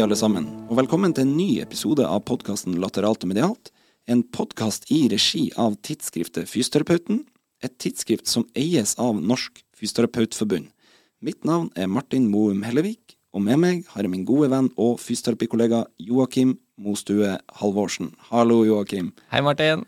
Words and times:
alle 0.00 0.16
sammen, 0.16 0.46
og 0.70 0.78
velkommen 0.78 1.12
til 1.12 1.26
en 1.26 1.32
ny 1.36 1.58
episode 1.60 2.04
av 2.06 2.22
podkasten 2.24 2.78
Lateralt 2.80 3.24
og 3.26 3.28
medialt. 3.34 3.68
En 4.08 4.22
podkast 4.24 4.86
i 4.88 5.02
regi 5.12 5.50
av 5.60 5.74
tidsskriftet 5.84 6.48
Fysioterapeuten, 6.48 7.18
et 7.60 7.74
tidsskrift 7.82 8.30
som 8.30 8.46
eies 8.56 8.94
av 9.02 9.18
Norsk 9.20 9.60
Fysioterapeutforbund. 9.76 10.70
Mitt 11.20 11.44
navn 11.44 11.68
er 11.76 11.90
Martin 11.92 12.30
Moum 12.32 12.62
Hellevik, 12.64 13.18
og 13.36 13.44
med 13.44 13.60
meg 13.60 13.82
har 13.92 14.06
jeg 14.06 14.12
min 14.14 14.24
gode 14.28 14.48
venn 14.54 14.70
og 14.80 14.96
fysioterapikollega 15.02 15.82
Joakim 16.00 16.56
Mostue 16.80 17.34
Halvorsen. 17.60 18.14
Hallo, 18.30 18.62
Joakim. 18.64 19.12
Hei, 19.34 19.44
Martin. 19.44 19.84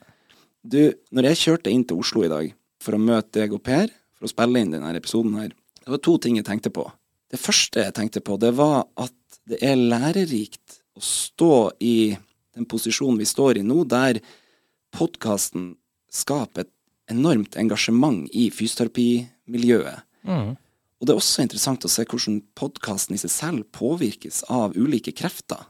Du, 0.60 0.92
når 1.08 1.30
jeg 1.30 1.40
kjørte 1.46 1.72
inn 1.72 1.86
til 1.88 2.04
Oslo 2.04 2.26
i 2.26 2.32
dag 2.32 2.52
for 2.84 2.98
å 2.98 3.00
møte 3.00 3.40
deg 3.40 3.56
og 3.56 3.64
Per, 3.64 3.88
for 4.18 4.28
å 4.28 4.34
spille 4.34 4.60
inn 4.60 4.76
denne 4.76 4.92
episoden 4.98 5.40
her, 5.40 5.56
det 5.80 5.96
var 5.96 6.04
to 6.04 6.18
ting 6.20 6.36
jeg 6.36 6.50
tenkte 6.50 6.74
på. 6.74 6.84
Det 7.32 7.40
første 7.40 7.80
jeg 7.86 7.96
tenkte 7.96 8.20
på, 8.20 8.36
det 8.36 8.52
var 8.60 8.84
at 9.00 9.16
det 9.48 9.58
er 9.64 9.78
lærerikt 9.78 10.80
å 10.96 11.02
stå 11.02 11.54
i 11.82 12.14
den 12.52 12.68
posisjonen 12.68 13.20
vi 13.20 13.28
står 13.28 13.60
i 13.60 13.66
nå, 13.66 13.82
der 13.88 14.20
podkasten 14.92 15.72
skaper 16.12 16.66
et 16.66 16.72
enormt 17.12 17.56
engasjement 17.60 18.28
i 18.36 18.48
fysioterapimiljøet. 18.54 20.04
Mm. 20.28 20.52
Og 21.00 21.08
det 21.08 21.14
er 21.14 21.18
også 21.18 21.42
interessant 21.42 21.82
å 21.82 21.90
se 21.90 22.04
hvordan 22.06 22.42
podkasten 22.58 23.16
i 23.16 23.20
seg 23.20 23.32
selv 23.34 23.64
påvirkes 23.74 24.44
av 24.52 24.76
ulike 24.78 25.14
krefter. 25.16 25.64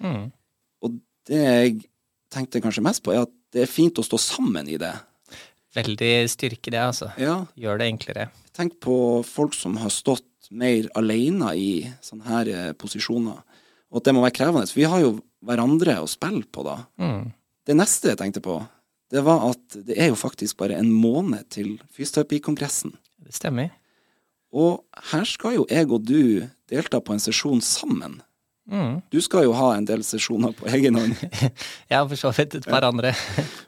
Mm. 0.00 0.30
Og 0.80 1.00
det 1.28 1.42
jeg 1.42 1.74
tenkte 2.32 2.62
kanskje 2.64 2.84
mest 2.86 3.02
på, 3.04 3.12
er 3.12 3.26
at 3.26 3.34
det 3.54 3.66
er 3.66 3.70
fint 3.70 3.98
å 4.00 4.06
stå 4.06 4.18
sammen 4.18 4.70
i 4.70 4.78
det. 4.80 4.94
Veldig 5.74 6.14
styrke 6.30 6.70
det, 6.72 6.80
altså. 6.80 7.10
Ja, 7.20 7.44
Gjør 7.58 7.82
det 7.82 7.90
enklere. 7.90 8.28
tenk 8.54 8.78
på 8.82 8.96
folk 9.26 9.54
som 9.58 9.76
har 9.82 9.90
stått 9.90 10.26
mer 10.50 10.88
alene 10.98 11.52
i 11.56 11.70
sånne 12.04 12.28
her 12.28 12.50
eh, 12.52 12.72
posisjoner, 12.78 13.40
og 13.90 14.00
at 14.00 14.08
det 14.08 14.14
må 14.16 14.24
være 14.24 14.36
krevende. 14.36 14.68
For 14.70 14.82
vi 14.82 14.90
har 14.90 15.02
jo 15.04 15.14
hverandre 15.44 16.00
å 16.02 16.10
spille 16.10 16.44
på 16.50 16.64
da. 16.66 16.80
Mm. 17.00 17.30
Det 17.64 17.76
neste 17.78 18.12
jeg 18.12 18.20
tenkte 18.20 18.42
på, 18.44 18.58
det 19.12 19.22
var 19.24 19.46
at 19.52 19.78
det 19.86 19.96
er 20.00 20.10
jo 20.10 20.18
faktisk 20.18 20.58
bare 20.60 20.76
en 20.80 20.90
måned 20.90 21.46
til 21.54 21.76
fysioterapikongressen. 21.94 22.96
Det 23.24 23.36
stemmer. 23.36 23.72
Og 24.54 24.84
her 25.12 25.26
skal 25.28 25.58
jo 25.58 25.66
jeg 25.70 25.90
og 25.90 26.06
du 26.06 26.46
delta 26.70 27.00
på 27.02 27.14
en 27.14 27.22
sesjon 27.22 27.62
sammen. 27.64 28.20
Mm. 28.70 29.02
Du 29.12 29.20
skal 29.20 29.44
jo 29.44 29.52
ha 29.56 29.74
en 29.76 29.84
del 29.84 30.04
sesjoner 30.06 30.54
på 30.56 30.68
egen 30.72 30.96
hånd, 30.96 31.18
har 31.92 32.06
for 32.08 32.16
så 32.16 32.32
vidt 32.32 32.56
et 32.60 32.68
par 32.68 32.86
andre. 32.86 33.12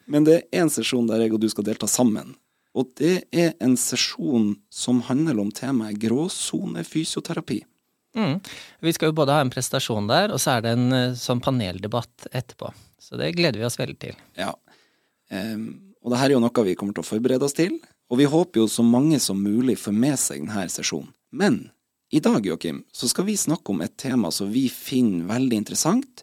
men 0.07 0.25
det 0.25 0.39
er 0.39 0.63
én 0.63 0.73
sesjon 0.73 1.09
der 1.09 1.27
jeg 1.27 1.35
og 1.37 1.43
du 1.43 1.51
skal 1.53 1.67
delta 1.67 1.89
sammen. 1.91 2.35
Og 2.77 2.93
det 3.01 3.25
er 3.33 3.55
en 3.65 3.77
sesjon 3.81 4.53
som 4.73 5.01
handler 5.07 5.41
om 5.41 5.51
temaet 5.55 5.97
gråsonefysioterapi. 6.03 7.63
Mm. 8.17 8.41
Vi 8.85 8.93
skal 8.97 9.11
jo 9.11 9.17
både 9.17 9.37
ha 9.37 9.45
en 9.45 9.53
prestasjon 9.53 10.09
der, 10.09 10.33
og 10.33 10.41
så 10.41 10.57
er 10.57 10.65
det 10.65 10.75
en 10.77 10.87
eh, 10.97 11.17
sånn 11.21 11.43
paneldebatt 11.45 12.29
etterpå. 12.33 12.73
Så 13.01 13.19
det 13.21 13.35
gleder 13.37 13.61
vi 13.61 13.67
oss 13.69 13.79
veldig 13.81 13.99
til. 14.03 14.17
Ja. 14.39 14.55
Um, 15.31 15.95
og 16.05 16.13
det 16.13 16.21
her 16.21 16.31
er 16.31 16.37
jo 16.37 16.43
noe 16.45 16.65
vi 16.67 16.77
kommer 16.79 16.97
til 16.97 17.05
å 17.05 17.09
forberede 17.09 17.49
oss 17.49 17.57
til, 17.57 17.77
og 18.11 18.21
vi 18.21 18.29
håper 18.31 18.63
jo 18.63 18.69
så 18.71 18.85
mange 18.87 19.19
som 19.23 19.41
mulig 19.43 19.77
får 19.83 19.97
med 19.97 20.21
seg 20.23 20.45
denne 20.45 20.69
sesjonen. 20.73 21.11
Men 21.37 21.59
i 22.15 22.21
dag, 22.23 22.45
Joakim, 22.47 22.85
så 22.95 23.09
skal 23.11 23.27
vi 23.27 23.35
snakke 23.37 23.73
om 23.73 23.83
et 23.83 23.97
tema 23.99 24.31
som 24.33 24.51
vi 24.53 24.69
finner 24.71 25.27
veldig 25.33 25.59
interessant. 25.65 26.23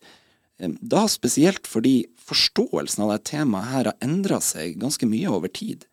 Ehm, 0.60 0.78
Da 0.82 1.08
spesielt 1.12 1.68
fordi 1.68 2.06
forståelsen 2.24 3.04
av 3.04 3.12
dette 3.12 3.36
temaet 3.36 3.72
her 3.74 3.90
har 3.92 3.98
endra 4.02 4.40
seg 4.40 4.80
ganske 4.80 5.06
mye 5.06 5.28
over 5.28 5.52
tid. 5.52 5.86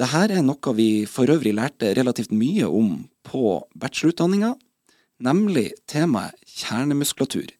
Dette 0.00 0.22
er 0.32 0.40
noe 0.44 0.72
vi 0.72 1.04
for 1.04 1.28
øvrig 1.28 1.52
lærte 1.52 1.90
relativt 1.98 2.32
mye 2.32 2.64
om 2.64 3.02
på 3.28 3.58
bachelorutdanninga, 3.76 4.54
nemlig 5.20 5.72
temaet 5.90 6.38
kjernemuskulatur. 6.48 7.50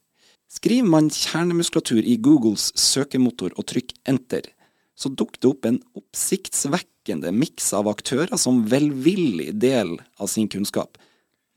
Skriver 0.49 0.89
man 0.89 1.11
kjernemuskulatur 1.13 2.01
i 2.01 2.17
Googles 2.17 2.71
søkemotor 2.77 3.53
og 3.57 3.67
trykker 3.69 3.97
enter, 4.09 4.49
så 4.97 5.09
dukker 5.09 5.41
det 5.41 5.49
opp 5.49 5.67
en 5.69 5.79
oppsiktsvekkende 5.97 7.31
miks 7.33 7.71
av 7.73 7.89
aktører 7.89 8.37
som 8.37 8.63
velvillig 8.69 9.51
del 9.61 9.95
av 10.17 10.29
sin 10.29 10.49
kunnskap. 10.49 10.97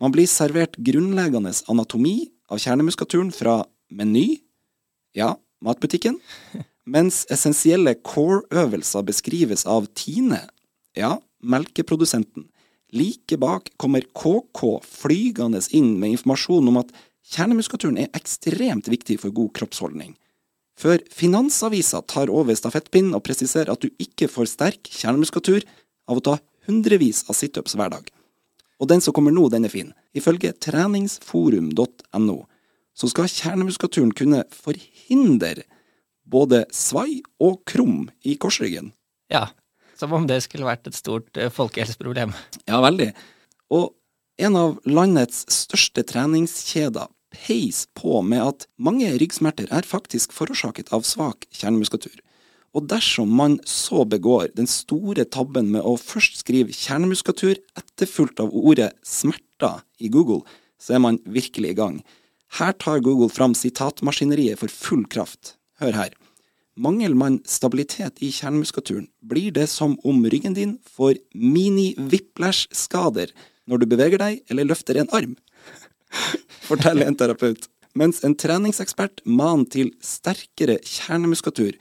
Man 0.01 0.13
blir 0.13 0.29
servert 0.29 0.77
grunnleggende 0.77 1.55
anatomi 1.73 2.29
av 2.53 2.61
kjernemuskulaturen 2.61 3.33
fra 3.33 3.63
Meny, 3.89 4.43
ja, 5.17 5.35
matbutikken, 5.65 6.19
mens 6.85 7.25
essensielle 7.33 7.97
core-øvelser 8.05 9.05
beskrives 9.09 9.65
av 9.69 9.89
Tine, 9.97 10.43
ja, 10.97 11.17
melkeprodusenten. 11.43 12.49
Like 12.97 13.39
bak 13.39 13.73
kommer 13.77 14.05
KK 14.15 14.79
flygende 14.87 15.61
inn 15.75 15.97
med 16.01 16.17
informasjon 16.17 16.71
om 16.71 16.81
at 16.81 16.93
kjernemuskulaturen 17.27 17.99
er 18.05 18.13
ekstremt 18.17 18.89
viktig 18.89 19.19
for 19.23 19.35
god 19.35 19.53
kroppsholdning. 19.59 20.15
Før 20.77 21.01
Finansavisa 21.13 22.03
tar 22.05 22.31
over 22.31 22.57
stafettpinnen 22.57 23.17
og 23.17 23.25
presiserer 23.27 23.73
at 23.73 23.83
du 23.83 23.89
ikke 24.03 24.29
får 24.29 24.51
sterk 24.53 24.91
kjernemuskulatur 24.93 25.65
av 26.07 26.21
å 26.21 26.25
ta 26.29 26.37
hundrevis 26.69 27.25
av 27.31 27.39
situps 27.39 27.77
hver 27.79 27.95
dag. 27.95 28.11
Og 28.77 28.91
den 28.91 29.01
som 29.01 29.15
kommer 29.17 29.33
nå, 29.33 29.49
den 29.49 29.65
er 29.65 29.73
fin. 29.73 29.95
Ifølge 30.17 30.53
treningsforum.no 30.53 32.37
så 32.97 33.09
skal 33.13 33.29
kjernemuskulaturen 33.33 34.13
kunne 34.17 34.45
forhindre 34.53 35.65
både 36.29 36.65
svai 36.75 37.23
og 37.43 37.63
krum 37.69 38.07
i 38.25 38.37
korsryggen. 38.41 38.93
Ja. 39.33 39.49
Som 39.97 40.13
om 40.17 40.27
det 40.29 40.43
skulle 40.45 40.69
vært 40.69 40.89
et 40.91 40.99
stort 40.99 41.39
eh, 41.41 41.53
folkehelseproblem. 41.53 42.35
Ja, 42.69 42.81
veldig. 42.85 43.11
Og 43.73 43.95
en 44.37 44.57
av 44.61 44.77
landets 44.85 45.47
største 45.53 46.05
treningskjeder 46.05 47.09
peis 47.37 47.87
på 47.97 48.21
med 48.23 48.43
at 48.45 48.67
mange 48.77 49.09
ryggsmerter 49.21 49.69
er 49.73 49.89
faktisk 49.89 50.35
forårsaket 50.37 50.93
av 50.95 51.07
svak 51.09 51.49
kjernemuskulatur. 51.57 52.21
Og 52.77 52.85
dersom 52.91 53.33
man 53.33 53.57
så 53.65 54.05
begår 54.05 54.51
den 54.57 54.69
store 54.69 55.25
tabben 55.25 55.71
med 55.73 55.81
å 55.81 55.97
først 55.97 56.43
skrive 56.43 56.75
kjernemuskulatur 56.77 57.57
etterfulgt 57.79 58.43
av 58.45 58.53
ordet 58.53 58.91
smerter 59.01 59.81
i 59.97 60.13
Google, 60.13 60.43
så 60.77 60.99
er 60.99 61.05
man 61.07 61.21
virkelig 61.25 61.73
i 61.73 61.79
gang. 61.79 62.03
Her 62.61 62.77
tar 62.77 63.01
Google 63.01 63.33
fram 63.33 63.57
sitatmaskineriet 63.57 64.61
for 64.61 64.73
full 64.73 65.07
kraft. 65.09 65.57
Hør 65.81 65.97
her. 65.97 66.13
Mangler 66.77 67.15
man 67.17 67.39
stabilitet 67.49 68.21
i 68.21 68.29
kjernemuskulaturen, 68.35 69.07
blir 69.25 69.55
det 69.57 69.65
som 69.73 69.95
om 70.05 70.19
ryggen 70.29 70.57
din 70.57 70.75
får 70.97 71.17
mini-whiplash-skader 71.33 73.33
når 73.67 73.81
du 73.81 73.87
beveger 73.89 74.21
deg 74.21 74.43
eller 74.53 74.69
løfter 74.69 75.01
en 75.01 75.09
arm. 75.17 75.33
Forteller 76.69 77.09
en 77.09 77.17
terapeut. 77.17 77.65
Mens 77.97 78.21
en 78.29 78.37
treningsekspert 78.37 79.25
maner 79.25 79.65
til 79.73 79.95
sterkere 80.05 80.77
kjernemuskulatur, 80.85 81.79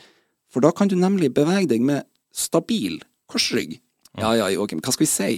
for 0.48 0.64
da 0.64 0.72
kan 0.72 0.88
du 0.88 0.96
nemlig 0.96 1.34
bevege 1.36 1.68
deg 1.74 1.84
med 1.84 2.08
stabil 2.32 3.02
korsrygg. 3.28 3.76
Ja 4.16 4.32
ja, 4.40 4.48
Joakim, 4.54 4.80
hva 4.80 4.96
skal 4.96 5.04
vi 5.04 5.12
si? 5.12 5.32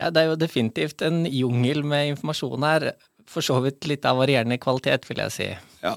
Ja, 0.00 0.08
det 0.08 0.22
er 0.22 0.32
jo 0.32 0.40
definitivt 0.40 1.04
en 1.04 1.26
jungel 1.28 1.84
med 1.84 2.14
informasjon 2.14 2.64
her. 2.64 2.94
For 3.28 3.44
så 3.44 3.58
vidt 3.64 3.84
litt 3.90 4.06
av 4.08 4.22
varierende 4.22 4.56
kvalitet, 4.62 5.04
vil 5.08 5.20
jeg 5.24 5.34
si. 5.34 5.48
Ja. 5.84 5.96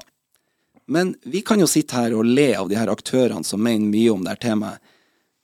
Men 0.89 1.13
vi 1.22 1.44
kan 1.45 1.61
jo 1.61 1.67
sitte 1.69 1.94
her 1.94 2.16
og 2.17 2.25
le 2.25 2.50
av 2.57 2.69
de 2.69 2.77
her 2.79 2.89
aktørene 2.89 3.45
som 3.45 3.61
mener 3.61 3.85
mye 3.91 4.13
om 4.13 4.25
dette 4.25 4.47
temaet. 4.47 4.81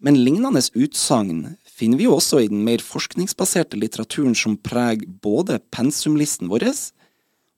Men 0.02 0.18
lignende 0.20 0.60
utsagn 0.76 1.56
finner 1.70 2.00
vi 2.00 2.08
jo 2.08 2.18
også 2.18 2.42
i 2.44 2.50
den 2.52 2.66
mer 2.66 2.82
forskningsbaserte 2.84 3.78
litteraturen 3.80 4.36
som 4.38 4.58
preger 4.58 5.08
både 5.24 5.62
pensumlisten 5.74 6.50
vår 6.52 6.68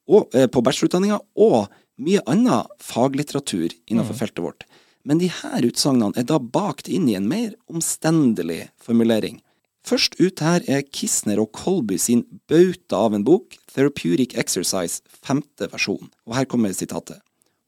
og, 0.07 0.29
eh, 0.33 0.47
på 0.47 0.61
bachelorutdanninga 0.63 1.19
og 1.35 1.67
mye 1.97 2.21
annen 2.27 2.67
faglitteratur 2.79 3.73
innenfor 3.87 4.15
feltet 4.15 4.43
vårt. 4.43 4.63
Men 5.03 5.19
de 5.19 5.27
her 5.31 5.63
utsagnene 5.63 6.17
er 6.17 6.23
da 6.23 6.37
bakt 6.39 6.87
inn 6.87 7.07
i 7.09 7.15
en 7.15 7.27
mer 7.27 7.53
omstendelig 7.71 8.69
formulering. 8.79 9.41
Først 9.87 10.19
ut 10.19 10.39
her 10.43 10.61
er 10.67 10.83
Kisner 10.83 11.39
og 11.39 11.53
Kolby 11.55 11.97
sin 11.97 12.25
bauta 12.47 12.99
av 13.07 13.13
en 13.15 13.23
bok, 13.23 13.55
Therapeutic 13.71 14.35
Exercise, 14.35 15.01
femte 15.07 15.69
versjon. 15.71 16.09
Og 16.27 16.35
her 16.35 16.45
kommer 16.45 16.75
sitatet. 16.75 17.21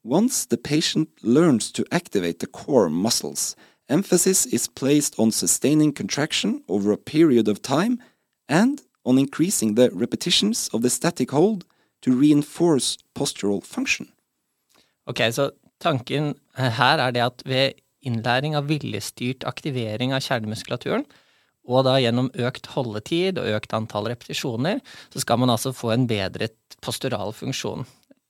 Once 0.09 0.47
the 0.47 0.57
patient 0.57 1.07
learns 1.21 1.71
to 1.71 1.85
activate 1.91 2.39
the 2.39 2.47
core 2.47 2.89
muscles, 2.89 3.55
emphasis 3.89 4.47
is 4.47 4.67
placed 4.67 5.13
on 5.19 5.31
sustaining 5.31 5.93
contraction 5.93 6.63
over 6.67 6.91
a 6.91 6.97
period 6.97 7.47
of 7.47 7.61
time 7.61 8.01
and 8.47 8.81
on 9.05 9.19
increasing 9.19 9.75
the 9.75 9.91
repetitions 9.91 10.67
of 10.73 10.81
the 10.81 10.89
static 10.89 11.29
hold 11.29 11.63
to 12.01 12.11
reinforce 12.11 12.97
postural 13.13 13.63
function. 13.63 14.07
Ok, 15.05 15.21
så 15.31 15.51
tanken 15.79 16.33
her 16.57 16.97
er 16.97 17.11
det 17.11 17.21
at 17.21 17.45
ved 17.45 17.77
innlæring 18.01 18.55
av 18.57 18.65
viljestyrt 18.65 19.45
aktivering 19.45 20.13
av 20.13 20.25
kjernemuskulaturen, 20.25 21.05
og 21.69 21.85
da 21.85 21.99
gjennom 22.01 22.31
økt 22.33 22.65
holdetid 22.73 23.37
og 23.37 23.53
økt 23.59 23.77
antall 23.77 24.09
repetisjoner, 24.09 24.81
så 25.13 25.21
skal 25.21 25.37
man 25.37 25.53
altså 25.53 25.69
få 25.69 25.93
en 25.93 26.09
bedret 26.09 26.57
postural 26.81 27.29
funksjon. 27.29 27.85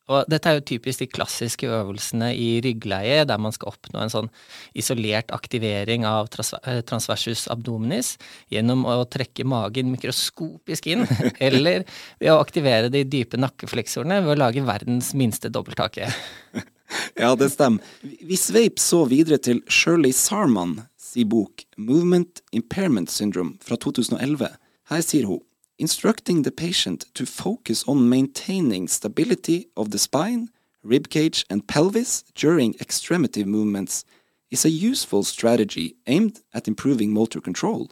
Og 0.10 0.30
dette 0.32 0.50
er 0.50 0.58
jo 0.58 0.66
typisk 0.72 1.04
de 1.04 1.08
klassiske 1.12 1.70
øvelsene 1.70 2.32
i 2.34 2.48
ryggleie, 2.66 3.22
der 3.30 3.42
man 3.42 3.54
skal 3.54 3.74
oppnå 3.74 4.02
en 4.02 4.14
sånn 4.14 4.32
isolert 4.78 5.30
aktivering 5.36 6.08
av 6.10 6.32
eh, 6.34 6.82
transversus 6.90 7.46
abdominis 7.54 8.16
gjennom 8.54 8.88
å 8.90 9.04
trekke 9.06 9.46
magen 9.46 9.92
mikroskopisk 9.94 10.90
inn, 10.90 11.06
eller 11.50 11.86
ved 12.18 12.34
å 12.34 12.40
aktivere 12.42 12.90
de 12.94 13.06
dype 13.06 13.38
nakkefleksorene 13.38 14.24
ved 14.26 14.34
å 14.34 14.42
lage 14.48 14.66
verdens 14.66 15.14
minste 15.18 15.54
dobbelthake. 15.54 16.10
Ja, 17.14 17.36
det 17.38 17.52
stemmer. 17.54 17.86
Vi 18.02 18.34
sveip 18.34 18.80
så 18.82 19.04
videre 19.06 19.38
til 19.46 19.60
Shirley 19.70 20.10
Sarman 20.16 20.72
si 20.98 21.22
bok 21.22 21.62
Movement 21.78 22.42
Impairment 22.56 23.12
Syndrome 23.14 23.60
fra 23.62 23.78
2011. 23.78 24.50
Her 24.90 25.04
sier 25.06 25.28
hun 25.30 25.44
instructing 25.80 26.44
the 26.44 26.52
patient 26.52 27.06
to 27.14 27.26
focus 27.26 27.84
on 27.88 28.10
maintaining 28.10 28.88
stability 28.88 29.68
of 29.76 29.92
the 29.92 29.98
spine, 29.98 30.50
ribcage, 30.86 31.46
and 31.50 31.68
pelvis 31.68 32.24
during 32.36 32.76
extremity 32.80 33.44
movements 33.44 34.06
is 34.52 34.66
a 34.66 34.70
useful 34.70 35.24
strategy 35.24 35.96
aimed 36.08 36.42
at 36.54 36.68
improving 36.68 37.14
motor 37.14 37.40
control. 37.40 37.88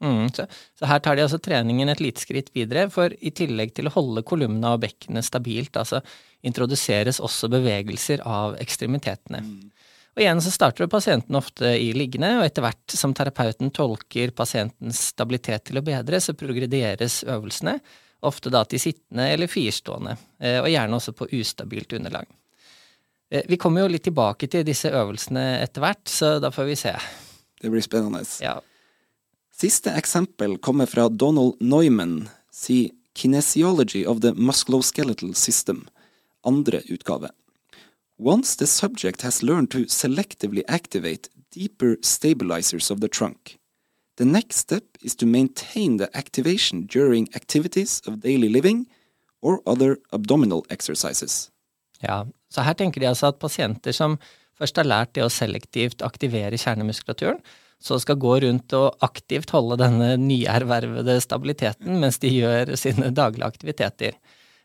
Mm, 0.00 0.28
så, 0.30 0.46
så, 0.78 0.86
her 0.86 0.98
tar 1.02 1.16
de 1.16 1.24
altså 1.24 1.40
treningen 1.42 1.90
et 1.90 2.00
lite 2.00 2.22
skritt 2.22 2.52
videre, 2.54 2.86
for 2.90 3.10
i 3.18 3.32
tillegg 3.34 3.74
til 3.74 3.90
å 3.90 3.94
holde 3.96 4.22
kolumna 4.22 4.76
og 4.76 4.84
bekkenet 4.84 5.26
stabilt, 5.26 5.74
altså 5.76 6.00
introduseres 6.46 7.18
også 7.18 7.50
bevegelser 7.50 8.22
av 8.22 8.54
ekstremitetene. 8.62 9.42
Mm. 9.42 9.72
Og 10.18 10.24
igjen 10.24 10.40
så 10.42 10.50
starter 10.50 10.88
pasienten 10.90 11.36
ofte 11.38 11.68
i 11.78 11.92
liggende, 11.94 12.32
og 12.40 12.48
etter 12.48 12.64
hvert 12.64 12.94
som 12.98 13.12
terapeuten 13.14 13.68
tolker 13.70 14.32
pasientens 14.34 15.04
stabilitet 15.12 15.68
til 15.68 15.78
å 15.78 15.82
bedre, 15.86 16.18
så 16.18 16.34
progrederes 16.34 17.20
øvelsene, 17.22 17.76
ofte 18.26 18.50
da 18.50 18.64
til 18.66 18.82
sittende 18.82 19.28
eller 19.30 19.46
firestående, 19.46 20.16
eh, 20.42 20.58
og 20.58 20.66
gjerne 20.72 20.98
også 20.98 21.14
på 21.14 21.28
ustabilt 21.38 21.94
underlag. 22.00 22.26
Eh, 23.30 23.46
vi 23.46 23.60
kommer 23.62 23.84
jo 23.84 23.92
litt 23.94 24.08
tilbake 24.08 24.50
til 24.50 24.66
disse 24.66 24.90
øvelsene 24.90 25.62
etter 25.62 25.86
hvert, 25.86 26.02
så 26.10 26.34
da 26.42 26.50
får 26.50 26.66
vi 26.66 26.78
se. 26.82 26.96
Det 27.62 27.70
blir 27.70 27.86
spennende. 27.86 28.26
Ja. 28.42 28.58
Siste 29.54 29.94
eksempel 29.94 30.58
kommer 30.58 30.90
fra 30.90 31.06
Donald 31.08 31.62
Neumann, 31.62 32.24
si 32.50 32.88
Kinesiology 33.14 34.02
of 34.02 34.18
the 34.26 34.34
Musculoskeletal 34.34 35.36
System, 35.38 35.86
andre 36.42 36.82
utgave. 36.90 37.30
Once 38.20 38.56
the 38.56 38.66
subject 38.66 39.22
has 39.22 39.42
learned 39.44 39.70
to 39.70 39.86
selectively 39.86 40.64
activate 40.66 41.28
deeper 41.52 41.96
stabilizers 42.02 42.90
of 42.90 43.00
the 43.00 43.08
trunk, 43.08 43.58
the 44.16 44.24
next 44.24 44.56
step 44.56 44.82
is 45.00 45.14
to 45.14 45.24
maintain 45.24 45.98
the 45.98 46.10
activation 46.16 46.86
during 46.86 47.28
activities 47.36 48.02
of 48.08 48.20
daily 48.20 48.48
living 48.48 48.88
or 49.40 49.60
other 49.66 49.98
abdominal 50.12 50.64
exercises. 50.68 51.50
Ja, 52.00 52.26
så 52.50 52.62
her 52.66 52.74
tenker 52.74 53.00
de 53.00 53.06
altså 53.06 53.30
at 53.30 53.38
pasienter 53.38 53.94
som 53.94 54.18
først 54.58 54.76
har 54.76 54.90
lært 54.90 55.14
det 55.14 55.22
å 55.22 55.30
selektivt 55.30 56.02
aktivere 56.02 56.58
kjernemuskulaturen, 56.58 57.38
så 57.78 58.00
skal 58.02 58.18
gå 58.18 58.40
rundt 58.42 58.74
og 58.74 58.98
aktivt 59.06 59.54
holde 59.54 59.78
denne 59.78 60.16
nyervervede 60.18 61.20
stabiliteten 61.22 62.00
mens 62.02 62.18
de 62.18 62.34
gjør 62.34 62.74
sine 62.74 63.12
daglige 63.14 63.46
aktiviteter. 63.46 64.18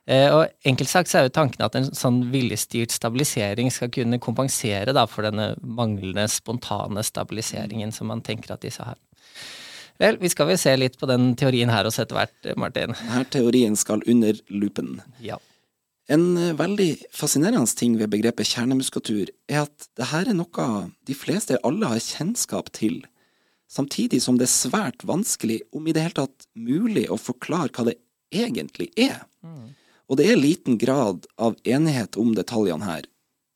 Eh, 0.04 0.28
og 0.36 0.68
Enkelt 0.68 0.92
sagt 0.92 1.12
så 1.12 1.22
er 1.22 1.28
jo 1.28 1.36
tanken 1.38 1.64
at 1.64 1.78
en 1.80 1.88
sånn 1.96 2.26
viljestyrt 2.34 2.92
stabilisering 2.92 3.70
skal 3.72 3.92
kunne 3.94 4.20
kompensere 4.24 4.96
da, 4.96 5.06
for 5.08 5.24
denne 5.28 5.54
manglende 5.64 6.26
spontane 6.32 7.06
stabiliseringen 7.08 7.94
som 7.96 8.12
man 8.12 8.24
tenker 8.26 8.56
at 8.56 8.66
disse 8.66 8.84
har. 8.84 9.00
Vel, 10.02 10.18
vi 10.20 10.32
skal 10.32 10.50
vel 10.50 10.60
se 10.60 10.74
litt 10.76 10.98
på 11.00 11.08
den 11.08 11.32
teorien 11.40 11.72
her 11.72 11.88
også 11.88 12.04
etter 12.04 12.18
hvert, 12.18 12.54
Martin. 12.60 12.96
Denne 12.98 13.26
teorien 13.32 13.78
skal 13.80 14.04
under 14.10 14.40
lupen. 14.52 14.98
Ja. 15.24 15.38
En 16.12 16.34
eh, 16.36 16.56
veldig 16.60 16.90
fascinerende 17.16 17.80
ting 17.80 17.96
ved 18.02 18.12
begrepet 18.12 18.50
kjernemuskulatur 18.50 19.32
er 19.48 19.64
at 19.64 19.88
det 19.96 20.10
her 20.12 20.28
er 20.28 20.36
noe 20.36 20.68
de 21.08 21.16
fleste, 21.16 21.62
alle, 21.64 21.94
har 21.94 22.04
kjennskap 22.04 22.74
til, 22.76 23.06
samtidig 23.72 24.20
som 24.26 24.36
det 24.36 24.50
er 24.50 24.58
svært 24.58 25.08
vanskelig, 25.08 25.62
om 25.72 25.88
i 25.88 25.96
det 25.96 26.04
hele 26.04 26.20
tatt 26.26 26.50
mulig, 26.60 27.08
å 27.08 27.16
forklare 27.16 27.72
hva 27.72 27.88
det 27.88 27.96
egentlig 28.34 28.90
er. 29.00 29.24
Mm. 29.46 29.72
Og 30.13 30.19
det 30.19 30.27
er 30.30 30.38
liten 30.38 30.77
grad 30.77 31.24
av 31.42 31.56
enighet 31.65 32.19
om 32.21 32.36
detaljene 32.38 32.86
her, 32.86 33.07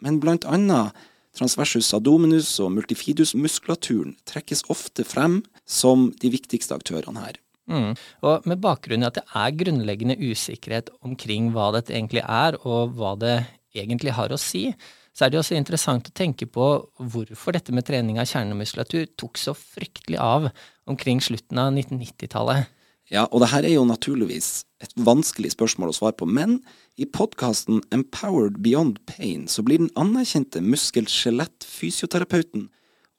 men 0.02 0.18
blant 0.18 0.48
annet 0.50 0.96
transversus 1.38 1.92
abdominus 1.94 2.50
og 2.66 2.72
multifidus-muskulaturen 2.74 4.16
trekkes 4.26 4.64
ofte 4.74 5.06
frem 5.06 5.44
som 5.70 6.08
de 6.18 6.32
viktigste 6.34 6.74
aktørene 6.74 7.22
her. 7.22 7.38
Mm. 7.70 7.92
Og 8.26 8.48
med 8.50 8.64
bakgrunn 8.64 9.06
i 9.06 9.10
at 9.12 9.20
det 9.20 9.26
er 9.38 9.54
grunnleggende 9.60 10.18
usikkerhet 10.18 10.90
omkring 11.06 11.52
hva 11.54 11.70
dette 11.76 11.94
egentlig 11.94 12.24
er, 12.26 12.58
og 12.66 12.96
hva 12.98 13.14
det 13.22 13.36
egentlig 13.78 14.16
har 14.18 14.34
å 14.34 14.40
si, 14.42 14.72
så 15.14 15.28
er 15.28 15.34
det 15.34 15.44
også 15.44 15.60
interessant 15.60 16.10
å 16.10 16.16
tenke 16.18 16.50
på 16.50 16.72
hvorfor 16.98 17.54
dette 17.54 17.74
med 17.76 17.86
trening 17.86 18.18
av 18.18 18.32
kjernemuskulatur 18.32 19.12
tok 19.14 19.38
så 19.38 19.54
fryktelig 19.58 20.18
av 20.22 20.50
omkring 20.90 21.22
slutten 21.22 21.62
av 21.62 21.70
1990-tallet. 21.76 22.74
Ja, 23.08 23.24
og 23.32 23.40
det 23.40 23.54
her 23.54 23.64
er 23.64 23.78
jo 23.78 23.86
naturligvis 23.88 24.66
et 24.84 24.92
vanskelig 25.00 25.54
spørsmål 25.54 25.94
å 25.94 25.96
svare 25.96 26.18
på, 26.20 26.26
men 26.28 26.60
i 27.00 27.06
podkasten 27.08 27.80
Empowered 27.96 28.60
Beyond 28.64 29.00
Pain 29.08 29.48
så 29.48 29.64
blir 29.64 29.80
den 29.80 29.94
anerkjente 30.00 30.60
muskel-skjelett-fysioterapeuten 30.66 32.68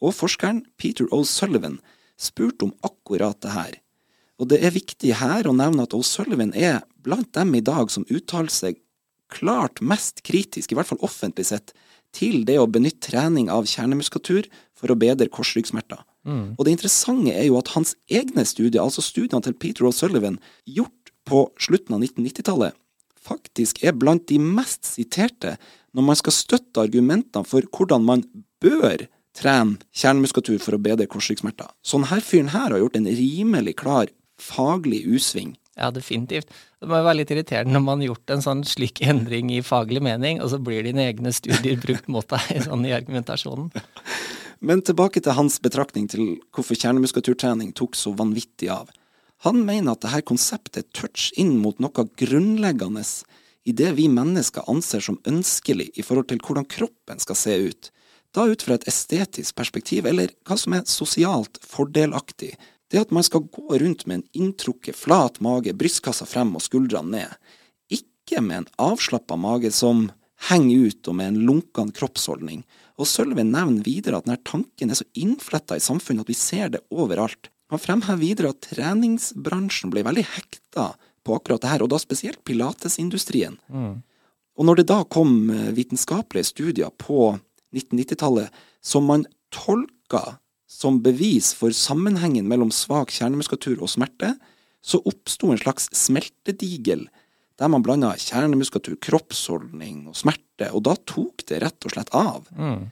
og 0.05 0.15
forskeren 0.15 0.67
Peter 0.77 1.09
O'Sullivan 1.15 1.79
spurt 2.21 2.63
om 2.67 2.75
akkurat 2.85 3.41
det 3.41 3.53
her. 3.55 3.73
Og 4.39 4.49
det 4.53 4.61
er 4.63 4.77
viktig 4.77 5.15
her 5.23 5.49
å 5.49 5.57
nevne 5.57 5.83
at 5.89 5.97
O'Sullivan 5.97 6.53
er 6.53 6.85
blant 7.03 7.33
dem 7.35 7.55
i 7.57 7.65
dag 7.65 7.91
som 7.91 8.07
uttaler 8.13 8.53
seg 8.53 8.77
klart 9.33 9.81
mest 9.85 10.23
kritisk, 10.25 10.73
i 10.73 10.77
hvert 10.77 10.89
fall 10.89 11.01
offentlig 11.05 11.49
sett, 11.49 11.73
til 12.13 12.45
det 12.49 12.59
å 12.61 12.69
benytte 12.71 13.11
trening 13.11 13.51
av 13.53 13.69
kjernemuskulatur 13.69 14.49
for 14.77 14.93
å 14.93 15.01
bedre 15.01 15.29
korsryggsmerter. 15.33 16.01
Mm. 16.27 16.57
Og 16.57 16.65
det 16.67 16.75
interessante 16.75 17.35
er 17.35 17.47
jo 17.49 17.59
at 17.61 17.73
hans 17.75 17.95
egne 18.11 18.45
studier, 18.49 18.83
altså 18.83 19.05
studiene 19.05 19.43
til 19.45 19.57
Peter 19.57 19.89
O'Sullivan, 19.89 20.41
gjort 20.67 21.13
på 21.29 21.45
slutten 21.61 21.97
av 21.97 22.05
1990-tallet, 22.05 22.77
faktisk 23.29 23.83
er 23.85 23.97
blant 23.97 24.25
de 24.31 24.39
mest 24.41 24.89
siterte 24.89 25.57
når 25.97 26.07
man 26.11 26.19
skal 26.21 26.35
støtte 26.35 26.83
argumentene 26.83 27.47
for 27.49 27.67
hvordan 27.75 28.05
man 28.07 28.25
bør 28.63 29.07
trene 29.39 29.79
kjernemuskulatur 29.95 30.61
for 30.63 30.77
å 30.77 30.83
bedre 30.83 31.09
korsryggsmerter. 31.11 31.71
Så 31.85 32.01
denne 32.01 32.21
fyren 32.25 32.53
her 32.55 32.73
har 32.73 32.83
gjort 32.83 32.99
en 32.99 33.11
rimelig 33.21 33.77
klar 33.83 34.13
faglig 34.39 35.03
usving. 35.07 35.57
Ja, 35.79 35.93
definitivt. 35.95 36.51
Det 36.81 36.89
må 36.91 36.99
jo 36.99 37.07
være 37.07 37.21
litt 37.21 37.31
irriterende 37.31 37.77
når 37.77 37.85
man 37.87 38.03
har 38.03 38.13
gjort 38.13 38.33
en 38.35 38.43
sånn 38.43 38.65
slik 38.67 39.03
endring 39.07 39.53
i 39.55 39.63
faglig 39.63 40.03
mening, 40.03 40.41
og 40.43 40.51
så 40.51 40.59
blir 40.63 40.87
dine 40.87 41.07
egne 41.07 41.31
studier 41.35 41.79
brukt 41.83 42.09
mot 42.11 42.27
deg 42.35 42.65
sånn 42.67 42.87
i 42.87 42.95
argumentasjonen. 42.97 43.71
Men 44.59 44.83
tilbake 44.83 45.23
til 45.23 45.37
hans 45.39 45.61
betraktning 45.63 46.09
til 46.11 46.39
hvorfor 46.55 46.79
kjernemuskulaturtrening 46.79 47.71
tok 47.79 47.95
så 47.99 48.11
vanvittig 48.19 48.71
av. 48.75 48.89
Han 49.47 49.63
mener 49.67 49.95
at 49.95 50.03
dette 50.03 50.25
konseptet 50.27 50.89
touch 50.97 51.29
inn 51.39 51.61
mot 51.63 51.79
noe 51.79 52.09
grunnleggende 52.19 53.05
i 53.69 53.75
det 53.77 53.93
vi 53.95 54.09
mennesker 54.11 54.67
anser 54.71 55.05
som 55.05 55.21
ønskelig 55.29 55.93
i 55.95 56.03
forhold 56.03 56.31
til 56.33 56.43
hvordan 56.43 56.67
kroppen 56.67 57.23
skal 57.23 57.39
se 57.39 57.55
ut, 57.69 57.91
da 58.35 58.49
ut 58.51 58.65
fra 58.65 58.77
et 58.77 58.89
estetisk 58.91 59.55
perspektiv, 59.57 60.09
eller 60.09 60.33
hva 60.49 60.57
som 60.59 60.75
er 60.75 60.89
sosialt 60.91 61.61
fordelaktig, 61.65 62.57
det 62.91 63.03
at 63.03 63.13
man 63.15 63.25
skal 63.25 63.47
gå 63.53 63.79
rundt 63.79 64.07
med 64.07 64.21
en 64.21 64.43
inntrukket, 64.43 64.97
flat 64.97 65.39
mage, 65.45 65.75
brystkassa 65.77 66.27
frem 66.29 66.55
og 66.57 66.65
skuldrene 66.65 67.15
ned, 67.15 67.55
ikke 67.93 68.43
med 68.45 68.63
en 68.63 68.71
avslappa 68.91 69.37
mage 69.39 69.71
som 69.75 70.09
henger 70.49 70.89
ut 70.89 71.11
og 71.11 71.19
med 71.19 71.33
en 71.33 71.41
lunken 71.49 71.93
kroppsholdning, 71.95 72.65
og 72.99 73.07
Sølve 73.07 73.45
nevner 73.47 73.85
videre 73.87 74.19
at 74.19 74.27
denne 74.27 74.41
tanken 74.47 74.91
er 74.91 74.99
så 74.99 75.07
innfletta 75.19 75.79
i 75.79 75.85
samfunnet 75.85 76.27
at 76.27 76.33
vi 76.33 76.37
ser 76.39 76.73
det 76.75 76.83
overalt. 76.91 77.51
Han 77.71 77.83
fremhever 77.83 78.21
videre 78.21 78.51
at 78.55 78.65
treningsbransjen 78.65 79.93
ble 79.93 80.03
veldig 80.07 80.25
hekta 80.27 80.91
på 81.27 81.37
akkurat 81.37 81.63
det 81.63 81.71
her, 81.71 81.85
og 81.85 81.93
da 81.93 82.01
spesielt 82.01 82.41
pilatesindustrien. 82.49 83.59
Mm. 83.69 84.01
Og 84.59 84.67
når 84.67 84.81
det 84.81 84.89
da 84.91 85.03
kom 85.07 85.51
eh, 85.53 85.71
vitenskapelige 85.77 86.51
studier 86.51 86.93
på 86.99 87.37
1990-tallet 87.77 88.63
som 88.83 89.07
man 89.07 89.27
tolka 89.55 90.39
som 90.69 91.01
bevis 91.05 91.53
for 91.57 91.73
sammenhengen 91.75 92.49
mellom 92.49 92.73
svak 92.75 93.13
kjernemuskulatur 93.15 93.83
og 93.85 93.93
smerte, 93.93 94.35
så 94.85 95.01
oppsto 95.09 95.53
en 95.53 95.61
slags 95.61 95.89
smeltedigel 95.97 97.07
der 97.59 97.71
man 97.71 97.83
blanda 97.83 98.13
kjernemuskulatur, 98.15 98.99
kroppsholdning 99.03 100.07
og 100.11 100.17
smerte, 100.19 100.71
og 100.71 100.85
da 100.87 100.95
tok 101.11 101.45
det 101.51 101.63
rett 101.65 101.87
og 101.87 101.95
slett 101.95 102.13
av. 102.15 102.47
Mm. 102.55 102.89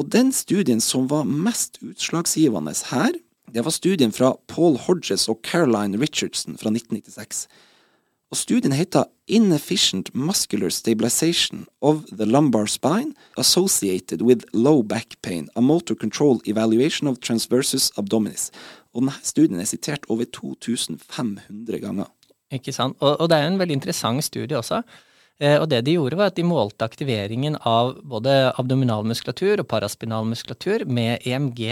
Og 0.00 0.08
den 0.10 0.32
studien 0.34 0.80
som 0.82 1.06
var 1.10 1.28
mest 1.28 1.78
utslagsgivende 1.84 2.74
her, 2.90 3.14
det 3.52 3.64
var 3.66 3.74
studien 3.74 4.14
fra 4.14 4.32
Paul 4.48 4.78
Hodges 4.86 5.28
og 5.28 5.42
Caroline 5.46 6.00
Richardson 6.00 6.56
fra 6.56 6.72
1996. 6.72 7.46
Og 8.32 8.38
studien 8.40 8.72
heter 8.72 9.10
Inefficient 9.28 10.08
Muscular 10.14 10.70
Stabilization 10.72 11.66
of 11.82 12.06
the 12.08 12.24
Lumbar 12.24 12.66
Spine 12.66 13.12
Associated 13.36 14.22
with 14.22 14.46
Low 14.54 14.82
Back 14.82 15.20
Pain, 15.22 15.50
a 15.54 15.60
Motor 15.60 15.94
Control 15.94 16.40
Evaluation 16.46 17.08
of 17.08 17.18
Transversus 17.20 17.92
Abdominis. 17.98 18.50
Og 18.94 19.02
denne 19.02 19.18
studien 19.22 19.60
er 19.60 19.68
sitert 19.68 20.08
over 20.08 20.24
2500 20.24 21.78
ganger. 21.84 22.08
Ikke 22.52 22.74
sant. 22.74 22.98
Og, 23.00 23.16
og, 23.16 23.30
det 23.32 23.38
er 23.38 23.48
en 23.48 23.58
veldig 23.60 23.80
interessant 23.80 24.24
studie 24.24 24.58
også. 24.58 24.82
Eh, 25.42 25.56
og 25.56 25.68
det 25.72 25.82
de 25.86 25.96
gjorde, 25.96 26.18
var 26.20 26.30
at 26.30 26.38
de 26.38 26.44
målte 26.46 26.86
aktiveringen 26.86 27.56
av 27.68 27.96
både 28.08 28.52
abdominalmuskulatur 28.60 29.62
og 29.62 29.68
paraspinalmuskulatur 29.70 30.86
med 30.86 31.24
EMG 31.26 31.62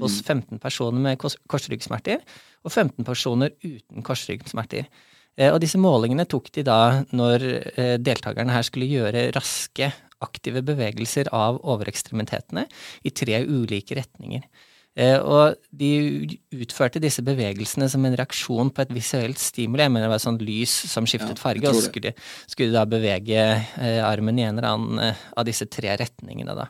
hos 0.00 0.20
15 0.24 0.56
mm. 0.56 0.62
personer 0.62 1.04
med 1.04 1.20
korsryggsmerter 1.20 2.22
og 2.62 2.72
15 2.72 3.04
personer 3.06 3.52
uten 3.62 4.06
korsryggsmerter. 4.06 4.88
Eh, 5.36 5.52
og 5.52 5.60
disse 5.62 5.80
målingene 5.80 6.26
tok 6.28 6.50
de 6.56 6.64
da 6.66 7.02
når 7.12 7.46
eh, 7.76 7.94
deltakerne 8.00 8.56
her 8.56 8.66
skulle 8.66 8.90
gjøre 8.90 9.30
raske, 9.36 9.92
aktive 10.22 10.60
bevegelser 10.62 11.32
av 11.34 11.56
overekstremitetene 11.66 12.68
i 13.02 13.10
tre 13.10 13.40
ulike 13.42 13.96
retninger. 13.98 14.44
Eh, 14.92 15.16
og 15.16 15.56
de 15.72 15.88
utførte 16.52 17.00
disse 17.00 17.24
bevegelsene 17.24 17.86
som 17.88 18.04
en 18.04 18.16
reaksjon 18.18 18.72
på 18.74 18.84
et 18.84 18.92
visuelt 18.92 19.40
stimuli. 19.40 19.86
Jeg 19.86 19.92
mener 19.94 20.06
det 20.08 20.12
var 20.12 20.24
sånn 20.24 20.40
lys 20.42 20.74
som 20.90 21.08
skiftet 21.08 21.38
ja, 21.38 21.40
farge, 21.40 21.70
og 21.70 21.80
skulle, 21.80 22.12
skulle 22.50 22.76
da 22.76 22.84
bevege 22.88 23.40
eh, 23.40 24.00
armen 24.04 24.40
i 24.40 24.44
en 24.44 24.58
eller 24.58 24.68
annen 24.68 25.02
eh, 25.06 25.24
av 25.32 25.48
disse 25.48 25.68
tre 25.72 25.96
retningene. 26.00 26.56
da. 26.58 26.68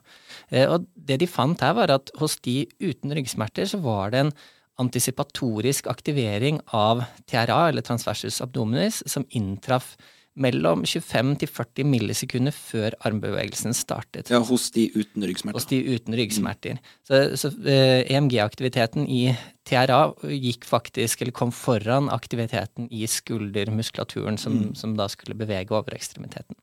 Eh, 0.51 0.69
og 0.71 0.87
det 0.95 1.19
de 1.25 1.31
fant 1.31 1.67
her, 1.67 1.75
var 1.79 1.95
at 1.97 2.15
hos 2.23 2.39
de 2.47 2.63
uten 2.83 3.15
ryggsmerter 3.19 3.67
så 3.73 3.83
var 3.83 4.15
det 4.15 4.27
en 4.27 4.35
antisipatorisk 4.83 5.91
aktivering 5.91 6.63
av 6.73 7.03
TRA, 7.29 7.69
eller 7.69 7.85
transversus 7.85 8.41
abdominis, 8.45 9.03
som 9.11 9.27
inntraff 9.35 9.97
mellom 10.41 10.85
25 10.89 11.35
til 11.43 11.51
40 11.51 11.89
millisekunder 11.89 12.55
før 12.57 12.97
armbevegelsen 13.05 13.75
startet. 13.77 14.31
Ja, 14.33 14.41
Hos 14.49 14.71
de 14.73 14.87
uten 14.95 15.27
ryggsmerter. 15.29 15.59
Hos 15.59 15.69
de 15.69 15.81
uten 15.93 16.17
ryggsmerter. 16.17 16.79
Mm. 16.79 16.93
Så, 17.09 17.21
så 17.41 17.51
eh, 17.69 18.05
EMG-aktiviteten 18.15 19.05
i 19.09 19.35
TRA 19.69 20.05
gikk 20.33 20.65
faktisk, 20.69 21.23
eller 21.23 21.37
kom 21.37 21.53
foran 21.55 22.09
aktiviteten 22.13 22.89
i 22.91 23.05
skuldermuskulaturen, 23.11 24.41
som, 24.41 24.57
mm. 24.63 24.79
som 24.79 24.97
da 24.99 25.09
skulle 25.13 25.39
bevege 25.39 25.77
overekstremiteten. 25.77 26.57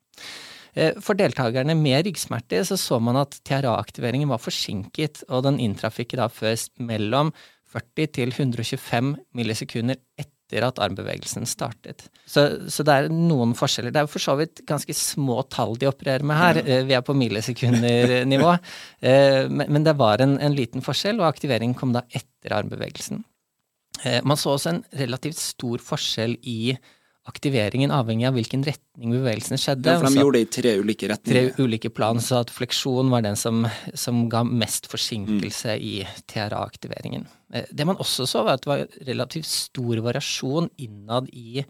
Eh, 0.73 0.97
for 1.03 1.17
deltakerne 1.19 1.77
med 1.77 2.09
ryggsmerter 2.09 2.65
så, 2.65 2.77
så 2.79 2.99
man 3.03 3.21
at 3.21 3.38
TRA-aktiveringen 3.45 4.33
var 4.33 4.41
forsinket, 4.41 5.23
og 5.29 5.45
den 5.45 5.61
inntraff 5.61 6.01
ikke 6.01 6.19
da 6.19 6.29
først 6.33 6.73
mellom 6.81 7.33
40 7.69 8.09
til 8.17 8.33
125 8.33 9.13
millisekunder 9.38 10.01
etter 10.17 10.38
etter 10.50 10.65
at 10.65 10.79
armbevegelsen 10.82 11.46
startet. 11.46 12.08
Så, 12.25 12.70
så, 12.70 12.84
det 12.86 12.94
er 12.94 13.10
noen 13.13 13.53
forskjeller. 13.58 13.94
Det 13.94 14.01
er 14.01 14.08
jo 14.08 14.13
for 14.15 14.24
så 14.24 14.36
vidt 14.39 14.63
ganske 14.70 14.94
små 14.98 15.44
tall 15.50 15.77
de 15.77 15.89
opererer 15.89 16.25
med 16.25 16.39
her. 16.39 16.62
Ja. 16.65 16.82
Vi 16.88 16.96
er 16.98 17.06
på 17.06 17.18
millisekundernivå. 17.18 18.58
Eh, 19.00 19.46
men, 19.48 19.70
men 19.72 19.84
det 19.86 19.94
var 19.96 20.20
en, 20.20 20.34
en, 20.44 20.56
liten 20.56 20.84
forskjell, 20.84 21.22
og 21.22 21.27
aktiveringen 21.29 21.75
kom 21.77 21.94
da 21.96 22.01
etter 22.12 22.51
armbevegelsen. 22.58 23.22
Eh, 24.03 24.18
man 24.27 24.39
så 24.39 24.56
også 24.56 24.74
en 24.74 24.82
relativt 25.00 25.39
stor 25.39 25.79
forskjell 25.84 26.36
i 26.44 26.74
aktiveringen 27.27 27.91
avhengig 27.93 28.27
av 28.29 28.38
hvilken 28.38 28.63
retning 28.65 29.11
bevegelsene 29.13 29.59
skjedde. 29.59 29.91
Ja, 29.91 29.99
for 30.01 30.13
De 30.13 30.23
gjorde 30.23 30.39
det 30.39 30.45
i 30.45 30.53
tre 30.55 30.75
ulike 30.79 31.09
retninger. 31.11 31.51
Tre 31.51 31.65
ulike 31.65 31.91
plan, 31.93 32.21
så 32.23 32.41
at 32.43 32.53
fleksjon 32.53 33.11
var 33.11 33.25
den 33.25 33.38
som, 33.39 33.65
som 33.93 34.23
ga 34.31 34.45
mest 34.47 34.89
forsinkelse 34.91 35.75
mm. 35.75 35.83
i 35.83 36.23
TRA-aktiveringen. 36.31 37.27
Eh, 37.53 37.67
det 37.71 37.85
man 37.89 37.99
også 38.01 38.27
så, 38.29 38.45
var 38.47 38.57
at 38.57 38.65
det 38.65 38.71
var 38.71 38.88
relativt 39.11 39.49
stor 39.49 40.01
variasjon 40.05 40.71
innad 40.81 41.29
i 41.33 41.63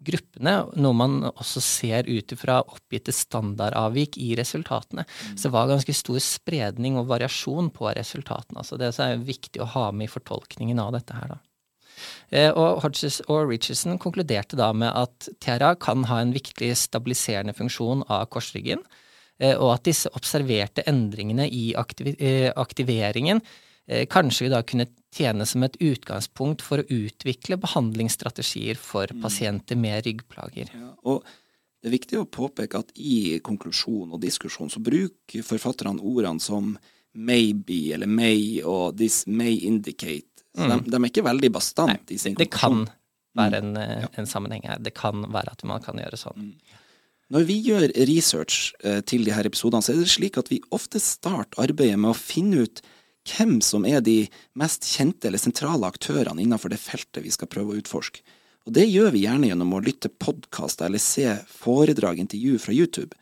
gruppene, 0.00 0.54
noe 0.80 0.96
man 0.96 1.18
også 1.28 1.60
ser 1.60 2.08
ut 2.08 2.32
fra 2.40 2.60
oppgitte 2.62 3.12
standardavvik 3.12 4.16
i 4.20 4.32
resultatene. 4.38 5.04
Mm. 5.04 5.34
Så 5.36 5.48
det 5.48 5.54
var 5.56 5.68
ganske 5.68 5.96
stor 5.96 6.22
spredning 6.24 6.96
og 7.00 7.10
variasjon 7.10 7.68
på 7.74 7.90
resultatene. 7.98 8.62
Altså 8.62 8.80
det 8.80 8.94
er 8.96 9.20
viktig 9.20 9.60
å 9.60 9.68
ha 9.74 9.90
med 9.92 10.08
i 10.08 10.12
fortolkningen 10.12 10.80
av 10.80 10.94
dette 10.96 11.18
her, 11.18 11.34
da. 11.34 11.40
Eh, 12.30 12.50
og 12.50 12.82
Hodges 12.84 13.20
og 13.28 13.48
Richardson 13.50 13.98
konkluderte 14.02 14.58
da 14.58 14.70
med 14.76 14.92
at 14.94 15.30
TRA 15.42 15.74
kan 15.80 16.06
ha 16.10 16.20
en 16.22 16.34
viktig 16.34 16.70
stabiliserende 16.78 17.54
funksjon 17.56 18.04
av 18.08 18.28
korsryggen, 18.32 18.84
eh, 19.40 19.56
og 19.56 19.74
at 19.76 19.88
disse 19.90 20.12
observerte 20.16 20.86
endringene 20.90 21.48
i 21.48 21.70
eh, 21.74 22.48
aktiveringen 22.54 23.44
kanskje 24.06 24.46
da 24.52 24.60
kunne 24.62 24.84
tjene 25.10 25.42
som 25.48 25.64
et 25.66 25.74
utgangspunkt 25.82 26.60
for 26.62 26.78
å 26.78 26.84
utvikle 26.94 27.56
behandlingsstrategier 27.58 28.78
for 28.78 29.10
mm. 29.10 29.24
pasienter 29.24 29.80
med 29.80 30.04
ryggplager. 30.06 30.70
Ja, 30.70 30.92
og 31.10 31.24
det 31.80 31.88
er 31.88 31.96
viktig 31.96 32.20
å 32.20 32.28
påpeke 32.28 32.84
at 32.84 32.92
i 32.94 33.40
konklusjon 33.42 34.12
og 34.12 34.22
diskusjon 34.22 34.70
så 34.70 34.82
bruker 34.84 35.42
forfatterne 35.42 36.04
ordene 36.06 36.38
som 36.44 36.76
maybe 37.14 37.90
eller 37.94 38.06
may 38.06 38.60
og 38.62 38.98
this 39.00 39.24
may 39.26 39.56
indicate 39.66 40.29
så 40.56 40.66
mm. 40.66 40.70
de, 40.72 40.90
de, 40.90 40.98
er 40.98 41.10
ikke 41.10 41.26
veldig 41.26 41.50
bastant 41.54 42.10
i 42.10 42.18
sin 42.18 42.34
konklusjon. 42.34 42.84
Det 42.84 42.90
kan 42.90 43.38
være 43.38 43.60
en, 43.62 43.72
mm. 43.76 44.06
en, 44.18 44.28
sammenheng 44.28 44.64
her. 44.66 44.80
Det 44.82 44.94
kan 44.98 45.26
være 45.30 45.54
at 45.54 45.66
man 45.68 45.82
kan 45.84 46.00
gjøre 46.00 46.18
sånn. 46.18 46.50
Mm. 46.50 46.78
Når 47.30 47.44
vi 47.46 47.58
gjør 47.62 47.86
research 48.10 48.72
eh, 48.82 48.98
til 49.06 49.22
de 49.26 49.34
her 49.34 49.46
episodene, 49.46 49.84
så 49.86 49.94
er 49.94 50.00
det 50.02 50.10
slik 50.10 50.40
at 50.40 50.50
vi 50.50 50.58
ofte 50.74 50.98
starter 51.02 51.62
arbeidet 51.62 52.00
med 52.00 52.10
å 52.10 52.18
finne 52.18 52.64
ut 52.66 52.82
hvem 53.30 53.60
som 53.62 53.84
er 53.86 54.02
de 54.02 54.24
mest 54.58 54.88
kjente 54.88 55.28
eller 55.28 55.38
sentrale 55.38 55.86
aktørene 55.86 56.42
innenfor 56.42 56.72
det 56.72 56.80
feltet 56.82 57.22
vi 57.22 57.30
skal 57.30 57.50
prøve 57.52 57.76
å 57.76 57.82
utforske. 57.82 58.24
Og 58.66 58.74
det 58.76 58.88
gjør 58.88 59.14
vi 59.14 59.24
gjerne 59.24 59.50
gjennom 59.50 59.76
å 59.76 59.82
lytte 59.84 60.10
podkaster 60.10 60.88
eller 60.88 61.02
se 61.02 61.28
foredrag, 61.52 62.18
intervju 62.20 62.58
fra 62.60 62.74
YouTube. 62.74 63.14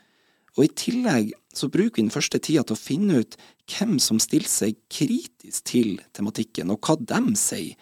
Og 0.57 0.67
i 0.67 0.73
tillegg 0.73 1.35
så 1.59 1.69
bruker 1.73 1.99
vi 1.99 2.07
den 2.07 2.15
første 2.15 2.41
tida 2.41 2.65
til 2.67 2.77
å 2.77 2.81
finne 2.81 3.23
ut 3.23 3.37
hvem 3.73 3.99
som 4.03 4.21
stiller 4.23 4.49
seg 4.51 4.79
kritisk 4.93 5.67
til 5.69 5.99
tematikken, 6.17 6.71
og 6.73 6.81
hva 6.87 6.97
de 6.99 7.37
sier. 7.39 7.75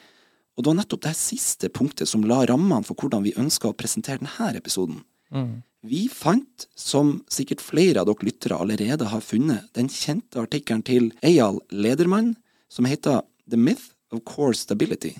Og 0.56 0.64
det 0.64 0.72
var 0.72 0.78
nettopp 0.80 1.04
det 1.04 1.16
siste 1.18 1.68
punktet 1.68 2.08
som 2.08 2.24
la 2.24 2.40
rammene 2.48 2.86
for 2.86 2.96
hvordan 2.96 3.26
vi 3.26 3.36
ønska 3.36 3.70
å 3.70 3.76
presentere 3.76 4.22
denne 4.22 4.56
episoden. 4.56 5.02
Mm. 5.28 5.60
Vi 5.86 6.06
fant, 6.10 6.66
som 6.74 7.20
sikkert 7.30 7.62
flere 7.62 8.00
av 8.00 8.08
dere 8.08 8.26
lyttere 8.26 8.56
allerede 8.58 9.10
har 9.12 9.22
funnet, 9.22 9.68
den 9.76 9.90
kjente 9.92 10.40
artikkelen 10.42 10.82
til 10.86 11.12
Eyal 11.22 11.60
Ledermann 11.70 12.34
som 12.72 12.88
heter 12.88 13.22
The 13.46 13.60
Myth 13.60 13.92
of 14.10 14.24
Core 14.26 14.56
Stability. 14.56 15.14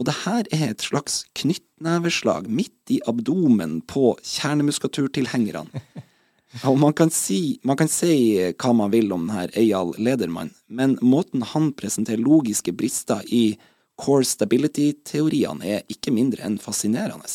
Og 0.00 0.08
det 0.08 0.16
her 0.24 0.48
er 0.48 0.70
et 0.70 0.82
slags 0.82 1.26
knyttneveslag 1.36 2.48
midt 2.48 2.94
i 2.94 3.02
abdomen 3.06 3.82
på 3.84 4.14
kjernemuskulaturtilhengerne. 4.24 5.84
Og 6.66 6.78
man 6.82 6.94
kan, 6.98 7.12
si, 7.14 7.60
man 7.62 7.78
kan 7.78 7.88
si 7.90 8.14
hva 8.58 8.72
man 8.74 8.90
vil 8.90 9.12
om 9.14 9.28
denne 9.28 9.46
Eyal 9.58 9.92
Ledermann, 10.02 10.50
men 10.66 10.96
måten 11.02 11.44
han 11.46 11.70
presenterer 11.78 12.22
logiske 12.22 12.74
brister 12.74 13.22
i 13.26 13.54
core 14.00 14.26
stability-teoriene 14.26 15.76
er 15.76 15.92
ikke 15.92 16.12
mindre 16.14 16.42
enn 16.46 16.58
fascinerende. 16.58 17.30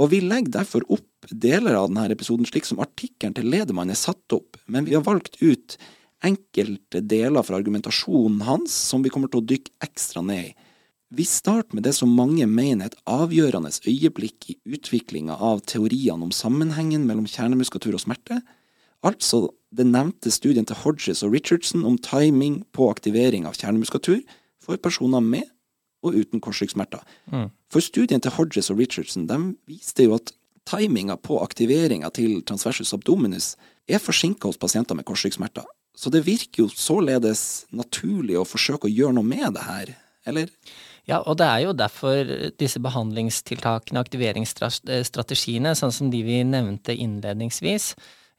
Og 0.00 0.10
vi 0.14 0.22
legger 0.24 0.56
derfor 0.60 0.86
opp 0.90 1.28
deler 1.30 1.76
av 1.78 1.90
denne 1.90 2.08
episoden 2.12 2.48
slik 2.48 2.66
som 2.68 2.80
artikkelen 2.82 3.36
til 3.36 3.50
Ledermann 3.52 3.92
er 3.92 4.00
satt 4.00 4.34
opp, 4.34 4.58
men 4.66 4.88
vi 4.88 4.96
har 4.96 5.04
valgt 5.06 5.38
ut 5.42 5.76
enkelte 6.24 7.02
deler 7.04 7.44
fra 7.44 7.58
argumentasjonen 7.60 8.42
hans 8.48 8.74
som 8.88 9.04
vi 9.04 9.12
kommer 9.12 9.30
til 9.30 9.42
å 9.42 9.48
dykke 9.52 9.74
ekstra 9.84 10.24
ned 10.24 10.48
i. 10.48 10.54
Vi 11.14 11.24
starter 11.24 11.76
med 11.76 11.84
det 11.86 11.92
som 11.94 12.10
mange 12.10 12.46
mener 12.50 12.88
er 12.88 12.90
et 12.90 13.02
avgjørende 13.06 13.70
øyeblikk 13.86 14.48
i 14.50 14.56
utviklinga 14.66 15.36
av 15.38 15.60
teoriene 15.68 16.26
om 16.26 16.32
sammenhengen 16.34 17.04
mellom 17.06 17.28
kjernemuskulatur 17.30 17.94
og 17.94 18.02
smerte, 18.02 18.40
altså 19.06 19.46
den 19.70 19.92
nevnte 19.94 20.32
studien 20.34 20.66
til 20.66 20.80
Hodges 20.82 21.22
og 21.22 21.34
Richardson 21.36 21.84
om 21.86 21.98
timing 22.02 22.62
på 22.74 22.88
aktivering 22.90 23.46
av 23.46 23.54
kjernemuskulatur 23.58 24.24
for 24.64 24.80
personer 24.80 25.22
med 25.22 25.46
og 26.04 26.16
uten 26.18 26.42
korsryggsmerter. 26.42 27.04
Mm. 27.30 27.50
For 27.70 27.84
studien 27.84 28.22
til 28.24 28.34
Hodges 28.34 28.72
og 28.72 28.80
Richardson 28.82 29.28
de 29.30 29.38
viste 29.70 30.08
jo 30.08 30.16
at 30.18 30.34
timinga 30.68 31.16
på 31.20 31.38
aktiveringa 31.44 32.10
til 32.16 32.40
transversus 32.48 32.94
abdominus 32.96 33.54
er 33.86 34.02
forsinka 34.02 34.48
hos 34.48 34.58
pasienter 34.58 34.96
med 34.98 35.06
korsryggsmerter. 35.06 35.66
Så 35.94 36.10
det 36.10 36.24
virker 36.26 36.64
jo 36.64 36.72
således 36.72 37.66
naturlig 37.70 38.38
å 38.40 38.48
forsøke 38.48 38.88
å 38.88 38.92
gjøre 38.92 39.14
noe 39.20 39.28
med 39.28 39.54
det 39.54 39.68
her, 39.68 39.94
eller? 40.26 40.50
Ja, 41.08 41.20
og 41.20 41.36
det 41.36 41.46
er 41.46 41.64
jo 41.66 41.74
derfor 41.76 42.30
disse 42.60 42.80
behandlingstiltakene, 42.80 44.00
aktiveringsstrategiene, 44.00 45.74
sånn 45.76 45.92
som 45.92 46.12
de 46.12 46.22
vi 46.24 46.38
nevnte 46.48 46.96
innledningsvis, 46.96 47.90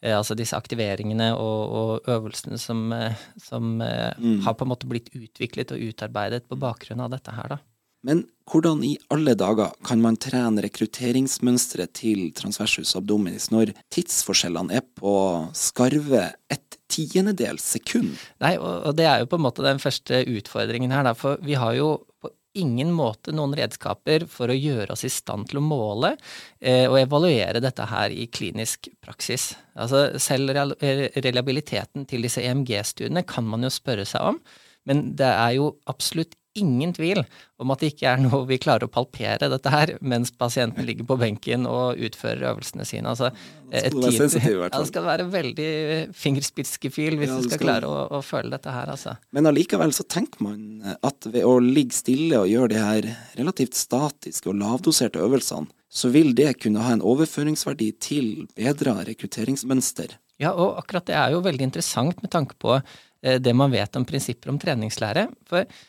eh, 0.01 0.15
altså 0.17 0.37
disse 0.37 0.57
aktiveringene 0.57 1.31
og, 1.37 1.75
og 1.79 2.09
øvelsene 2.09 2.57
som, 2.61 2.87
eh, 2.95 3.21
som 3.41 3.77
eh, 3.85 4.17
mm. 4.17 4.41
har 4.47 4.57
på 4.57 4.65
en 4.65 4.73
måte 4.73 4.89
blitt 4.89 5.13
utviklet 5.13 5.75
og 5.75 5.85
utarbeidet 5.91 6.47
på 6.49 6.57
bakgrunn 6.57 7.05
av 7.05 7.13
dette 7.13 7.37
her, 7.37 7.57
da. 7.57 7.61
Men 8.05 8.21
hvordan 8.51 8.83
i 8.85 8.91
alle 9.13 9.33
dager 9.33 9.71
kan 9.85 10.01
man 10.01 10.17
trene 10.21 10.61
rekrutteringsmønsteret 10.61 11.93
til 11.97 12.27
transversus 12.37 12.93
abdominis 12.97 13.47
når 13.49 13.71
tidsforskjellene 13.93 14.77
er 14.77 14.83
på 14.85 15.13
skarve 15.57 16.27
ett 16.53 16.77
tiendedels 16.93 17.65
sekund? 17.65 18.13
Nei, 18.45 18.53
og 18.61 18.93
det 18.99 19.07
er 19.09 19.23
jo 19.23 19.29
på 19.31 19.39
en 19.39 19.45
måte 19.47 19.65
den 19.65 19.81
første 19.81 20.21
utfordringen 20.21 20.93
her, 20.93 21.07
da, 21.07 21.15
for 21.17 21.41
vi 21.41 21.57
har 21.57 21.73
jo 21.79 21.95
på 22.21 22.29
ingen 22.59 22.91
måte 22.95 23.33
noen 23.35 23.55
redskaper 23.57 24.25
for 24.31 24.51
å 24.51 24.57
gjøre 24.57 24.95
oss 24.95 25.05
i 25.07 25.11
stand 25.11 25.49
til 25.49 25.59
å 25.59 25.65
måle 25.65 26.13
eh, 26.59 26.85
og 26.89 26.99
evaluere 27.01 27.61
dette 27.63 27.87
her 27.89 28.13
i 28.13 28.27
klinisk 28.31 28.89
praksis. 29.03 29.51
Altså 29.75 30.19
selv 30.21 30.55
reliabiliteten 30.55 32.07
til 32.09 32.25
disse 32.25 32.43
EMG-studiene 32.45 33.25
kan 33.27 33.47
man 33.47 33.65
jo 33.67 33.73
spørre 33.73 34.07
seg 34.07 34.33
om, 34.33 34.41
men 34.89 35.11
det 35.17 35.29
er 35.29 35.57
jo 35.57 35.73
absolutt 35.91 36.37
ingen 36.55 36.93
tvil 36.95 37.21
om 37.61 37.71
at 37.73 37.81
det 37.83 37.91
ikke 37.93 38.07
er 38.13 38.21
noe 38.23 38.41
vi 38.49 38.57
klarer 38.61 38.87
å 38.87 38.91
palpere 38.91 39.49
dette 39.51 39.71
her 39.71 39.93
mens 40.01 40.31
pasienten 40.35 40.87
ligger 40.87 41.07
på 41.09 41.17
benken 41.19 41.67
og 41.69 41.99
utfører 42.07 42.47
øvelsene 42.51 42.87
sine. 42.87 43.11
Altså, 43.11 43.31
skal 43.69 44.01
være 44.01 44.17
sensitiv, 44.17 44.55
i 44.55 44.59
hvert 44.63 44.75
fall. 44.75 44.75
Ja, 44.75 44.83
det 44.83 44.91
skal 44.91 45.07
være 45.07 45.27
veldig 45.33 45.69
fingerspitzgefühl 46.15 47.19
hvis 47.21 47.31
ja, 47.31 47.37
du 47.37 47.47
skal, 47.47 47.55
skal 47.57 47.63
klare 47.63 47.91
å, 47.91 48.03
å, 48.17 48.21
føle 48.25 48.53
dette 48.55 48.73
her, 48.75 48.91
altså. 48.95 49.15
Men 49.35 49.51
allikevel 49.51 49.95
så 49.95 50.07
tenker 50.07 50.43
man 50.45 50.83
at 50.95 51.29
ved 51.31 51.47
å 51.47 51.57
ligge 51.63 51.95
stille 51.97 52.43
og 52.43 52.51
gjøre 52.51 52.73
de 52.73 52.83
her 52.83 53.09
relativt 53.39 53.77
statiske 53.79 54.51
og 54.51 54.59
lavdoserte 54.61 55.23
øvelsene, 55.23 55.71
så 55.95 56.11
vil 56.11 56.33
det 56.35 56.57
kunne 56.59 56.83
ha 56.83 56.91
en 56.95 57.03
overføringsverdi 57.05 57.89
til 58.03 58.29
bedra 58.57 58.97
rekrutteringsmønster. 59.07 60.17
Ja, 60.41 60.51
og 60.51 60.79
akkurat 60.81 61.07
det 61.07 61.15
er 61.15 61.31
jo 61.31 61.43
veldig 61.45 61.69
interessant 61.69 62.19
med 62.23 62.33
tanke 62.33 62.57
på 62.59 62.73
eh, 62.75 63.37
det 63.39 63.53
man 63.55 63.71
vet 63.71 63.95
om 63.95 64.07
prinsipper 64.07 64.51
om 64.51 64.59
treningslære. 64.59 65.29
For 65.47 65.63
eh, 65.63 65.83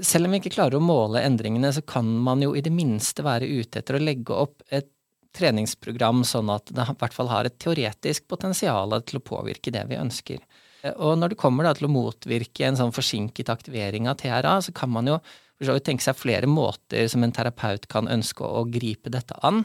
selv 0.00 0.26
om 0.26 0.34
vi 0.34 0.40
ikke 0.40 0.54
klarer 0.56 0.78
å 0.78 0.84
måle 0.84 1.22
endringene, 1.26 1.72
så 1.74 1.82
kan 1.84 2.08
man 2.24 2.42
jo 2.44 2.54
i 2.56 2.64
det 2.64 2.72
minste 2.74 3.24
være 3.26 3.48
ute 3.48 3.82
etter 3.82 3.98
å 3.98 4.02
legge 4.02 4.36
opp 4.44 4.64
et 4.70 4.90
treningsprogram 5.36 6.22
sånn 6.28 6.50
at 6.52 6.72
det 6.74 6.84
i 6.84 6.98
hvert 7.00 7.16
fall 7.16 7.30
har 7.32 7.48
et 7.48 7.56
teoretisk 7.60 8.26
potensial 8.28 8.92
til 9.06 9.18
å 9.18 9.24
påvirke 9.24 9.72
det 9.72 9.84
vi 9.88 10.00
ønsker. 10.00 10.42
Og 10.96 11.14
når 11.18 11.32
det 11.32 11.40
kommer 11.40 11.66
da 11.66 11.72
til 11.78 11.86
å 11.86 11.92
motvirke 11.94 12.66
en 12.66 12.78
sånn 12.78 12.92
forsinket 12.94 13.52
aktivering 13.52 14.08
av 14.10 14.18
TRA, 14.20 14.58
så 14.64 14.74
kan 14.76 14.90
man 14.92 15.08
jo 15.08 15.20
tenke 15.62 16.02
seg 16.04 16.18
flere 16.18 16.50
måter 16.50 17.06
som 17.08 17.22
en 17.22 17.34
terapeut 17.34 17.86
kan 17.90 18.10
ønske 18.10 18.44
å 18.44 18.64
gripe 18.68 19.12
dette 19.14 19.38
an. 19.46 19.62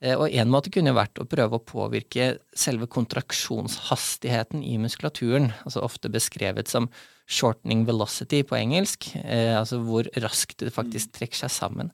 Eh, 0.00 0.14
og 0.14 0.30
en 0.30 0.50
måte 0.50 0.70
kunne 0.70 0.94
vært 0.94 1.18
å 1.18 1.26
prøve 1.26 1.58
å 1.58 1.64
påvirke 1.64 2.36
selve 2.56 2.86
kontraksjonshastigheten 2.90 4.62
i 4.62 4.76
muskulaturen, 4.78 5.50
altså 5.64 5.82
ofte 5.82 6.10
beskrevet 6.12 6.70
som 6.70 6.86
shortening 7.28 7.82
velocity 7.84 8.40
på 8.46 8.56
engelsk, 8.56 9.10
eh, 9.20 9.52
altså 9.58 9.80
hvor 9.84 10.08
raskt 10.22 10.62
det 10.62 10.72
faktisk 10.72 11.12
trekker 11.18 11.42
seg 11.42 11.52
sammen. 11.52 11.90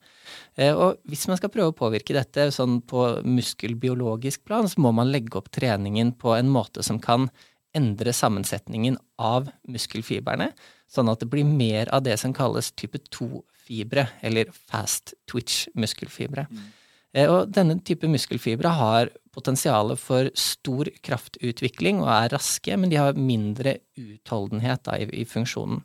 Eh, 0.54 0.70
og 0.70 1.00
hvis 1.08 1.24
man 1.30 1.40
skal 1.40 1.50
prøve 1.54 1.72
å 1.72 1.78
påvirke 1.78 2.14
dette 2.14 2.50
sånn 2.54 2.82
på 2.86 3.06
muskelbiologisk 3.24 4.44
plan, 4.46 4.68
så 4.68 4.84
må 4.84 4.92
man 4.94 5.10
legge 5.10 5.40
opp 5.40 5.50
treningen 5.54 6.12
på 6.20 6.36
en 6.36 6.52
måte 6.52 6.84
som 6.86 7.00
kan 7.02 7.30
endre 7.74 8.12
sammensetningen 8.14 9.00
av 9.18 9.48
muskelfibrene, 9.66 10.52
sånn 10.86 11.10
at 11.10 11.24
det 11.24 11.32
blir 11.32 11.48
mer 11.48 11.90
av 11.90 12.04
det 12.06 12.14
som 12.20 12.36
kalles 12.36 12.70
type 12.78 13.00
2-fibre, 13.08 14.06
eller 14.22 14.52
fast 14.54 15.16
twitch 15.26 15.64
muskelfibre. 15.74 16.46
Mm. 16.52 16.72
Eh, 17.14 17.30
og 17.30 17.52
denne 17.54 17.78
type 17.86 18.08
muskelfibre 18.10 18.74
har 18.78 19.12
potensial 19.34 19.94
for 19.98 20.30
stor 20.38 20.90
kraftutvikling 21.04 22.02
og 22.02 22.10
er 22.14 22.34
raske, 22.36 22.76
men 22.78 22.92
de 22.92 23.00
har 23.00 23.18
mindre 23.18 23.78
utholdenhet 23.98 24.84
da, 24.86 24.98
i, 24.98 25.08
i, 25.22 25.24
funksjonen. 25.28 25.82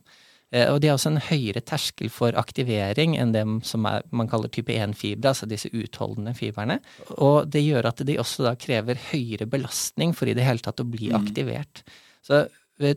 Eh, 0.51 0.65
og 0.69 0.81
de 0.81 0.89
har 0.89 0.97
også 0.97 1.13
en 1.13 1.23
høyere 1.29 1.61
terskel 1.65 2.11
for 2.13 2.37
aktivering 2.39 3.15
enn 3.21 3.33
det 3.35 3.45
som 3.69 3.85
er, 3.89 4.05
man 4.09 4.29
kaller 4.29 4.51
type 4.53 4.73
1-fibre, 4.73 5.31
altså 5.31 5.49
disse 5.49 5.71
utholdende 5.73 6.33
fibrene. 6.37 6.79
Og 7.17 7.49
det 7.53 7.65
gjør 7.65 7.91
at 7.91 8.05
de 8.05 8.19
også 8.21 8.49
da 8.49 8.55
krever 8.59 9.01
høyere 9.11 9.49
belastning 9.49 10.15
for 10.17 10.29
i 10.29 10.37
det 10.37 10.47
hele 10.47 10.65
tatt 10.65 10.81
å 10.81 10.89
bli 10.89 11.13
mm. 11.13 11.19
aktivert. 11.21 11.83
Så 12.25 12.47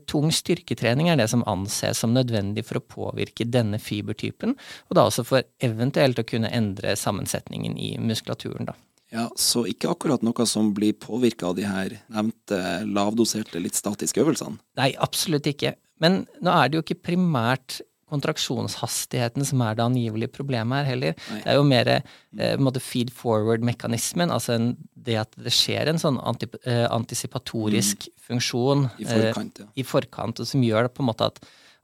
tung 0.07 0.31
styrketrening 0.35 1.11
er 1.11 1.19
det 1.19 1.29
som 1.33 1.45
anses 1.51 2.03
som 2.03 2.15
nødvendig 2.15 2.65
for 2.69 2.79
å 2.79 2.87
påvirke 2.87 3.47
denne 3.49 3.81
fibertypen, 3.83 4.57
og 4.89 4.97
da 4.99 5.07
også 5.09 5.27
for 5.27 5.47
eventuelt 5.63 6.21
å 6.23 6.27
kunne 6.29 6.53
endre 6.55 6.97
sammensetningen 6.99 7.77
i 7.79 7.95
muskulaturen. 7.99 8.71
da. 8.71 8.79
Ja, 9.13 9.29
Så 9.37 9.67
ikke 9.69 9.91
akkurat 9.93 10.23
noe 10.25 10.47
som 10.49 10.73
blir 10.73 10.95
påvirka 10.97 11.51
av 11.51 11.57
de 11.59 11.67
her 11.69 11.99
nevnte 12.09 12.59
lavdoserte, 12.89 13.61
litt 13.61 13.77
statiske 13.77 14.23
øvelsene? 14.23 14.57
Nei, 14.81 14.95
absolutt 14.97 15.47
ikke. 15.51 15.75
Men 16.01 16.25
nå 16.41 16.53
er 16.55 16.71
det 16.71 16.79
jo 16.79 16.85
ikke 16.87 17.03
primært 17.13 17.83
kontraksjonshastigheten 18.13 19.45
som 19.49 19.63
er 19.65 19.77
det 19.77 19.85
angivelige 19.85 20.33
problemet 20.35 20.83
her 20.83 20.91
heller. 20.91 21.15
Nei. 21.31 21.41
Det 21.45 21.53
er 21.53 21.59
jo 21.59 21.69
mer 21.69 21.91
eh, 21.93 22.81
feed 22.85 23.13
forward-mekanismen, 23.17 24.33
altså 24.33 24.57
en, 24.57 24.73
det 24.95 25.17
at 25.23 25.37
det 25.41 25.53
skjer 25.55 25.93
en 25.93 26.01
sånn 26.01 26.21
antip, 26.21 26.59
eh, 26.69 26.85
antisipatorisk 26.93 28.09
mm. 28.09 28.17
Funksjon 28.33 28.89
I 28.99 29.07
forkant, 29.09 29.63
ja. 29.63 29.69
eh, 29.69 29.83
i 29.83 29.87
forkant, 29.87 30.43
som 30.49 30.65
gjør 30.65 30.89
det 30.89 30.95
på 30.97 31.05
en 31.05 31.11
måte 31.13 31.31
at, 31.31 31.41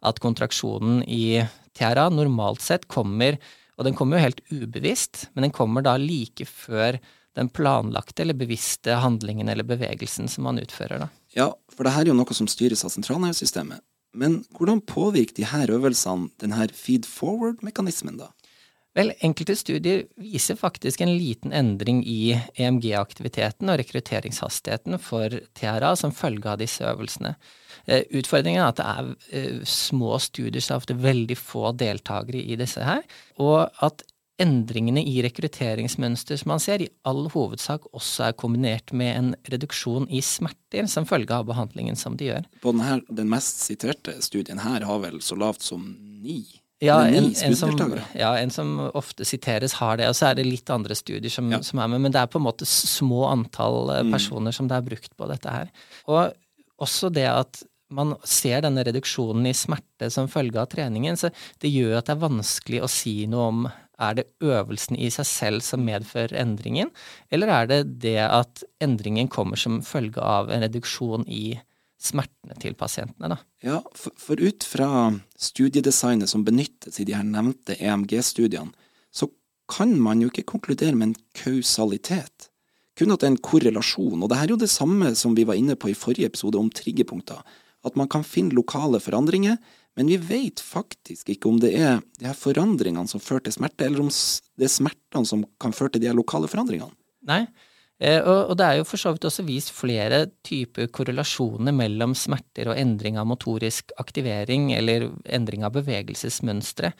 at 0.09 0.21
kontraksjonen 0.25 1.05
i 1.05 1.45
tiara 1.79 2.09
normalt 2.11 2.65
sett 2.65 2.89
kommer, 2.91 3.39
og 3.79 3.87
den 3.87 3.95
kommer 3.95 4.19
jo 4.19 4.27
helt 4.27 4.43
ubevisst, 4.51 5.29
men 5.35 5.47
den 5.47 5.55
kommer 5.55 5.85
da 5.87 5.95
like 6.01 6.49
før 6.49 6.99
den 7.39 7.51
planlagte 7.55 8.25
eller 8.25 8.35
bevisste 8.35 8.97
handlingen 8.99 9.49
eller 9.49 9.67
bevegelsen 9.67 10.27
som 10.31 10.49
man 10.49 10.59
utfører. 10.59 11.05
da. 11.05 11.09
Ja, 11.37 11.53
for 11.75 11.87
det 11.87 11.95
her 11.95 12.07
er 12.07 12.13
jo 12.13 12.19
noe 12.19 12.35
som 12.35 12.49
styres 12.51 12.83
av 12.87 12.91
sentralnervesystemet. 12.95 13.85
Men 14.19 14.41
hvordan 14.57 14.81
påvirker 14.89 15.37
de 15.37 15.47
her 15.47 15.71
øvelsene 15.71 16.33
denne 16.43 16.67
feed 16.75 17.07
forward-mekanismen, 17.07 18.19
da? 18.19 18.33
Vel, 18.97 19.13
enkelte 19.23 19.55
studier 19.59 20.07
viser 20.19 20.57
faktisk 20.59 21.03
en 21.05 21.13
liten 21.13 21.53
endring 21.55 22.01
i 22.09 22.33
EMG-aktiviteten 22.57 23.69
og 23.71 23.79
rekrutteringshastigheten 23.83 24.97
for 25.03 25.35
TRA 25.59 25.93
som 25.99 26.15
følge 26.17 26.49
av 26.51 26.61
disse 26.63 26.87
øvelsene. 26.89 27.35
Eh, 27.85 28.07
utfordringen 28.19 28.63
er 28.63 28.71
at 28.73 28.81
det 28.81 28.87
er 28.89 29.11
eh, 29.31 29.65
små 29.69 30.17
studier, 30.23 30.63
så 30.65 30.81
ofte 30.81 30.97
veldig 30.99 31.37
få 31.39 31.75
deltakere 31.79 32.41
i 32.41 32.57
disse 32.59 32.83
her, 32.85 33.05
og 33.39 33.69
at 33.85 34.03
endringene 34.39 35.03
i 35.03 35.19
rekrutteringsmønster 35.27 36.39
som 36.39 36.53
man 36.53 36.63
ser, 36.63 36.83
i 36.83 36.91
all 37.09 37.27
hovedsak 37.33 37.89
også 37.93 38.29
er 38.29 38.39
kombinert 38.39 38.95
med 38.97 39.11
en 39.15 39.33
reduksjon 39.51 40.07
i 40.15 40.23
smerter 40.25 40.87
som 40.91 41.07
følge 41.09 41.35
av 41.35 41.49
behandlingen 41.51 41.99
som 41.99 42.17
de 42.19 42.31
gjør. 42.31 42.47
På 42.63 42.75
denne, 42.75 43.01
den 43.11 43.31
mest 43.31 43.65
siterte 43.67 44.17
studien 44.25 44.63
her 44.63 44.87
har 44.87 45.03
vel 45.05 45.21
så 45.25 45.39
lavt 45.39 45.67
som 45.67 45.91
ni? 46.23 46.45
Ja 46.79 47.01
en, 47.09 47.33
en 47.35 47.57
som, 47.59 47.73
ja, 48.15 48.29
en 48.39 48.53
som 48.55 48.77
ofte 48.95 49.27
siteres, 49.27 49.75
har 49.81 49.99
det. 49.99 50.07
Og 50.11 50.15
så 50.15 50.29
er 50.29 50.39
det 50.39 50.47
litt 50.47 50.71
andre 50.71 50.95
studier 50.95 51.33
som, 51.33 51.49
ja. 51.51 51.59
som 51.67 51.81
er 51.83 51.91
med, 51.91 52.05
men 52.05 52.15
det 52.15 52.21
er 52.23 52.31
på 52.31 52.39
en 52.39 52.47
måte 52.47 52.69
små 52.69 53.25
antall 53.33 53.91
eh, 53.97 54.05
mm. 54.07 54.13
personer 54.15 54.55
mm. 54.55 54.59
som 54.61 54.71
det 54.71 54.79
er 54.79 54.87
brukt 54.87 55.17
på 55.19 55.31
dette 55.31 55.57
her. 55.57 55.73
Og 56.07 56.31
også 56.79 57.11
det 57.11 57.27
at 57.33 57.65
man 57.91 58.15
ser 58.29 58.63
denne 58.63 58.85
reduksjonen 58.85 59.49
i 59.49 59.57
smerte 59.57 60.11
som 60.13 60.29
følge 60.31 60.61
av 60.61 60.69
treningen, 60.71 61.17
så 61.19 61.33
det 61.63 61.73
gjør 61.73 61.99
at 61.99 62.09
det 62.09 62.15
er 62.15 62.27
vanskelig 62.27 62.83
å 62.85 62.91
si 62.93 63.15
noe 63.31 63.51
om 63.51 63.69
er 63.99 64.15
det 64.15 64.29
øvelsen 64.45 64.95
i 64.95 65.09
seg 65.11 65.27
selv 65.27 65.65
som 65.67 65.83
medfører 65.83 66.37
endringen, 66.39 66.93
eller 67.35 67.51
er 67.51 67.71
det 67.71 67.81
det 68.05 68.21
at 68.23 68.63
endringen 68.85 69.31
kommer 69.33 69.59
som 69.59 69.81
følge 69.83 70.23
av 70.23 70.53
en 70.55 70.63
reduksjon 70.63 71.27
i 71.27 71.59
smertene 71.99 72.57
til 72.63 72.77
pasientene? 72.79 73.35
da? 73.35 73.39
Ja, 73.65 73.79
for, 73.99 74.15
for 74.19 74.41
ut 74.41 74.67
fra 74.67 74.91
studiedesignet 75.39 76.31
som 76.31 76.45
benyttes 76.47 77.01
i 77.01 77.07
de 77.09 77.17
her 77.17 77.27
nevnte 77.27 77.77
EMG-studiene, 77.79 78.75
så 79.11 79.31
kan 79.69 79.97
man 80.01 80.23
jo 80.23 80.31
ikke 80.31 80.47
konkludere 80.49 80.97
med 80.97 81.11
en 81.11 81.19
kausalitet. 81.37 82.49
Kun 82.99 83.13
at 83.15 83.23
det 83.23 83.29
er 83.29 83.35
en 83.35 83.43
korrelasjon. 83.45 84.23
Og 84.23 84.31
det 84.31 84.39
her 84.39 84.49
er 84.49 84.55
jo 84.55 84.63
det 84.63 84.71
samme 84.73 85.11
som 85.19 85.35
vi 85.37 85.47
var 85.47 85.59
inne 85.59 85.77
på 85.79 85.91
i 85.93 85.99
forrige 85.99 86.31
episode 86.31 86.59
om 86.59 86.71
triggerpunkter. 86.73 87.43
At 87.87 87.99
man 87.99 88.09
kan 88.11 88.25
finne 88.27 88.57
lokale 88.57 88.99
forandringer 89.03 89.59
men 89.99 90.07
vi 90.07 90.17
vet 90.23 90.61
faktisk 90.63 91.33
ikke 91.33 91.49
om 91.51 91.57
det 91.59 91.73
er 91.75 91.97
de 92.21 92.29
her 92.29 92.37
forandringene 92.39 93.11
som 93.11 93.23
fører 93.23 93.49
til 93.49 93.57
smerte, 93.57 93.83
eller 93.89 94.05
om 94.05 94.11
det 94.55 94.69
er 94.69 94.71
smertene 94.71 95.27
som 95.27 95.43
kan 95.59 95.75
føre 95.75 95.97
til 95.97 96.05
de 96.05 96.07
her 96.07 96.15
lokale 96.15 96.47
forandringene. 96.51 96.95
Nei, 97.27 97.41
og 97.99 98.53
det 98.55 98.63
er 98.67 98.77
jo 98.79 98.85
for 98.87 99.01
så 99.01 99.11
vidt 99.11 99.25
også 99.27 99.43
vist 99.43 99.73
flere 99.75 100.29
typer 100.47 100.87
korrelasjoner 100.95 101.75
mellom 101.75 102.13
smerter 102.15 102.71
og 102.71 102.79
endring 102.79 103.19
av 103.19 103.27
motorisk 103.27 103.91
aktivering 103.99 104.69
eller 104.77 105.09
endring 105.27 105.65
av 105.67 105.75
bevegelsesmønstre. 105.75 106.93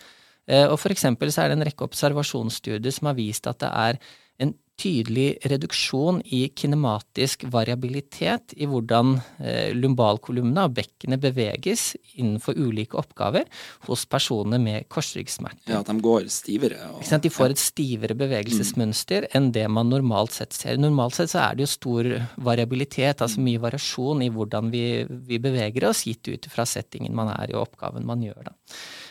Eh, 0.49 0.65
og 0.67 0.79
for 0.81 0.95
eksempel 0.95 1.31
så 1.33 1.45
er 1.45 1.53
det 1.53 1.59
en 1.59 1.67
rekke 1.69 1.87
observasjonsstudier 1.87 2.95
som 2.95 3.11
har 3.11 3.19
vist 3.19 3.49
at 3.51 3.61
det 3.63 3.69
er 3.69 4.01
tydelig 4.79 5.29
reduksjon 5.51 6.21
i 6.25 6.45
kinematisk 6.55 7.45
variabilitet 7.51 8.55
i 8.57 8.69
hvordan 8.71 9.17
eh, 9.43 9.71
lumbalkolumna 9.75 10.69
og 10.69 10.77
bekkenet 10.77 11.23
beveges 11.23 11.91
innenfor 12.15 12.59
ulike 12.59 12.99
oppgaver 12.99 13.49
hos 13.89 14.05
personer 14.11 14.63
med 14.63 14.87
korsryggsmerter. 14.93 15.73
Ja, 15.75 15.83
de 15.87 15.97
går 16.03 16.29
stivere. 16.33 16.79
Og, 16.95 17.03
de 17.03 17.33
får 17.33 17.55
et 17.55 17.63
stivere 17.63 18.17
bevegelsesmønster 18.19 19.27
mm. 19.27 19.35
enn 19.39 19.51
det 19.57 19.67
man 19.73 19.91
normalt 19.91 20.37
sett 20.37 20.55
ser. 20.57 20.79
Normalt 20.81 21.19
sett 21.19 21.35
så 21.35 21.43
er 21.47 21.59
det 21.59 21.67
jo 21.67 21.73
stor 21.75 22.11
variabilitet, 22.49 23.25
altså 23.25 23.43
mye 23.43 23.63
variasjon 23.63 24.23
i 24.27 24.31
hvordan 24.35 24.71
vi, 24.75 24.85
vi 25.09 25.43
beveger 25.43 25.91
oss, 25.91 26.07
gitt 26.07 26.31
ut 26.31 26.49
fra 26.53 26.67
settingen 26.69 27.17
man 27.19 27.35
er 27.35 27.51
i 27.51 27.59
og 27.59 27.67
oppgaven 27.67 28.07
man 28.07 28.23
gjør. 28.23 28.51
da. 28.51 28.57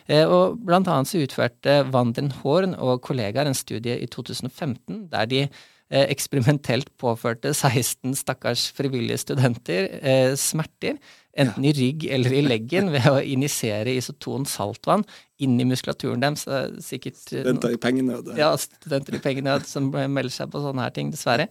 Eh, 0.08 0.24
og 0.24 0.60
blant 0.64 0.88
annet 0.88 1.10
så 1.10 1.20
utførte 1.20 1.82
Van 1.92 2.14
den 2.16 2.32
Horn 2.40 2.76
og 2.80 3.02
kollegaer 3.04 3.50
en 3.50 3.58
studie 3.58 3.98
i 4.00 4.08
2015 4.08 5.08
der 5.12 5.28
de 5.28 5.42
eksperimentelt 5.90 6.90
påførte 7.00 7.54
16 7.56 8.16
stakkars 8.20 8.68
frivillige 8.76 9.22
studenter 9.24 9.88
eh, 10.02 10.34
smerter 10.36 10.98
enten 11.38 11.66
i 11.68 11.74
rygg 11.78 12.08
eller 12.14 12.34
i 12.34 12.44
leggen, 12.46 12.92
ved 12.94 13.08
å 13.12 13.20
injisere 13.22 13.96
isoton 13.98 14.48
saltvann 14.50 15.06
inn 15.44 15.58
i 15.62 15.66
muskulaturen 15.70 16.22
deres. 16.22 16.46
Sikkert 16.84 17.20
Studenter 17.20 17.76
i 17.76 17.80
pengenød. 17.82 18.32
Ja, 18.40 18.50
studenter 18.58 19.18
i 19.18 19.22
pengenød 19.22 19.68
som 19.70 19.92
melder 19.94 20.34
seg 20.34 20.50
på 20.54 20.62
sånne 20.64 20.88
her 20.88 20.96
ting, 20.96 21.12
dessverre. 21.14 21.48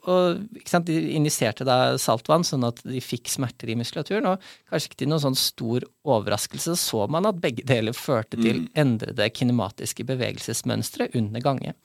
Og 0.00 0.40
sant, 0.68 0.88
De 0.88 0.96
injiserte 1.18 1.66
da 1.68 1.98
saltvann, 2.00 2.46
sånn 2.46 2.64
at 2.68 2.80
de 2.86 3.02
fikk 3.04 3.28
smerter 3.28 3.68
i 3.68 3.76
muskulaturen. 3.78 4.30
Og 4.32 4.70
kanskje 4.70 4.92
ikke 4.92 5.02
til 5.02 5.12
noen 5.12 5.24
sånn 5.26 5.38
stor 5.38 5.84
overraskelse 6.08 6.76
så 6.80 7.04
man 7.12 7.28
at 7.28 7.40
begge 7.42 7.66
deler 7.68 7.96
førte 7.96 8.40
til 8.40 8.64
endrede 8.78 9.28
kinematiske 9.34 10.06
bevegelsesmønstre 10.08 11.10
under 11.18 11.44
gange. 11.44 11.76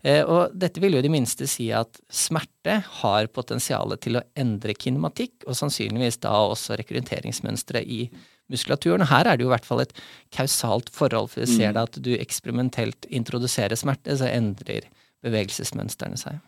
Eh, 0.00 0.22
og 0.24 0.54
dette 0.56 0.80
vil 0.80 0.96
jo 0.96 1.02
i 1.02 1.04
det 1.04 1.12
minste 1.12 1.48
si 1.50 1.68
at 1.76 2.00
smerte 2.08 2.78
har 3.02 3.28
potensial 3.34 3.92
til 4.00 4.16
å 4.18 4.24
endre 4.38 4.74
kinematikk, 4.74 5.44
og 5.44 5.58
sannsynligvis 5.58 6.22
da 6.24 6.32
også 6.46 6.78
rekrutteringsmønstre 6.86 7.82
i 7.82 8.06
muskulaturen. 8.52 9.04
Og 9.04 9.10
her 9.10 9.26
er 9.26 9.36
det 9.36 9.46
jo 9.46 9.50
i 9.50 9.54
hvert 9.54 9.68
fall 9.68 9.82
et 9.84 9.94
kausalt 10.34 10.90
forhold, 10.94 11.32
for 11.32 11.44
vi 11.44 11.58
ser 11.58 11.74
da 11.76 11.86
at 11.88 11.98
du 12.02 12.12
eksperimentelt 12.16 13.08
introduserer 13.10 13.78
smerte, 13.78 14.16
så 14.18 14.30
endrer 14.30 14.88
bevegelsesmønstrene 15.26 16.20
seg. 16.20 16.38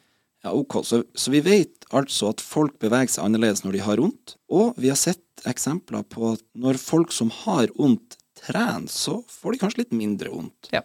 Ja, 0.46 0.52
ok. 0.54 0.80
Så, 0.86 1.02
så, 1.18 1.32
vi 1.34 1.42
vet 1.42 1.88
altså 1.90 2.30
at 2.30 2.42
folk 2.44 2.78
beveger 2.82 3.10
seg 3.10 3.26
annerledes 3.26 3.64
når 3.64 3.74
de 3.74 3.82
har 3.82 4.02
vondt, 4.02 4.36
og 4.54 4.78
vi 4.78 4.92
har 4.92 5.00
sett 5.00 5.24
eksempler 5.48 6.06
på 6.10 6.34
at 6.34 6.44
når 6.58 6.78
folk 6.82 7.14
som 7.14 7.32
har 7.44 7.72
vondt, 7.78 8.18
trener, 8.38 8.86
så 8.86 9.16
får 9.26 9.54
de 9.54 9.58
kanskje 9.58 9.80
litt 9.80 9.94
mindre 9.98 10.30
vondt. 10.30 10.68
Ja. 10.70 10.84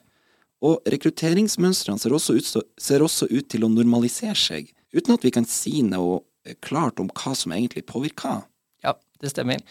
Og 0.65 0.81
rekrutteringsmønstrene 0.89 2.01
ser 2.01 2.15
ser 2.81 3.05
også 3.05 3.27
ut 3.29 3.49
til 3.51 3.65
å 3.67 3.69
normalisere 3.69 4.33
seg, 4.39 4.71
uten 4.89 5.13
at 5.13 5.25
vi 5.25 5.33
kan 5.35 5.45
si 5.45 5.83
noe 5.85 6.23
klart 6.65 6.97
om 6.99 7.11
hva 7.13 7.35
som 7.37 7.53
egentlig 7.53 7.85
påvirker 7.85 8.41
det 9.23 9.33
stemmer. 9.33 9.63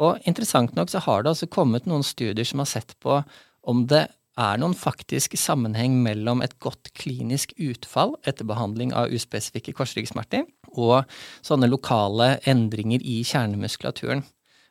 Og 0.00 0.22
interessant 0.28 0.72
nok 0.78 0.92
så 0.92 1.02
har 1.04 1.22
det 1.22 1.34
altså 1.34 1.50
kommet 1.50 1.88
noen 1.90 2.06
studier 2.06 2.46
som 2.48 2.62
har 2.62 2.70
sett 2.70 2.96
på 3.04 3.20
om 3.68 3.84
det 3.90 4.06
er 4.40 4.60
noen 4.60 4.74
faktisk 4.78 5.34
sammenheng 5.36 5.98
mellom 6.04 6.40
et 6.44 6.56
godt 6.62 6.92
klinisk 6.96 7.52
utfall 7.60 8.14
etter 8.24 8.46
behandling 8.48 8.94
av 8.96 9.12
uspesifikke 9.12 9.74
korsryggsmerter 9.76 10.46
og 10.70 11.02
sånne 11.44 11.68
lokale 11.68 12.36
endringer 12.48 13.02
i 13.04 13.20
kjernemuskulaturen. 13.26 14.22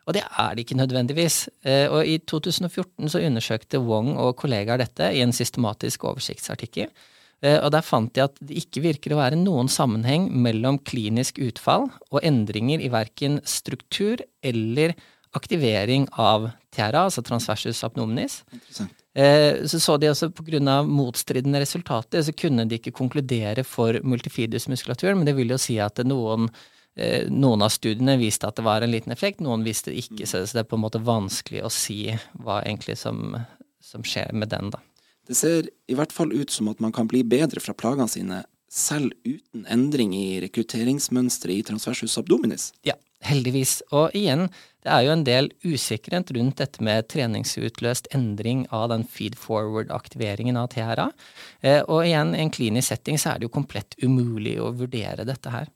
Og 0.08 0.16
det 0.16 0.24
er 0.24 0.56
det 0.56 0.64
ikke 0.64 0.80
nødvendigvis. 0.80 1.44
Eh, 1.62 1.86
og 1.92 2.08
i 2.08 2.16
2014 2.18 3.12
så 3.12 3.22
undersøkte 3.22 3.82
Wong 3.84 4.16
og 4.18 4.34
kollegaer 4.40 4.80
dette 4.80 5.12
i 5.14 5.20
en 5.22 5.34
systematisk 5.36 6.08
oversiktsartikkel. 6.08 6.88
Eh, 7.42 7.58
og 7.58 7.70
der 7.74 7.84
fant 7.86 8.12
de 8.16 8.24
at 8.26 8.36
det 8.44 8.58
ikke 8.64 8.84
virker 8.84 9.14
å 9.14 9.20
være 9.20 9.38
noen 9.40 9.70
sammenheng 9.72 10.28
mellom 10.44 10.80
klinisk 10.84 11.40
utfall 11.42 11.88
og 12.10 12.20
endringer 12.26 12.82
i 12.84 12.90
verken 12.92 13.40
struktur 13.48 14.22
eller 14.44 14.96
aktivering 15.36 16.08
av 16.18 16.50
TRA, 16.74 17.06
altså 17.06 17.22
transversus 17.22 17.84
abnominis. 17.86 18.40
Eh, 19.14 19.62
så 19.66 19.78
så 19.82 19.96
de 19.98 20.10
også 20.10 20.30
pga. 20.34 20.82
motstridende 20.86 21.60
resultater, 21.62 22.22
så 22.22 22.32
kunne 22.32 22.66
de 22.66 22.78
ikke 22.78 22.94
konkludere 22.94 23.64
for 23.64 24.00
multifidusmuskulaturen, 24.02 25.18
men 25.18 25.26
det 25.26 25.36
vil 25.36 25.50
jo 25.50 25.58
si 25.58 25.78
at 25.78 25.98
noen 26.04 26.50
Eh, 26.98 27.30
noen 27.30 27.62
av 27.62 27.70
studiene 27.70 28.16
viste 28.18 28.48
at 28.48 28.58
det 28.58 28.64
var 28.66 28.82
en 28.82 28.90
liten 28.90 29.12
effekt, 29.14 29.40
noen 29.40 29.62
viste 29.64 29.92
det 29.92 30.02
ikke. 30.02 30.26
Så 30.26 30.42
det 30.44 30.64
er 30.64 30.68
på 30.68 30.76
en 30.78 30.84
måte 30.84 31.02
vanskelig 31.02 31.62
å 31.64 31.72
si 31.72 32.02
hva 32.42 32.60
egentlig 32.64 32.98
som, 33.00 33.36
som 33.84 34.04
skjer 34.06 34.34
med 34.36 34.50
den, 34.52 34.72
da. 34.74 34.82
Det 35.30 35.38
ser 35.38 35.68
i 35.86 35.94
hvert 35.94 36.10
fall 36.10 36.32
ut 36.34 36.50
som 36.50 36.68
at 36.72 36.80
man 36.82 36.94
kan 36.94 37.06
bli 37.10 37.22
bedre 37.22 37.62
fra 37.62 37.74
plagene 37.78 38.10
sine 38.10 38.40
selv 38.70 39.14
uten 39.26 39.62
endring 39.70 40.10
i 40.14 40.40
rekrutteringsmønsteret 40.42 41.60
i 41.60 41.66
transversus 41.66 42.16
abdominis. 42.18 42.70
Ja, 42.86 42.96
heldigvis. 43.26 43.80
Og 43.94 44.14
igjen, 44.16 44.48
det 44.82 44.90
er 44.94 45.04
jo 45.06 45.14
en 45.14 45.24
del 45.26 45.50
usikkerhet 45.66 46.30
rundt 46.36 46.58
dette 46.62 46.82
med 46.82 47.08
treningsutløst 47.10 48.08
endring 48.16 48.64
av 48.74 48.88
den 48.94 49.06
feed 49.06 49.36
forward-aktiveringen 49.38 50.58
av 50.58 50.70
TRA. 50.74 51.10
Eh, 51.62 51.82
og 51.82 52.06
igjen, 52.06 52.34
i 52.34 52.44
en 52.46 52.54
klinisk 52.54 52.90
setting 52.90 53.18
så 53.20 53.34
er 53.34 53.40
det 53.40 53.50
jo 53.50 53.56
komplett 53.58 53.98
umulig 54.02 54.56
å 54.62 54.72
vurdere 54.74 55.26
dette 55.28 55.54
her. 55.54 55.70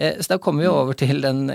Eh, 0.00 0.20
så 0.20 0.32
da 0.32 0.38
kommer 0.38 0.64
vi 0.64 0.68
over 0.68 0.96
til 0.96 1.20
den 1.20 1.50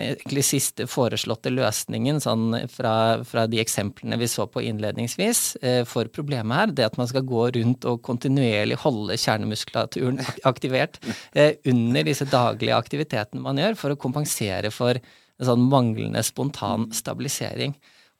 siste 0.45 0.85
foreslåtte 0.89 1.49
løsningen 1.49 2.21
sånn 2.21 2.53
fra, 2.69 3.23
fra, 3.25 3.47
de 3.49 3.57
eksemplene 3.63 4.19
vi 4.21 4.29
så 4.29 4.45
på 4.51 4.61
innledningsvis 4.61 5.41
eh, 5.65 5.81
for 5.89 6.11
problemet 6.13 6.59
her. 6.59 6.75
Det 6.77 6.85
at 6.91 6.99
man 7.01 7.09
skal 7.09 7.25
gå 7.25 7.47
rundt 7.57 7.87
og 7.89 8.03
kontinuerlig 8.05 8.77
holde 8.83 9.17
kjernemuskulaturen 9.17 10.21
aktivert 10.51 11.01
eh, 11.33 11.57
under 11.65 12.05
disse 12.05 12.29
daglige 12.29 12.77
aktivitetene 12.77 13.41
man 13.41 13.61
gjør, 13.61 13.79
for 13.81 13.95
å 13.95 13.99
kompensere 13.99 14.69
for 14.73 15.01
en 15.01 15.49
sånn 15.49 15.65
manglende 15.71 16.21
spontan 16.23 16.91
stabilisering. 16.95 17.73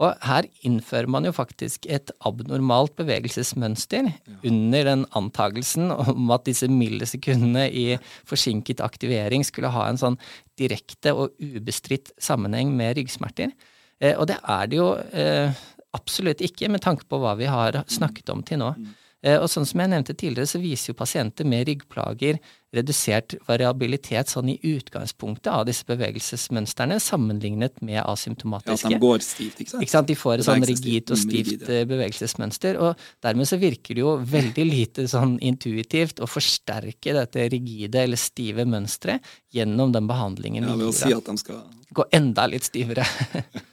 Og 0.03 0.25
her 0.27 0.47
innfører 0.67 1.07
man 1.07 1.23
jo 1.23 1.31
faktisk 1.31 1.85
et 1.87 2.11
abnormalt 2.27 2.97
bevegelsesmønster 2.99 4.09
ja. 4.09 4.33
under 4.43 4.89
den 4.89 5.05
antagelsen 5.15 5.87
om 5.93 6.33
at 6.35 6.43
disse 6.49 6.67
millisekundene 6.67 7.69
i 7.71 7.85
forsinket 8.27 8.83
aktivering 8.83 9.45
skulle 9.47 9.71
ha 9.71 9.85
en 9.87 10.01
sånn 10.01 10.19
direkte 10.59 11.15
og 11.15 11.39
ubestridt 11.39 12.11
sammenheng 12.19 12.75
med 12.75 12.97
ryggsmerter. 12.99 13.55
Eh, 14.03 14.17
og 14.19 14.27
det 14.31 14.41
er 14.43 14.67
det 14.67 14.81
jo 14.81 14.91
eh, 15.15 15.63
absolutt 15.95 16.43
ikke, 16.43 16.67
med 16.71 16.83
tanke 16.83 17.07
på 17.07 17.21
hva 17.21 17.37
vi 17.39 17.47
har 17.47 17.79
snakket 17.87 18.35
om 18.35 18.43
til 18.43 18.59
nå. 18.65 18.73
Mm. 18.75 18.93
Eh, 19.25 19.39
og 19.41 19.49
sånn 19.49 19.65
som 19.65 19.81
jeg 19.81 19.89
nevnte 19.89 20.13
tidligere, 20.13 20.49
så 20.49 20.59
viser 20.61 20.91
jo 20.91 20.99
pasienter 20.99 21.47
med 21.49 21.65
ryggplager 21.65 22.37
redusert 22.75 23.33
variabilitet 23.47 24.29
sånn 24.29 24.51
i 24.51 24.55
utgangspunktet 24.75 25.49
av 25.49 25.63
disse 25.65 25.87
bevegelsesmønstrene, 25.87 26.99
sammenlignet 27.01 27.79
med 27.85 28.01
asymptomatiske. 28.03 28.91
Ja, 28.91 28.99
de 28.99 29.01
går 29.01 29.25
stivt, 29.25 29.63
ikke 29.63 29.73
sant? 29.73 29.85
Ikke 29.85 29.95
sant? 29.95 30.11
De 30.11 30.17
får 30.19 30.35
et 30.37 30.49
sånn 30.49 30.67
rigid 30.69 31.15
og 31.15 31.21
stivt 31.23 31.65
eh, 31.65 31.85
bevegelsesmønster. 31.89 32.77
Og 32.85 33.07
dermed 33.25 33.49
så 33.49 33.59
virker 33.61 33.97
det 33.97 34.05
jo 34.05 34.15
veldig 34.35 34.67
lite 34.69 35.07
sånn 35.09 35.37
intuitivt 35.41 36.21
å 36.21 36.29
forsterke 36.29 37.15
dette 37.17 37.49
rigide 37.55 38.05
eller 38.05 38.21
stive 38.21 38.67
mønsteret 38.69 39.25
gjennom 39.55 39.95
den 39.95 40.11
behandlingen 40.11 40.67
ja, 40.67 40.77
ved 40.77 40.91
å 40.91 40.95
si 40.95 41.13
at 41.15 41.31
de 41.31 41.41
skal 41.41 41.63
Gå 41.95 42.03
enda 42.17 42.43
litt 42.49 42.65
stivere. 42.67 43.05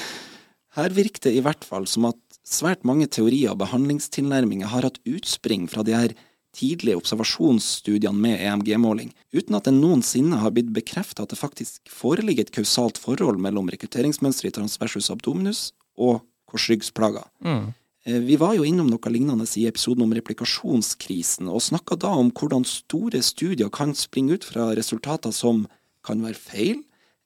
Her 0.76 0.92
virker 0.92 1.28
det 1.28 1.38
i 1.38 1.42
hvert 1.44 1.64
fall 1.64 1.86
som 1.90 2.06
at 2.08 2.18
svært 2.46 2.86
mange 2.86 3.08
teorier 3.10 3.52
og 3.52 3.60
behandlingstilnærminger 3.64 4.70
har 4.70 4.86
hatt 4.86 5.00
utspring 5.08 5.66
fra 5.70 5.84
de 5.86 5.96
her 5.96 6.14
tidlige 6.56 6.96
observasjonsstudiene 6.96 8.16
med 8.16 8.40
EMG-måling, 8.40 9.10
uten 9.34 9.58
at 9.58 9.66
det 9.68 9.74
noensinne 9.76 10.38
har 10.40 10.54
blitt 10.56 10.70
bekreftet 10.76 11.24
at 11.24 11.34
det 11.34 11.40
faktisk 11.40 11.90
foreligger 11.92 12.46
et 12.46 12.54
kausalt 12.54 13.00
forhold 13.02 13.40
mellom 13.42 13.68
rekrutteringsmønsteret 13.72 14.54
i 14.54 14.56
transversus 14.60 15.10
abdominus 15.12 15.68
og 16.00 16.22
korsryggsplager. 16.48 17.26
Mm. 17.44 17.74
Eh, 18.06 18.20
vi 18.24 18.38
var 18.40 18.54
jo 18.56 18.64
innom 18.64 18.88
noe 18.88 19.12
lignende 19.12 19.48
i 19.58 19.66
episoden 19.68 20.06
om 20.06 20.14
replikasjonskrisen, 20.16 21.50
og 21.50 21.64
snakka 21.66 21.98
da 22.06 22.14
om 22.22 22.30
hvordan 22.30 22.64
store 22.68 23.20
studier 23.26 23.72
kan 23.74 23.92
springe 23.98 24.38
ut 24.38 24.46
fra 24.46 24.70
resultater 24.78 25.34
som 25.34 25.66
kan 26.06 26.22
være 26.24 26.40
feil, 26.40 26.80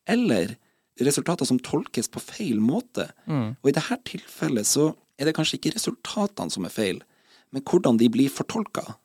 eller 0.09 0.57
resultater 1.01 1.47
som 1.49 1.61
tolkes 1.63 2.11
på 2.13 2.21
feil 2.21 2.59
måte. 2.61 3.11
Mm. 3.31 3.55
Og 3.61 3.71
i 3.71 3.77
dette 3.77 4.01
tilfellet 4.09 4.69
så 4.69 4.91
er 5.21 5.29
det 5.29 5.37
kanskje 5.37 5.61
ikke 5.61 5.75
resultatene 5.77 6.53
som 6.53 6.67
er 6.67 6.75
feil, 6.75 7.01
men 7.53 7.65
hvordan 7.67 8.01
de 8.01 8.09
blir 8.13 8.33
fortolka. 8.33 8.97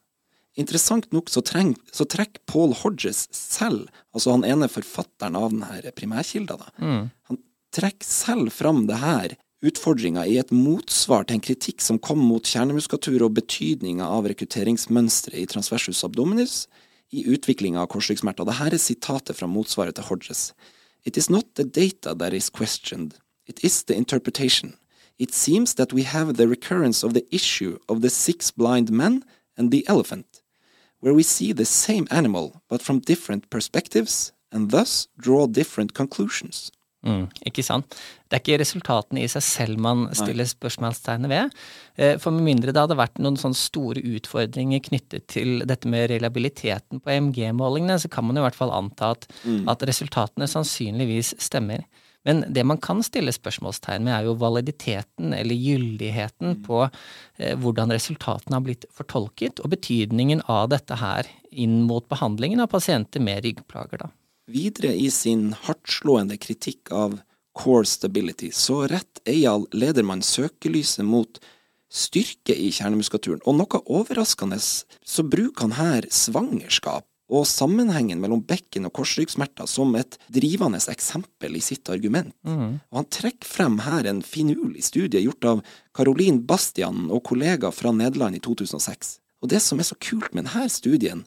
Interessant 0.55 1.09
nok 1.11 1.27
så, 1.29 1.43
treng, 1.43 1.73
så, 1.91 2.07
trekker 2.07 2.39
Paul 2.47 2.71
Hodges 2.79 3.25
selv, 3.35 3.89
altså 4.15 4.37
han 4.37 4.45
ene 4.47 4.71
forfatteren 4.71 5.35
av 5.35 5.49
denne 5.51 5.91
primærkilda, 5.97 6.55
mm. 6.79 7.01
han 7.31 7.41
trekker 7.75 8.07
selv 8.07 8.53
fram 8.55 8.85
det 8.87 9.01
her 9.01 9.35
utfordringa 9.65 10.23
i 10.29 10.37
et 10.39 10.53
motsvar 10.53 11.25
til 11.25 11.39
en 11.39 11.43
kritikk 11.43 11.83
som 11.83 11.99
kom 11.99 12.21
mot 12.23 12.45
kjernemuskulatur 12.45 13.25
og 13.25 13.35
betydninga 13.39 14.07
av 14.07 14.29
rekrutteringsmønsteret 14.29 15.41
i 15.41 15.49
transversus 15.49 16.03
abdominis 16.07 16.65
i 17.15 17.25
utviklinga 17.31 17.81
av 17.81 17.89
korsryggsmerter. 17.91 18.47
Dette 18.47 18.69
er 18.69 18.81
sitatet 18.81 19.37
fra 19.37 19.49
motsvaret 19.49 19.97
til 19.97 20.07
Hodges. 20.07 20.49
It 21.05 21.17
is 21.17 21.29
not 21.29 21.51
the 21.55 21.65
data 21.65 22.15
that 22.15 22.33
is 22.33 22.49
questioned, 22.49 23.19
it 23.45 23.59
is 23.63 23.83
the 23.83 23.95
interpretation. 23.95 24.75
It 25.17 25.33
seems 25.33 25.75
that 25.75 25.93
we 25.93 26.03
have 26.03 26.33
the 26.33 26.47
recurrence 26.47 27.03
of 27.03 27.13
the 27.13 27.25
issue 27.31 27.77
of 27.87 28.01
the 28.01 28.09
six 28.09 28.51
blind 28.51 28.91
men 28.91 29.23
and 29.57 29.71
the 29.71 29.87
elephant, 29.87 30.41
where 30.99 31.13
we 31.13 31.23
see 31.23 31.53
the 31.53 31.65
same 31.65 32.07
animal 32.11 32.61
but 32.69 32.81
from 32.81 32.99
different 32.99 33.49
perspectives, 33.49 34.33
and 34.51 34.71
thus 34.71 35.07
draw 35.17 35.47
different 35.47 35.93
conclusions. 35.93 36.71
Mm, 37.05 37.27
ikke 37.45 37.61
sant. 37.61 37.93
Det 38.25 38.33
er 38.33 38.41
ikke 38.41 38.61
resultatene 38.63 39.21
i 39.21 39.29
seg 39.29 39.43
selv 39.45 39.81
man 39.81 40.07
stiller 40.17 40.47
spørsmålstegnet 40.49 41.29
ved. 41.29 41.51
Eh, 42.01 42.15
for 42.21 42.33
med 42.33 42.47
mindre 42.47 42.73
det 42.73 42.81
hadde 42.81 42.97
vært 42.97 43.21
noen 43.21 43.37
sånne 43.37 43.57
store 43.59 44.01
utfordringer 44.15 44.81
knyttet 44.87 45.27
til 45.29 45.61
dette 45.69 45.89
med 45.91 46.09
reliabiliteten 46.09 47.03
på 47.03 47.13
EMG-målingene, 47.13 47.99
så 48.01 48.09
kan 48.09 48.25
man 48.25 48.41
i 48.41 48.45
hvert 48.45 48.57
fall 48.57 48.73
anta 48.73 49.11
at, 49.13 49.29
mm. 49.45 49.67
at 49.69 49.85
resultatene 49.85 50.49
sannsynligvis 50.49 51.35
stemmer. 51.45 51.85
Men 52.25 52.43
det 52.49 52.63
man 52.65 52.81
kan 52.81 53.03
stille 53.05 53.33
spørsmålstegn 53.35 54.05
med, 54.05 54.13
er 54.15 54.27
jo 54.27 54.35
validiteten 54.41 55.33
eller 55.37 55.55
gyldigheten 55.55 56.55
mm. 56.55 56.61
på 56.65 56.81
eh, 56.87 57.53
hvordan 57.61 57.93
resultatene 57.93 58.57
har 58.57 58.65
blitt 58.65 58.87
fortolket, 58.93 59.61
og 59.61 59.71
betydningen 59.75 60.41
av 60.49 60.71
dette 60.73 60.97
her 60.99 61.29
inn 61.51 61.83
mot 61.85 62.07
behandlingen 62.09 62.63
av 62.65 62.71
pasienter 62.73 63.23
med 63.23 63.45
ryggplager. 63.45 64.07
da. 64.07 64.11
Videre 64.51 64.93
i 64.97 65.07
sin 65.13 65.53
hardtslående 65.65 66.37
kritikk 66.41 66.91
av 66.93 67.19
core 67.55 67.85
stability, 67.87 68.51
så 68.51 68.83
rett 68.91 69.21
Eyal 69.29 69.69
Ledermann 69.71 70.25
søkelyset 70.25 71.05
mot 71.07 71.39
styrke 71.93 72.55
i 72.57 72.71
kjernemuskulaturen, 72.73 73.43
og 73.45 73.61
noe 73.61 73.81
overraskende 73.85 74.59
så 74.59 75.23
bruker 75.23 75.69
han 75.69 75.77
her 75.77 76.09
svangerskap 76.11 77.05
og 77.31 77.47
sammenhengen 77.49 78.19
mellom 78.21 78.43
bekken- 78.45 78.85
og 78.85 78.93
korsryggsmerter 78.99 79.67
som 79.69 79.95
et 79.97 80.17
drivende 80.29 80.77
eksempel 80.91 81.57
i 81.57 81.63
sitt 81.63 81.89
argument. 81.89 82.35
Mm. 82.45 82.81
Og 82.91 82.99
han 82.99 83.09
trekker 83.09 83.49
frem 83.49 83.79
her 83.85 84.05
en 84.05 84.21
finurlig 84.21 84.85
studie 84.85 85.23
gjort 85.23 85.49
av 85.49 85.63
Caroline 85.95 86.43
Bastian 86.45 87.09
og 87.09 87.23
kollega 87.25 87.71
fra 87.73 87.93
Nederland 87.95 88.37
i 88.37 88.43
2006. 88.45 89.17
Og 89.41 89.49
det 89.49 89.61
som 89.61 89.81
er 89.81 89.89
så 89.89 89.97
kult 89.97 90.33
med 90.33 90.45
denne 90.45 90.69
studien, 90.69 91.25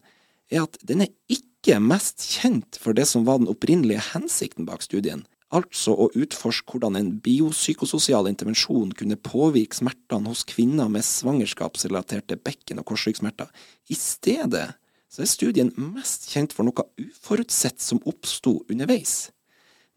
er 0.49 0.63
at 0.65 0.79
den 0.87 1.03
er 1.05 1.11
ikke 1.31 1.79
mest 1.83 2.23
kjent 2.23 2.79
for 2.79 2.95
det 2.95 3.05
som 3.09 3.27
var 3.27 3.41
den 3.41 3.51
opprinnelige 3.51 4.01
hensikten 4.13 4.65
bak 4.65 4.81
studien, 4.85 5.25
altså 5.53 5.95
å 5.97 6.09
utforske 6.17 6.71
hvordan 6.71 6.97
en 6.97 7.09
biopsykososial 7.25 8.29
intervensjon 8.29 8.93
kunne 8.97 9.17
påvirke 9.17 9.77
smertene 9.77 10.29
hos 10.29 10.45
kvinner 10.47 10.89
med 10.91 11.05
svangerskapsrelaterte 11.05 12.37
bekken- 12.37 12.81
og 12.81 12.87
korsryggsmerter. 12.91 13.49
I 13.89 13.97
stedet 13.97 14.67
så 15.09 15.23
er 15.23 15.31
studien 15.31 15.71
mest 15.75 16.29
kjent 16.29 16.53
for 16.53 16.67
noe 16.67 16.85
uforutsett 17.01 17.81
som 17.81 18.01
oppsto 18.09 18.59
underveis, 18.69 19.31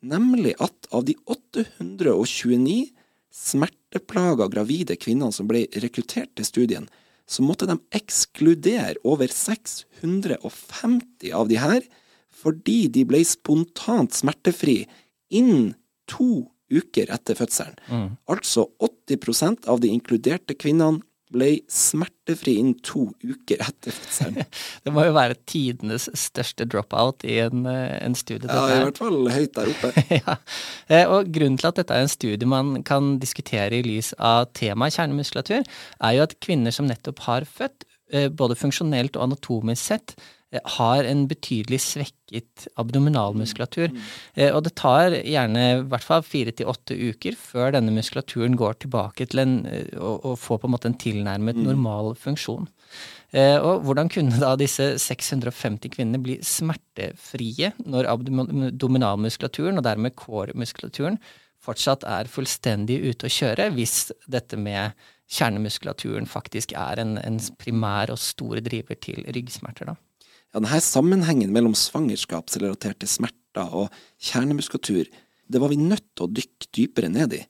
nemlig 0.01 0.57
at 0.63 0.89
av 0.91 1.05
de 1.07 1.15
829 1.31 2.91
smerteplaga 3.33 4.49
gravide 4.53 4.97
kvinnene 5.01 5.33
som 5.33 5.49
ble 5.49 5.67
rekruttert 5.85 6.33
til 6.37 6.49
studien, 6.49 6.89
så 7.29 7.45
måtte 7.45 7.69
de 7.69 7.77
ekskludere 7.95 8.99
over 9.09 9.31
650 9.31 11.33
av 11.33 11.49
de 11.49 11.61
her 11.61 11.85
fordi 12.43 12.89
de 12.91 13.05
ble 13.07 13.21
spontant 13.29 14.17
smertefri 14.17 14.83
innen 15.33 15.75
to 16.11 16.49
uker 16.73 17.13
etter 17.13 17.37
fødselen. 17.37 17.77
Mm. 17.87 18.09
Altså 18.33 18.67
80% 18.81 19.69
av 19.71 19.83
de 19.83 19.93
inkluderte 19.93 20.57
kvinnene 20.59 21.05
ble 21.33 21.49
smertefri 21.71 22.57
innen 22.61 22.77
to 22.85 23.09
uker 23.25 23.63
etter 23.65 23.95
fødselen. 23.95 24.49
Det 24.85 24.93
må 24.95 25.07
jo 25.07 25.15
være 25.17 25.39
tidenes 25.49 26.09
største 26.19 26.67
dropout 26.69 27.25
i 27.29 27.39
en, 27.45 27.65
eh, 27.71 27.97
en 28.03 28.17
studie. 28.19 28.51
Ja, 28.51 28.67
i 28.69 28.83
hvert 28.87 29.01
fall 29.03 29.31
høyt 29.33 29.55
der 29.57 29.73
oppe. 29.73 29.93
ja. 30.21 30.37
Eh, 30.89 31.07
Og 31.07 31.33
grunnen 31.35 31.59
til 31.61 31.71
at 31.73 31.81
dette 31.81 31.97
er 31.97 32.07
en 32.07 32.13
studie 32.13 32.49
man 32.49 32.83
kan 32.87 33.17
diskutere 33.23 33.81
i 33.81 33.87
lys 33.87 34.13
av 34.19 34.51
temaet 34.59 34.99
kjernemuskulatur, 34.99 35.65
er 35.65 36.19
jo 36.19 36.29
at 36.29 36.39
kvinner 36.45 36.75
som 36.75 36.89
nettopp 36.91 37.25
har 37.27 37.49
født, 37.49 37.89
eh, 38.13 38.29
både 38.29 38.59
funksjonelt 38.59 39.19
og 39.19 39.31
anatomisk 39.31 39.93
sett, 39.93 40.17
har 40.77 41.07
en 41.09 41.25
betydelig 41.31 41.81
svekket 41.81 42.67
abdominalmuskulatur. 42.81 43.93
Eh, 44.35 44.51
Og 44.53 44.63
det 44.67 44.75
tar 44.77 45.17
gjerne 45.17 45.65
i 45.79 45.83
hvert 45.89 46.05
fall 46.05 46.23
fire 46.27 46.53
til 46.53 46.69
åtte 46.69 46.97
uker 46.97 47.37
før 47.39 47.73
denne 47.77 47.95
muskulaturen 47.95 48.57
går 48.57 48.83
tilbake 48.85 49.27
til 49.33 49.45
en, 49.45 49.55
og, 49.97 50.13
å, 50.13 50.33
å 50.33 50.37
få 50.37 50.59
på 50.61 50.69
en 50.69 50.75
måte 50.77 50.91
en 50.91 50.99
tilnærmet 50.99 51.57
normal 51.57 52.15
funksjon. 52.21 52.69
Eh, 53.33 53.57
og 53.57 53.87
hvordan 53.87 54.11
kunne 54.13 54.37
da 54.43 54.53
disse 54.61 54.91
650 55.01 55.95
kvinnene 55.95 56.21
bli 56.21 56.37
smertefrie 56.45 57.73
når 57.81 58.11
abdominalmuskulaturen, 58.13 59.81
og 59.81 59.87
dermed 59.89 60.17
core-muskulaturen, 60.21 61.17
fortsatt 61.63 62.05
er 62.05 62.29
fullstendig 62.29 62.99
ute 63.07 63.29
å 63.29 63.33
kjøre, 63.33 63.71
hvis 63.73 64.11
dette 64.29 64.59
med 64.59 64.93
kjernemuskulaturen 65.33 66.27
faktisk 66.29 66.75
er 66.77 67.01
en, 67.01 67.17
en 67.23 67.39
primær 67.61 68.13
og 68.13 68.21
stor 68.21 68.61
driver 68.61 68.99
til 69.01 69.25
ryggsmerter, 69.33 69.93
da? 69.93 69.97
Ja, 70.53 70.61
denne 70.61 70.81
sammenhengen 70.85 71.53
mellom 71.53 71.73
svangerskapsrelaterte 71.73 73.09
smerter 73.09 73.73
og 73.73 73.95
kjernemuskulatur, 74.21 75.09
det 75.49 75.61
var 75.61 75.73
vi 75.73 75.81
nødt 75.81 76.05
til 76.13 76.27
å 76.27 76.33
dykke 76.33 76.69
dypere 76.77 77.09
ned 77.13 77.37
i. 77.39 77.43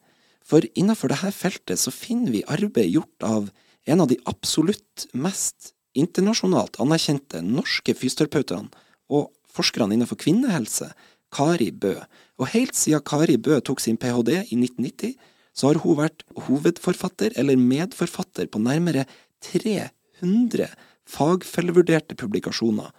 For 0.47 0.63
innenfor 0.79 1.11
dette 1.11 1.33
feltet 1.35 1.83
så 1.83 1.91
finner 1.95 2.31
vi 2.35 2.45
arbeid 2.47 2.95
gjort 2.95 3.27
av 3.27 3.51
en 3.91 4.05
av 4.05 4.11
de 4.11 4.21
absolutt 4.31 5.09
mest 5.19 5.73
internasjonalt 5.99 6.79
anerkjente 6.83 7.43
norske 7.43 7.95
fysioterapeutene 7.99 8.71
og 9.13 9.33
forskerne 9.53 9.97
innenfor 9.97 10.21
kvinnehelse, 10.23 10.93
Kari 11.33 11.71
Bø. 11.73 11.97
Og 12.39 12.53
helt 12.55 12.77
siden 12.79 13.03
Kari 13.05 13.37
Bø 13.41 13.59
tok 13.65 13.83
sin 13.83 13.99
ph.d. 13.99 14.45
i 14.47 14.59
1990, 14.61 15.17
så 15.53 15.69
har 15.69 15.83
hun 15.83 15.99
vært 15.99 16.23
hovedforfatter 16.47 17.35
eller 17.41 17.59
medforfatter 17.61 18.49
på 18.49 18.63
nærmere 18.63 19.05
300 19.45 20.71
fagfellevurderte 21.13 22.17
publikasjoner, 22.19 22.91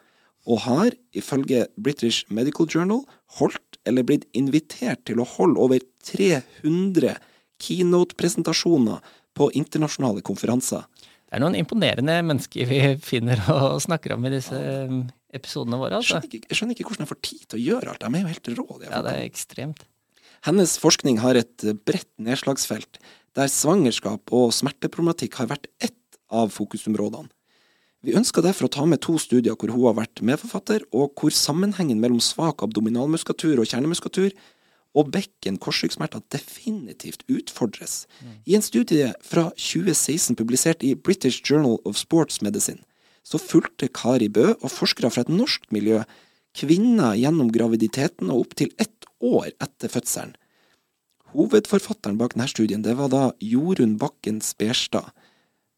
og 0.44 0.64
har, 0.66 0.96
ifølge 1.16 1.66
British 1.80 2.28
Medical 2.34 2.68
Journal, 2.68 3.06
holdt 3.40 3.80
eller 3.88 4.06
blitt 4.08 4.26
invitert 4.36 5.06
til 5.08 5.22
å 5.24 5.28
holde 5.38 5.60
over 5.64 5.84
300 6.08 7.16
keynote-presentasjoner 7.64 9.00
på 9.38 9.50
internasjonale 9.56 10.24
konferanser. 10.26 10.84
Det 11.00 11.40
er 11.40 11.42
noen 11.42 11.58
imponerende 11.58 12.20
mennesker 12.28 12.70
vi 12.70 12.82
finner 13.02 13.40
og 13.54 13.80
snakker 13.82 14.14
om 14.18 14.28
i 14.28 14.34
disse 14.36 14.58
eh, 14.58 15.00
episodene 15.34 15.80
våre, 15.82 15.96
Jeg 15.96 16.04
altså. 16.04 16.12
skjønner 16.12 16.30
ikke, 16.30 16.50
jeg 16.52 16.60
skjønner 16.60 16.78
ikke 16.78 16.90
hvordan 16.90 17.06
jeg 17.06 17.12
får 17.14 17.22
tid 17.30 17.46
til 17.48 17.58
å 17.60 17.64
gjøre 17.64 17.94
alt. 17.94 18.04
De 18.04 18.20
er 18.20 18.22
jo 18.22 18.34
helt 18.34 18.52
rå. 18.60 18.68
Ja, 18.84 19.02
det 19.08 19.16
er 19.16 19.24
ekstremt. 19.26 19.86
Hennes 20.44 20.76
forskning 20.78 21.22
har 21.24 21.40
et 21.40 21.66
bredt 21.88 22.12
nedslagsfelt, 22.22 23.00
der 23.34 23.50
svangerskap 23.50 24.34
og 24.36 24.52
smerteproblematikk 24.54 25.40
har 25.40 25.50
vært 25.56 25.72
ett 25.82 26.20
av 26.34 26.52
fokusområdene. 26.54 27.32
Vi 28.04 28.16
ønsker 28.20 28.44
derfor 28.44 28.68
å 28.68 28.74
ta 28.76 28.84
med 28.90 29.00
to 29.04 29.16
studier 29.22 29.56
hvor 29.56 29.72
hun 29.72 29.86
har 29.88 29.96
vært 30.02 30.24
medforfatter, 30.28 30.84
og 30.92 31.16
hvor 31.16 31.32
sammenhengen 31.32 32.02
mellom 32.04 32.20
svak 32.20 32.66
abdominalmuskulatur 32.66 33.62
og 33.64 33.70
kjernemuskulatur 33.70 34.34
og 34.94 35.10
bekken-korsryggsmerter 35.14 36.22
definitivt 36.34 37.24
utfordres. 37.32 38.04
I 38.46 38.58
en 38.58 38.66
studie 38.66 39.14
fra 39.26 39.48
2016 39.56 40.36
publisert 40.38 40.84
i 40.84 40.94
British 40.94 41.42
Journal 41.48 41.80
of 41.88 41.98
Sports 41.98 42.44
Medicine 42.46 42.84
så 43.24 43.40
fulgte 43.40 43.88
Kari 43.88 44.28
Bø 44.28 44.52
og 44.52 44.70
forskere 44.72 45.10
fra 45.14 45.24
et 45.24 45.32
norsk 45.32 45.70
miljø 45.72 46.04
kvinner 46.60 47.16
gjennom 47.18 47.50
graviditeten 47.56 48.30
og 48.30 48.50
opptil 48.50 48.74
ett 48.78 49.08
år 49.24 49.54
etter 49.64 49.90
fødselen. 49.90 50.36
Hovedforfatteren 51.34 52.20
bak 52.20 52.36
denne 52.36 52.50
studien 52.52 52.84
det 52.86 52.98
var 53.00 53.10
da 53.10 53.24
Jorunn 53.42 53.96
Bakken 53.98 54.42
Sperstad. 54.44 55.08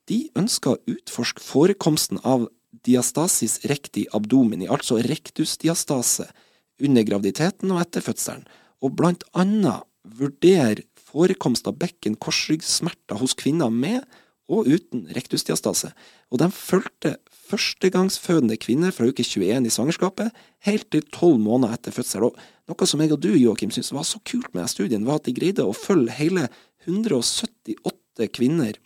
De 0.09 0.25
ønska 0.37 0.75
å 0.75 0.81
utforske 0.89 1.41
forekomsten 1.41 2.19
av 2.23 2.47
diastasis 2.85 3.63
recti 3.69 4.05
abdomini, 4.13 4.67
altså 4.69 4.99
rektusdiastase, 5.01 6.27
under 6.83 7.05
graviditeten 7.07 7.71
og 7.71 7.79
etter 7.81 8.03
fødselen, 8.03 8.43
og 8.83 8.97
blant 8.99 9.23
annet 9.33 9.85
vurdere 10.19 10.83
forekomst 10.99 11.69
av 11.69 11.77
bekken-korsryggsmerter 11.79 13.21
hos 13.21 13.35
kvinner 13.39 13.71
med 13.71 14.03
og 14.51 14.67
uten 14.69 15.07
rektusdiastase, 15.15 15.89
og 16.29 16.41
de 16.41 16.49
fulgte 16.53 17.15
førstegangsfødende 17.47 18.57
kvinner 18.61 18.93
fra 18.93 19.07
uke 19.09 19.23
21 19.25 19.65
i 19.65 19.73
svangerskapet 19.73 20.35
helt 20.67 20.87
til 20.93 21.05
tolv 21.13 21.39
måneder 21.41 21.77
etter 21.77 21.95
fødsel. 21.95 22.27
Og 22.27 22.37
noe 22.69 22.89
som 22.89 23.01
jeg 23.01 23.13
og 23.15 23.23
du, 23.23 23.31
Joakim, 23.33 23.73
syntes 23.73 23.93
var 23.95 24.05
så 24.05 24.21
kult 24.25 24.51
med 24.57 24.69
studien, 24.69 25.05
var 25.07 25.21
at 25.21 25.29
de 25.29 25.33
greide 25.37 25.65
å 25.65 25.73
følge 25.73 26.13
hele 26.19 26.47
178 26.85 28.29
kvinner 28.35 28.77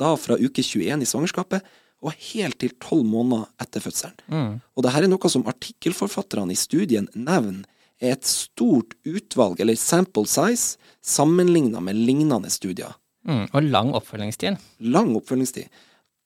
da 0.00 0.14
fra 0.18 0.38
uke 0.40 0.64
21 0.64 1.04
i 1.04 1.08
svangerskapet 1.08 1.66
og 2.00 2.16
helt 2.32 2.56
til 2.62 2.72
tolv 2.80 3.04
måneder 3.08 3.50
etter 3.60 3.84
fødselen. 3.84 4.16
Mm. 4.32 4.54
Og 4.76 4.86
dette 4.86 5.02
er 5.04 5.10
noe 5.10 5.32
som 5.32 5.44
artikkelforfatterne 5.50 6.54
i 6.54 6.58
studien 6.58 7.10
nevner 7.14 7.66
er 8.00 8.16
et 8.16 8.24
stort 8.24 8.96
utvalg, 9.04 9.60
eller 9.60 9.76
sample 9.76 10.24
size, 10.24 10.80
sammenligna 11.04 11.82
med 11.84 11.98
lignende 12.00 12.48
studier. 12.52 12.96
Mm. 13.28 13.46
Og 13.52 13.68
lang 13.68 13.92
oppfølgingstid. 13.98 14.56
Lang 14.88 15.12
oppfølgingstid. 15.18 15.68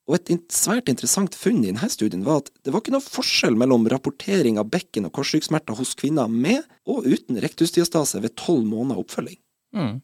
Og 0.04 0.18
et 0.18 0.52
svært 0.52 0.90
interessant 0.92 1.34
funn 1.34 1.62
i 1.62 1.70
denne 1.70 1.88
studien 1.90 2.24
var 2.26 2.42
at 2.42 2.50
det 2.62 2.74
var 2.74 2.82
ikke 2.82 2.92
noe 2.94 3.04
forskjell 3.04 3.56
mellom 3.56 3.88
rapportering 3.88 4.60
av 4.60 4.68
bekken- 4.72 5.08
og 5.08 5.14
korsryggsmerter 5.16 5.78
hos 5.78 5.94
kvinner 5.98 6.28
med 6.28 6.60
og 6.86 7.08
uten 7.08 7.40
rektusdiastase 7.40 8.20
ved 8.22 8.36
tolv 8.38 8.68
måneder 8.68 9.00
oppfølging. 9.00 9.40
Mm. 9.74 10.00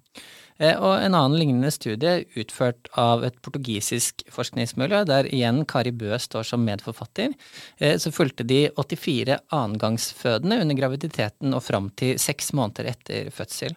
Eh, 0.60 0.76
Og 0.76 0.98
en 1.00 1.14
annen 1.16 1.38
lignende 1.38 1.70
studie 1.72 2.26
utført 2.36 2.90
av 3.00 3.24
et 3.24 3.36
portugisisk 3.40 4.26
forskningsmiljø, 4.28 5.04
der 5.08 5.28
igjen 5.30 5.64
Kari 5.64 5.92
Bø 5.92 6.18
står 6.20 6.44
som 6.50 6.64
medforfatter, 6.66 7.32
eh, 7.78 7.96
så 7.96 8.12
fulgte 8.12 8.44
de 8.44 8.68
84 8.76 9.38
annengangsfødende 9.50 10.60
under 10.60 10.76
graviditeten 10.76 11.54
og 11.54 11.64
fram 11.64 11.88
til 11.96 12.18
seks 12.18 12.52
måneder 12.52 12.92
etter 12.92 13.30
fødsel. 13.30 13.76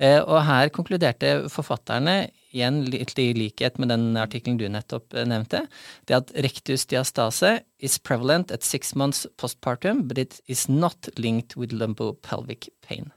Eh, 0.00 0.20
Og 0.20 0.42
her 0.44 0.68
konkluderte 0.70 1.48
forfatterne, 1.50 2.30
igjen 2.52 2.84
litt 2.84 3.18
i 3.18 3.32
likhet 3.32 3.78
med 3.78 3.88
den 3.88 4.16
artikkelen 4.16 4.58
du 4.58 4.68
nettopp 4.68 5.12
nevnte, 5.12 5.66
det 6.06 6.16
at 6.16 6.32
rektusdiastase 6.34 7.62
is 7.80 7.98
prevalent 7.98 8.50
at 8.50 8.62
six 8.62 8.94
months 8.94 9.26
postpartum, 9.38 10.06
but 10.08 10.18
it 10.18 10.40
is 10.48 10.68
not 10.68 11.08
linked 11.18 11.56
with 11.56 11.72
lumbopelvic 11.72 12.68
pain. 12.82 13.10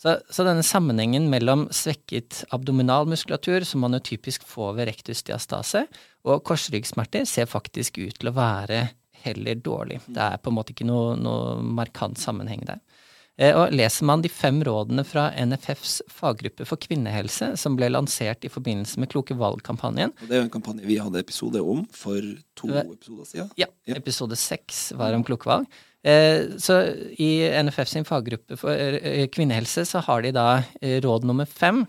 Så, 0.00 0.14
så 0.32 0.44
denne 0.46 0.64
sammenhengen 0.64 1.26
mellom 1.28 1.66
svekket 1.76 2.44
abdominalmuskulatur, 2.56 3.66
som 3.68 3.82
man 3.84 3.98
jo 3.98 4.00
typisk 4.00 4.46
får 4.48 4.78
ved 4.78 4.88
rektusdiastase, 4.88 5.84
og 6.24 6.40
korsryggsmerter 6.48 7.26
ser 7.28 7.50
faktisk 7.50 8.00
ut 8.00 8.16
til 8.16 8.30
å 8.30 8.36
være 8.38 8.86
heller 9.26 9.60
dårlig. 9.60 9.98
Det 10.08 10.22
er 10.24 10.40
på 10.40 10.48
en 10.48 10.56
måte 10.56 10.72
ikke 10.72 10.88
noe, 10.88 11.18
noe 11.20 11.58
markant 11.60 12.16
sammenheng 12.20 12.64
der. 12.68 12.80
Eh, 13.40 13.52
og 13.56 13.72
leser 13.72 14.08
man 14.08 14.24
de 14.24 14.28
fem 14.32 14.58
rådene 14.66 15.04
fra 15.06 15.28
NFFs 15.36 16.00
faggruppe 16.12 16.66
for 16.68 16.80
kvinnehelse, 16.80 17.52
som 17.60 17.76
ble 17.76 17.88
lansert 17.92 18.44
i 18.44 18.52
forbindelse 18.52 19.00
med 19.00 19.12
Kloke 19.12 19.36
valg-kampanjen 19.38 20.12
Det 20.22 20.34
er 20.34 20.42
jo 20.42 20.48
en 20.48 20.52
kampanje 20.52 20.88
vi 20.88 20.98
hadde 21.00 21.22
episode 21.22 21.60
om 21.60 21.86
for 21.92 22.24
to 22.56 22.72
episoder 22.72 23.30
siden. 23.30 23.52
Ja, 23.60 23.68
episode 23.96 24.36
seks 24.40 24.90
var 24.96 25.16
om 25.16 25.24
Kloke 25.28 25.48
valg. 25.48 25.80
Eh, 26.00 26.56
så 26.56 26.80
i 27.20 27.32
NFF 27.60 27.88
sin 27.90 28.08
faggruppe 28.08 28.56
for 28.60 28.72
eh, 28.72 29.26
kvinnehelse 29.28 29.84
så 29.88 30.00
har 30.06 30.24
de 30.24 30.32
da 30.36 30.62
råd 31.04 31.26
nummer 31.28 31.48
fem 31.48 31.84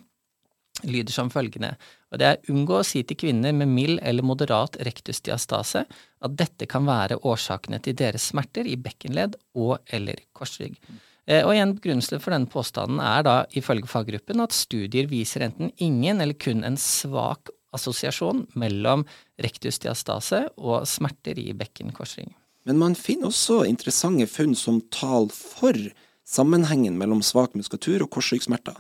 lyder 0.87 1.13
som 1.13 1.29
følgende, 1.31 1.75
og 2.11 2.19
det 2.21 2.27
er 2.27 2.51
unngå 2.51 2.79
å 2.79 2.85
si 2.85 3.03
til 3.05 3.19
kvinner 3.19 3.53
med 3.55 3.69
mild 3.69 3.99
eller 4.07 4.25
moderat 4.25 4.77
rektusdiastase 4.87 5.83
at 5.85 6.35
dette 6.39 6.67
kan 6.69 6.87
være 6.87 7.19
årsakene 7.27 7.81
til 7.83 7.97
deres 7.99 8.29
smerter 8.31 8.67
i 8.67 8.77
bekkenledd 8.79 9.37
og 9.59 9.77
eller 9.93 10.23
korsrygg. 10.37 10.77
Eh, 11.29 11.43
og 11.45 11.53
igjen 11.53 11.75
Begrunnelsen 11.77 12.21
for 12.23 12.33
denne 12.33 12.49
påstanden 12.51 13.01
er 13.03 13.25
da 13.27 13.37
ifølge 13.57 13.89
faggruppen 13.89 14.43
at 14.43 14.55
studier 14.55 15.09
viser 15.11 15.45
enten 15.45 15.73
ingen 15.77 16.23
eller 16.23 16.37
kun 16.39 16.65
en 16.67 16.79
svak 16.79 17.53
assosiasjon 17.75 18.47
mellom 18.59 19.05
rektusdiastase 19.41 20.47
og 20.59 20.87
smerter 20.89 21.39
i 21.39 21.53
bekkenkorsrygg. 21.55 22.33
Men 22.67 22.79
man 22.81 22.95
finner 22.97 23.31
også 23.31 23.63
interessante 23.65 24.27
funn 24.29 24.55
som 24.57 24.81
taler 24.93 25.33
for 25.33 25.77
sammenhengen 26.27 26.97
mellom 26.99 27.23
svak 27.25 27.55
muskulatur 27.57 28.05
og 28.05 28.11
korsryggsmerter. 28.13 28.77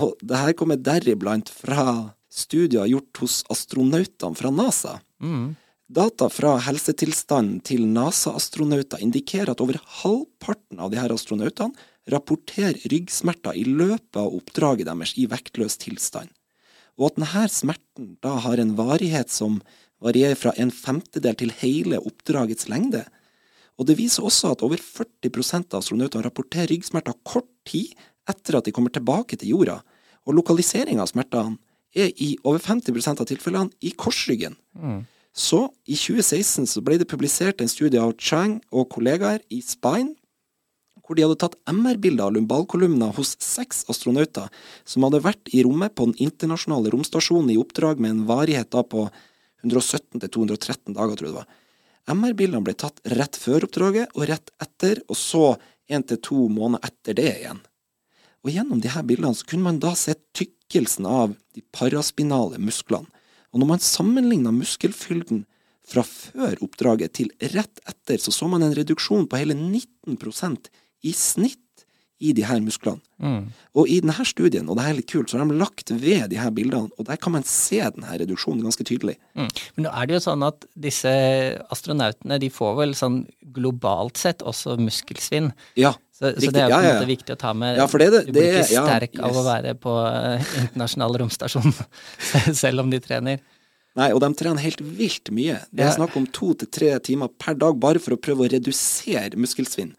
Og 0.00 0.16
det 0.24 0.38
her 0.40 0.56
kommer 0.56 0.80
deriblant 0.80 1.52
fra 1.52 2.14
studier 2.32 2.88
gjort 2.88 3.20
hos 3.20 3.42
astronautene 3.52 4.38
fra 4.38 4.52
NASA. 4.54 4.96
Mm. 5.22 5.52
Data 5.92 6.30
fra 6.32 6.54
helsetilstanden 6.64 7.58
til 7.68 7.84
NASA-astronauter 7.92 9.02
indikerer 9.04 9.52
at 9.52 9.60
over 9.60 9.76
halvparten 10.00 10.80
av 10.80 10.92
de 10.92 11.00
her 11.02 11.12
astronautene 11.12 11.76
rapporterer 12.12 12.78
ryggsmerter 12.88 13.58
i 13.60 13.66
løpet 13.68 14.16
av 14.18 14.32
oppdraget 14.32 14.88
deres 14.88 15.12
i 15.20 15.28
vektløs 15.30 15.76
tilstand, 15.82 16.32
og 16.96 17.10
at 17.10 17.20
denne 17.20 17.44
smerten 17.52 18.14
da 18.24 18.38
har 18.46 18.58
en 18.58 18.72
varighet 18.78 19.30
som 19.30 19.60
varierer 20.02 20.38
fra 20.38 20.52
en 20.60 20.72
femtedel 20.74 21.36
til 21.38 21.54
hele 21.62 22.00
oppdragets 22.02 22.68
lengde. 22.70 23.04
Og 23.80 23.88
det 23.88 23.96
viser 23.98 24.26
også 24.26 24.52
at 24.52 24.62
over 24.66 24.80
40% 24.80 25.72
av 25.72 25.80
astronautene 25.80 26.24
rapporterer 26.26 26.70
ryggsmerter 26.72 27.16
kort 27.26 27.48
tid 27.68 27.94
etter 28.30 28.58
at 28.58 28.68
de 28.68 28.74
kommer 28.74 28.92
tilbake 28.94 29.38
til 29.38 29.54
jorda, 29.54 29.80
og 30.26 30.36
lokalisering 30.38 31.00
av 31.02 31.10
smertene 31.10 31.58
er 31.92 32.12
i 32.22 32.34
over 32.46 32.62
50% 32.62 33.20
av 33.20 33.28
tilfellene 33.28 33.74
i 33.84 33.92
korsryggen. 33.98 34.54
Mm. 34.78 35.02
Så, 35.32 35.64
i 35.88 35.96
2016 35.96 36.68
så 36.68 36.82
ble 36.84 36.98
det 37.00 37.08
publisert 37.08 37.62
en 37.64 37.70
studie 37.70 38.00
av 38.00 38.14
Chang 38.20 38.58
og 38.70 38.90
kollegaer 38.92 39.40
i 39.52 39.62
Spine, 39.64 40.14
hvor 41.02 41.18
de 41.18 41.24
hadde 41.24 41.40
tatt 41.40 41.56
MR-bilder 41.68 42.28
av 42.28 42.36
lumbalkolumner 42.36 43.16
hos 43.16 43.34
seks 43.42 43.82
astronauter 43.90 44.52
som 44.88 45.02
hadde 45.04 45.22
vært 45.24 45.50
i 45.50 45.64
rommet 45.66 45.96
på 45.98 46.06
den 46.08 46.20
internasjonale 46.22 46.92
romstasjonen 46.94 47.50
i 47.52 47.58
oppdrag 47.60 48.00
med 48.00 48.14
en 48.14 48.24
varighet 48.28 48.70
da 48.72 48.84
på 48.86 49.08
117 49.62 50.22
til 50.22 50.32
213 50.38 50.96
dager, 50.96 51.16
tror 51.16 51.28
jeg 51.28 51.34
det 51.34 51.40
var. 51.40 51.58
MR-bildene 52.12 52.66
ble 52.66 52.74
tatt 52.74 52.98
rett 53.14 53.38
før 53.38 53.68
oppdraget 53.68 54.16
og 54.16 54.26
rett 54.30 54.50
etter, 54.62 55.02
og 55.06 55.18
så 55.18 55.44
én 55.92 56.04
til 56.06 56.18
to 56.24 56.48
måneder 56.50 56.90
etter 56.90 57.18
det 57.18 57.30
igjen. 57.30 57.62
Og 58.42 58.50
gjennom 58.50 58.82
disse 58.82 59.02
bildene 59.06 59.38
så 59.38 59.46
kunne 59.46 59.68
man 59.68 59.80
da 59.82 59.92
se 59.98 60.16
tykkelsen 60.34 61.06
av 61.06 61.36
de 61.54 61.62
paraspinale 61.74 62.58
musklene. 62.62 63.06
Og 63.52 63.60
når 63.60 63.68
man 63.68 63.84
sammenligna 63.84 64.50
muskelfylden 64.54 65.44
fra 65.86 66.02
før 66.06 66.56
oppdraget 66.64 67.14
til 67.18 67.30
rett 67.52 67.82
etter, 67.88 68.18
så 68.18 68.32
så 68.34 68.48
man 68.50 68.64
en 68.64 68.74
reduksjon 68.74 69.28
på 69.28 69.38
hele 69.38 69.54
19% 69.58 70.70
i 71.06 71.12
snitt 71.14 71.61
i 72.22 72.32
de 72.36 72.44
her 72.46 72.60
musklene. 72.62 73.02
Mm. 73.22 73.50
Og 73.78 73.90
i 73.90 73.98
denne 74.02 74.26
studien, 74.26 74.68
og 74.70 74.78
det 74.78 74.84
er 74.86 74.96
litt 74.98 75.10
kult, 75.10 75.30
så 75.30 75.38
har 75.38 75.48
de 75.48 75.58
lagt 75.58 75.92
ved 75.94 76.28
de 76.32 76.38
her 76.40 76.52
bildene, 76.54 76.90
og 76.98 77.08
der 77.08 77.18
kan 77.22 77.34
man 77.34 77.46
se 77.48 77.80
denne 77.82 78.18
reduksjonen 78.22 78.62
ganske 78.66 78.86
tydelig. 78.86 79.16
Mm. 79.38 79.50
Men 79.76 79.86
nå 79.86 79.92
er 79.98 80.08
det 80.08 80.16
jo 80.18 80.22
sånn 80.26 80.46
at 80.46 80.66
disse 80.86 81.12
astronautene, 81.74 82.40
de 82.42 82.50
får 82.52 82.78
vel 82.80 82.96
sånn 82.98 83.22
globalt 83.54 84.20
sett 84.20 84.42
også 84.46 84.78
muskelsvinn. 84.80 85.52
Ja, 85.78 85.94
så, 86.12 86.30
så, 86.36 86.52
det 86.54 86.60
er 86.62 86.70
jo 86.70 86.76
på 86.76 86.82
en 86.82 86.92
måte 87.00 87.08
viktig 87.08 87.34
å 87.34 87.40
ta 87.40 87.54
med. 87.56 87.80
Ja, 87.80 87.88
det, 87.88 88.10
det, 88.14 88.20
du 88.28 88.36
blir 88.36 88.60
ikke 88.60 88.68
sterk 88.70 89.16
yes. 89.16 89.24
av 89.26 89.40
å 89.40 89.46
være 89.46 89.74
på 89.82 89.96
uh, 89.98 90.52
internasjonal 90.62 91.18
romstasjon, 91.24 91.74
selv 92.62 92.84
om 92.84 92.92
de 92.92 93.02
trener. 93.02 93.42
Nei, 93.98 94.08
og 94.14 94.22
de 94.24 94.30
trener 94.38 94.62
helt 94.64 94.80
vilt 94.80 95.28
mye. 95.34 95.58
Det 95.74 95.84
er 95.84 95.96
snakk 95.96 96.14
om 96.16 96.24
to 96.32 96.54
til 96.56 96.70
tre 96.72 96.94
timer 97.04 97.28
per 97.42 97.58
dag 97.60 97.76
bare 97.80 98.00
for 98.00 98.16
å 98.16 98.20
prøve 98.20 98.46
å 98.46 98.52
redusere 98.54 99.36
muskelsvinn. 99.40 99.92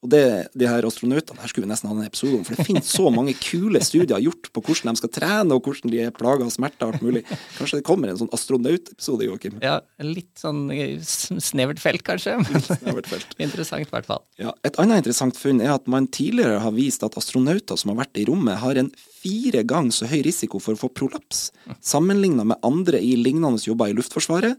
Og 0.00 0.08
det, 0.08 0.48
de 0.56 0.64
her 0.64 0.86
astronautene 0.88 1.42
her 1.42 1.50
skulle 1.50 1.66
vi 1.66 1.70
nesten 1.74 1.90
ha 1.90 1.92
en 1.92 2.06
episode 2.06 2.38
om, 2.38 2.44
for 2.46 2.56
det 2.56 2.64
finnes 2.64 2.88
så 2.88 3.10
mange 3.12 3.34
kule 3.36 3.82
studier 3.84 4.22
gjort 4.24 4.48
på 4.48 4.62
hvordan 4.64 4.96
de 4.96 5.00
skal 5.02 5.10
trene, 5.12 5.52
og 5.52 5.66
hvordan 5.66 5.92
de 5.92 5.98
er 6.06 6.14
plaga 6.16 6.46
av 6.46 6.52
smerter 6.54 6.88
og 6.88 6.94
alt 6.94 7.04
mulig. 7.04 7.22
Kanskje 7.58 7.82
det 7.82 7.84
kommer 7.84 8.08
en 8.08 8.16
sånn 8.22 8.32
astronautepisode, 8.32 9.28
Joakim? 9.28 9.58
Ja, 9.60 9.76
litt 10.00 10.40
sånn 10.40 10.62
eh, 10.72 10.96
snevert 11.04 11.82
felt, 11.84 12.04
kanskje, 12.06 12.38
men 12.40 12.64
Snevert 12.64 13.10
felt. 13.12 13.36
interessant 13.44 13.84
i 13.84 13.92
hvert 13.92 14.08
fall. 14.08 14.24
Ja, 14.40 14.54
et 14.64 14.80
annet 14.80 15.02
interessant 15.02 15.36
funn 15.36 15.60
er 15.60 15.74
at 15.74 15.90
man 15.90 16.08
tidligere 16.08 16.62
har 16.64 16.72
vist 16.76 17.04
at 17.04 17.20
astronauter 17.20 17.76
som 17.76 17.92
har 17.92 18.00
vært 18.06 18.22
i 18.22 18.24
rommet, 18.30 18.56
har 18.64 18.80
en 18.80 18.88
fire 19.20 19.66
ganger 19.68 19.98
så 19.98 20.08
høy 20.08 20.22
risiko 20.24 20.62
for 20.64 20.78
å 20.78 20.80
få 20.80 20.92
prolaps, 20.96 21.50
sammenligna 21.84 22.48
med 22.48 22.64
andre 22.64 23.04
i 23.04 23.18
lignende 23.20 23.60
jobber 23.68 23.92
i 23.92 24.00
Luftforsvaret, 24.00 24.56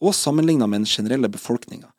og 0.00 0.16
sammenligna 0.16 0.64
med 0.64 0.86
den 0.86 0.88
generelle 0.88 1.28
befolkninga. 1.28 1.90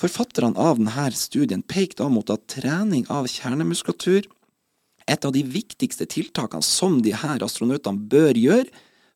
Forfatterne 0.00 0.56
av 0.56 0.78
denne 0.78 1.10
studien 1.12 1.62
pekte 1.62 2.04
da 2.04 2.08
mot 2.08 2.30
at 2.32 2.46
trening 2.48 3.04
av 3.12 3.28
kjernemuskulatur 3.28 4.28
et 5.10 5.26
av 5.26 5.34
de 5.34 5.42
viktigste 5.44 6.06
tiltakene 6.08 6.64
som 6.64 7.00
de 7.04 7.12
her 7.12 7.42
astronautene 7.44 8.08
bør 8.08 8.38
gjøre 8.38 8.70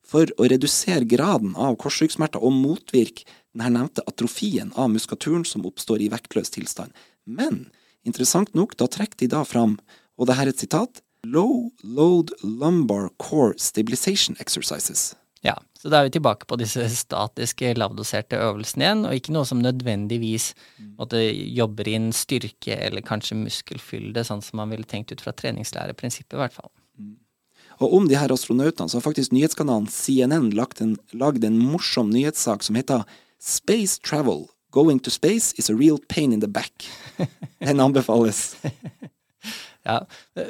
for 0.05 0.29
å 0.37 0.45
redusere 0.51 1.07
graden 1.09 1.55
av 1.57 1.79
korsryggsmerter 1.81 2.43
og 2.43 2.53
motvirke 2.53 3.25
den 3.25 3.63
her 3.65 3.73
nevnte 3.73 4.05
atrofien 4.05 4.73
av 4.75 4.91
muskulaturen 4.93 5.45
som 5.47 5.65
oppstår 5.65 6.03
i 6.05 6.11
vektløs 6.13 6.53
tilstand. 6.53 6.93
Men 7.25 7.65
interessant 8.05 8.53
nok, 8.53 8.77
da 8.77 8.85
trekker 8.85 9.23
de 9.23 9.31
da 9.33 9.41
fram, 9.47 9.79
og 10.19 10.29
det 10.29 10.37
her 10.37 10.51
er 10.51 10.53
et 10.53 10.61
sitat, 10.61 11.01
low 11.25 11.71
load 11.81 12.35
lumbar 12.43 13.09
core 13.17 13.57
stabilization 13.57 14.37
exercises. 14.37 15.15
Ja, 15.45 15.55
så 15.77 15.91
da 15.93 15.99
er 15.99 16.07
vi 16.07 16.15
tilbake 16.15 16.47
på 16.49 16.57
disse 16.57 16.87
statiske, 16.89 17.75
lavdoserte 17.77 18.39
øvelsene 18.41 18.87
igjen, 18.87 19.03
og 19.05 19.17
ikke 19.17 19.35
noe 19.35 19.45
som 19.45 19.61
nødvendigvis 19.61 20.53
måtte, 20.97 21.19
jobber 21.53 21.89
inn 21.91 22.09
styrke 22.15 22.79
eller 22.87 23.05
kanskje 23.05 23.37
muskelfylde, 23.37 24.23
sånn 24.25 24.41
som 24.41 24.57
man 24.61 24.73
ville 24.73 24.89
tenkt 24.89 25.13
ut 25.13 25.21
fra 25.21 25.35
treningslæreprinsippet, 25.37 26.33
i 26.33 26.41
hvert 26.41 26.57
fall. 26.57 26.71
Og 27.83 27.93
om 27.93 28.07
de 28.07 28.17
her 28.17 28.31
astronautene 28.31 28.89
så 28.89 28.97
har 28.97 29.05
faktisk 29.05 29.35
nyhetskanalen 29.35 29.89
CNN 29.91 30.49
lagd 30.55 30.81
en, 30.81 30.95
lagd 31.13 31.43
en 31.43 31.59
morsom 31.59 32.09
nyhetssak 32.13 32.63
som 32.63 32.79
heter 32.79 33.03
Space 33.37 33.99
Travel. 34.01 34.47
Going 34.71 34.99
to 35.03 35.11
space 35.11 35.53
is 35.59 35.69
a 35.69 35.75
real 35.75 35.99
pain 36.09 36.33
in 36.33 36.41
the 36.41 36.47
back. 36.47 36.87
Den 37.59 37.79
anbefales. 37.79 38.55
Ja, 39.85 39.99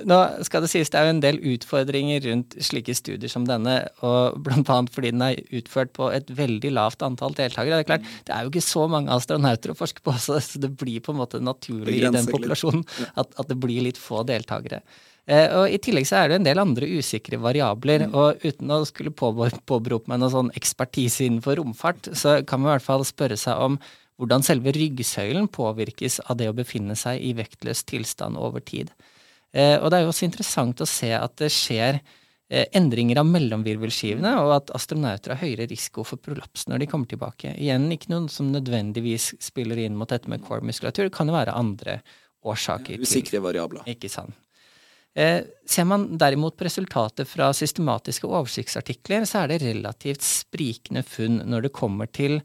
Nå 0.08 0.18
skal 0.48 0.64
det 0.64 0.70
sies 0.72 0.92
det 0.92 1.00
er 1.00 1.10
jo 1.10 1.14
en 1.16 1.24
del 1.24 1.40
utfordringer 1.54 2.22
rundt 2.24 2.56
slike 2.64 2.96
studier 2.96 3.32
som 3.32 3.48
denne, 3.48 3.82
og 4.06 4.48
annet 4.48 4.94
fordi 4.96 5.12
den 5.12 5.26
er 5.26 5.42
utført 5.60 5.92
på 5.98 6.08
et 6.16 6.30
veldig 6.38 6.72
lavt 6.76 7.04
antall 7.06 7.36
deltakere. 7.36 7.82
Det 7.82 7.86
er 7.86 7.90
klart, 7.90 8.14
det 8.28 8.36
er 8.36 8.46
jo 8.46 8.54
ikke 8.54 8.64
så 8.64 8.86
mange 8.92 9.12
astronauter 9.12 9.74
å 9.74 9.78
forske 9.78 10.06
på, 10.06 10.16
så 10.24 10.40
det 10.62 10.72
blir 10.80 11.04
på 11.04 11.12
en 11.12 11.20
måte 11.20 11.44
naturlig 11.44 12.00
i 12.00 12.08
den 12.08 12.32
populasjonen 12.32 12.86
at, 13.16 13.28
at 13.28 13.52
det 13.52 13.60
blir 13.60 13.84
litt 13.86 14.00
få 14.00 14.24
deltakere. 14.28 14.82
Eh, 15.26 15.50
og 15.58 15.74
I 15.74 15.80
tillegg 15.82 16.06
så 16.06 16.20
er 16.22 16.30
det 16.30 16.40
en 16.40 16.48
del 16.48 16.62
andre 16.62 16.88
usikre 17.00 17.40
variabler, 17.42 18.08
og 18.14 18.44
uten 18.46 18.72
å 18.72 18.84
skulle 18.86 19.14
påbe- 19.14 19.52
påberope 19.66 20.12
meg 20.12 20.22
noe 20.22 20.34
sånn 20.34 20.54
ekspertise 20.58 21.26
innenfor 21.26 21.58
romfart, 21.60 22.12
så 22.14 22.38
kan 22.46 22.62
man 22.62 22.70
i 22.70 22.76
hvert 22.76 22.88
fall 22.88 23.06
spørre 23.08 23.40
seg 23.42 23.68
om 23.68 23.80
hvordan 24.22 24.46
selve 24.46 24.72
ryggsøylen 24.76 25.50
påvirkes 25.52 26.22
av 26.30 26.38
det 26.40 26.48
å 26.48 26.56
befinne 26.56 26.96
seg 26.96 27.20
i 27.20 27.34
vektløs 27.36 27.84
tilstand 27.90 28.40
over 28.40 28.64
tid. 28.64 28.94
Eh, 29.56 29.78
og 29.80 29.90
det 29.90 29.98
er 29.98 30.06
jo 30.06 30.12
også 30.12 30.28
interessant 30.28 30.84
å 30.84 30.88
se 30.90 31.14
at 31.16 31.36
det 31.40 31.50
skjer 31.54 32.00
eh, 32.02 32.66
endringer 32.76 33.22
av 33.22 33.30
mellomvirvelskivene, 33.30 34.36
og 34.44 34.54
at 34.58 34.74
astronauter 34.76 35.36
har 35.36 35.44
høyere 35.46 35.70
risiko 35.72 36.04
for 36.08 36.20
prolaps 36.22 36.68
når 36.68 36.84
de 36.84 36.90
kommer 36.92 37.12
tilbake. 37.12 37.56
Igjen 37.56 37.88
ikke 37.96 38.12
noen 38.12 38.28
som 38.32 38.52
nødvendigvis 38.52 39.34
spiller 39.44 39.80
inn 39.86 39.96
mot 39.98 40.12
dette 40.12 40.32
med 40.32 40.44
core-muskulatur. 40.44 41.08
Det 41.08 41.16
kan 41.16 41.32
jo 41.32 41.38
være 41.38 41.56
andre 41.56 42.02
årsaker 42.46 43.00
Ja, 43.00 43.08
Usikre 43.08 43.42
variabler. 43.42 43.88
ikke 43.90 44.12
sant. 44.12 44.36
Eh, 45.16 45.46
ser 45.66 45.88
man 45.88 46.18
derimot 46.20 46.58
på 46.60 46.66
resultatet 46.68 47.30
fra 47.32 47.48
systematiske 47.56 48.28
oversiktsartikler, 48.28 49.24
så 49.24 49.46
er 49.46 49.54
det 49.54 49.62
relativt 49.64 50.26
sprikende 50.28 51.06
funn 51.08 51.40
når 51.48 51.70
det 51.70 51.76
kommer 51.78 52.12
til 52.12 52.42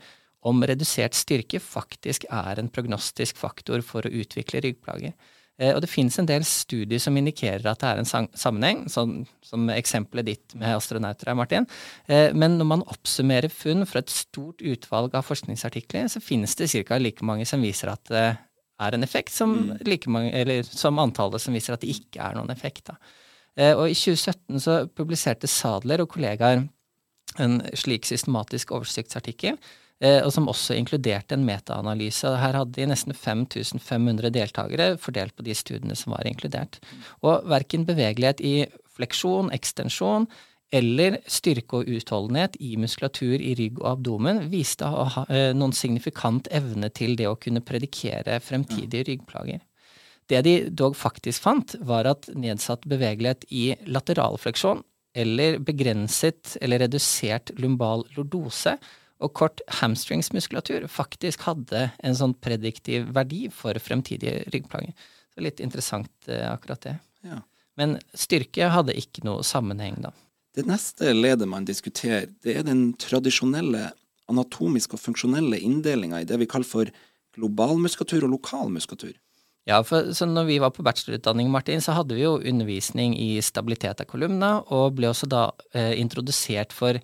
om 0.46 0.62
redusert 0.62 1.18
styrke 1.18 1.58
faktisk 1.60 2.24
er 2.30 2.62
en 2.62 2.70
prognostisk 2.72 3.36
faktor 3.36 3.82
for 3.84 4.06
å 4.06 4.14
utvikle 4.22 4.62
ryggplager. 4.62 5.18
Eh, 5.60 5.74
og 5.74 5.82
det 5.84 5.90
finnes 5.92 6.16
en 6.18 6.28
del 6.28 6.44
studier 6.48 7.02
som 7.02 7.16
indikerer 7.20 7.66
at 7.68 7.82
det 7.82 7.90
er 7.90 8.00
en 8.00 8.28
sammenheng, 8.32 8.86
som, 8.92 9.20
som 9.44 9.68
eksempelet 9.74 10.30
ditt 10.30 10.56
med 10.58 10.72
astronauter 10.78 11.30
her, 11.30 11.38
Martin. 11.38 11.68
Eh, 12.08 12.30
men 12.32 12.56
når 12.58 12.70
man 12.72 12.86
oppsummerer 12.88 13.52
funn 13.52 13.84
fra 13.88 14.00
et 14.00 14.12
stort 14.12 14.64
utvalg 14.64 15.16
av 15.18 15.26
forskningsartikler, 15.28 16.08
så 16.08 16.22
finnes 16.24 16.56
det 16.56 16.70
ca. 16.72 16.98
like 17.00 17.26
mange 17.26 17.48
som 17.48 17.62
viser 17.62 17.92
at 17.92 18.04
det 18.11 18.28
er 18.80 18.96
en 18.96 19.04
effekt, 19.04 19.32
som, 19.36 19.74
like 19.84 20.08
mange, 20.11 20.32
eller, 20.36 20.64
som 20.64 20.98
antallet 21.02 21.42
som 21.42 21.56
viser 21.56 21.76
at 21.76 21.84
det 21.84 21.92
ikke 21.92 22.22
er 22.24 22.38
noen 22.38 22.52
effekt. 22.54 22.88
Da. 22.88 22.96
Eh, 23.61 23.74
og 23.74 23.90
i 23.90 23.96
2017 23.98 24.64
så 24.64 24.80
publiserte 24.96 25.50
Sadler 25.50 26.00
og 26.04 26.12
kollegaer 26.14 26.64
en 27.38 27.61
slik 27.78 28.08
systematisk 28.08 28.72
oversiktsartikkel, 28.74 29.61
og 30.01 30.30
som 30.32 30.46
også 30.48 30.72
inkluderte 30.80 31.36
en 31.36 31.42
metaanalyse. 31.44 32.30
Her 32.40 32.57
hadde 32.57 32.72
de 32.78 32.86
nesten 32.88 33.12
5500 33.12 34.30
deltakere 34.32 34.94
fordelt 34.96 35.34
på 35.36 35.44
de 35.44 35.53
studiene 35.57 35.96
som 35.98 36.14
var 36.14 36.24
inkludert. 36.28 36.78
Og 37.20 37.44
verken 37.51 37.84
bevegelighet 37.88 38.40
i 38.40 38.55
fleksjon, 38.96 39.53
ekstensjon 39.53 40.28
eller 40.70 41.18
styrke 41.30 41.80
og 41.80 41.88
utholdenhet 41.90 42.55
i 42.62 42.76
muskulatur 42.78 43.42
i 43.42 43.55
rygg 43.59 43.80
og 43.80 43.88
abdomen 43.96 44.44
viste 44.53 44.86
å 44.86 45.07
ha 45.16 45.24
eh, 45.26 45.51
noen 45.57 45.74
signifikant 45.74 46.46
evne 46.55 46.92
til 46.94 47.16
det 47.18 47.26
å 47.26 47.38
kunne 47.40 47.62
predikere 47.66 48.38
fremtidige 48.44 49.09
ryggplager. 49.11 49.64
Det 50.30 50.44
de 50.46 50.55
dog 50.70 50.94
faktisk 50.94 51.42
fant, 51.42 51.74
var 51.82 52.07
at 52.07 52.28
nedsatt 52.38 52.86
bevegelighet 52.86 53.48
i 53.51 53.72
lateralfleksjon 53.90 54.84
eller 55.18 55.59
begrenset 55.66 56.55
eller 56.62 56.84
redusert 56.84 57.51
lumbal 57.59 58.05
lordose 58.14 58.76
og 59.20 59.34
kort 59.36 59.60
hamstringsmuskulatur 59.80 60.86
faktisk 60.90 61.44
hadde 61.48 61.90
en 62.02 62.16
sånn 62.16 62.34
prediktiv 62.40 63.10
verdi 63.14 63.46
for 63.52 63.76
fremtidige 63.82 64.46
ryggplager. 64.54 64.96
Så 65.34 65.44
litt 65.44 65.60
interessant 65.62 66.10
eh, 66.28 66.46
akkurat 66.48 66.82
det. 66.86 66.96
Ja. 67.26 67.42
Men 67.78 67.98
styrke 68.16 68.72
hadde 68.72 68.96
ikke 68.98 69.24
noe 69.28 69.44
sammenheng, 69.46 70.00
da. 70.04 70.12
Det 70.56 70.66
neste 70.66 71.12
ledet 71.14 71.46
man 71.48 71.68
diskuterer, 71.68 72.26
det 72.42 72.56
er 72.58 72.66
den 72.66 72.90
tradisjonelle 72.98 73.92
anatomiske 74.30 74.96
og 74.96 75.02
funksjonelle 75.02 75.60
inndelinga 75.62 76.22
i 76.22 76.26
det 76.28 76.40
vi 76.40 76.48
kaller 76.50 76.66
for 76.66 76.90
global 77.36 77.76
muskulatur 77.78 78.26
og 78.26 78.34
lokal 78.34 78.72
muskulatur. 78.72 79.14
Ja, 79.68 79.82
for 79.86 80.10
så 80.16 80.26
når 80.26 80.48
vi 80.48 80.58
var 80.62 80.72
på 80.74 80.82
bachelorutdanning, 80.82 81.50
Martin, 81.52 81.82
så 81.84 81.94
hadde 81.94 82.16
vi 82.16 82.24
jo 82.24 82.38
undervisning 82.38 83.14
i 83.20 83.36
stabilitet 83.44 84.00
av 84.02 84.08
kolumna, 84.10 84.54
og 84.72 84.96
ble 84.98 85.10
også 85.12 85.28
da 85.30 85.50
eh, 85.76 85.92
introdusert 86.00 86.74
for 86.74 86.98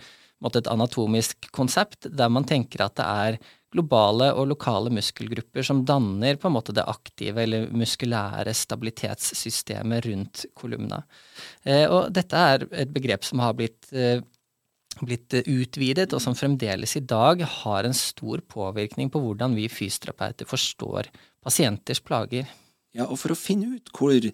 et 0.45 0.69
anatomisk 0.69 1.49
konsept 1.51 2.09
der 2.13 2.29
man 2.29 2.45
tenker 2.45 2.85
at 2.85 2.97
det 2.99 3.07
er 3.07 3.39
globale 3.77 4.31
og 4.37 4.49
lokale 4.53 4.93
muskelgrupper 4.95 5.65
som 5.67 5.83
danner 5.87 6.39
på 6.41 6.49
en 6.49 6.55
måte 6.55 6.75
det 6.77 6.87
aktive 6.89 7.43
eller 7.43 7.69
muskulære 7.77 8.55
stabilitetssystemet 8.55 10.07
rundt 10.07 10.47
kolumna. 10.57 11.03
Eh, 11.65 11.85
og 11.91 12.13
dette 12.15 12.47
er 12.53 12.67
et 12.85 12.93
begrep 12.93 13.27
som 13.27 13.43
har 13.45 13.57
blitt, 13.59 13.91
eh, 13.93 14.23
blitt 15.03 15.35
utvidet, 15.43 16.13
og 16.15 16.23
som 16.23 16.37
fremdeles 16.39 16.97
i 16.97 17.05
dag 17.05 17.43
har 17.43 17.85
en 17.85 17.97
stor 17.97 18.41
påvirkning 18.41 19.11
på 19.13 19.21
hvordan 19.21 19.57
vi 19.59 19.69
fysioterapeuter 19.69 20.49
forstår 20.49 21.11
pasienters 21.45 22.01
plager. 22.01 22.47
Ja, 22.97 23.05
og 23.11 23.19
for 23.21 23.35
å 23.35 23.39
finne 23.39 23.77
ut 23.77 23.93
hvor 23.93 24.15
eh, 24.17 24.33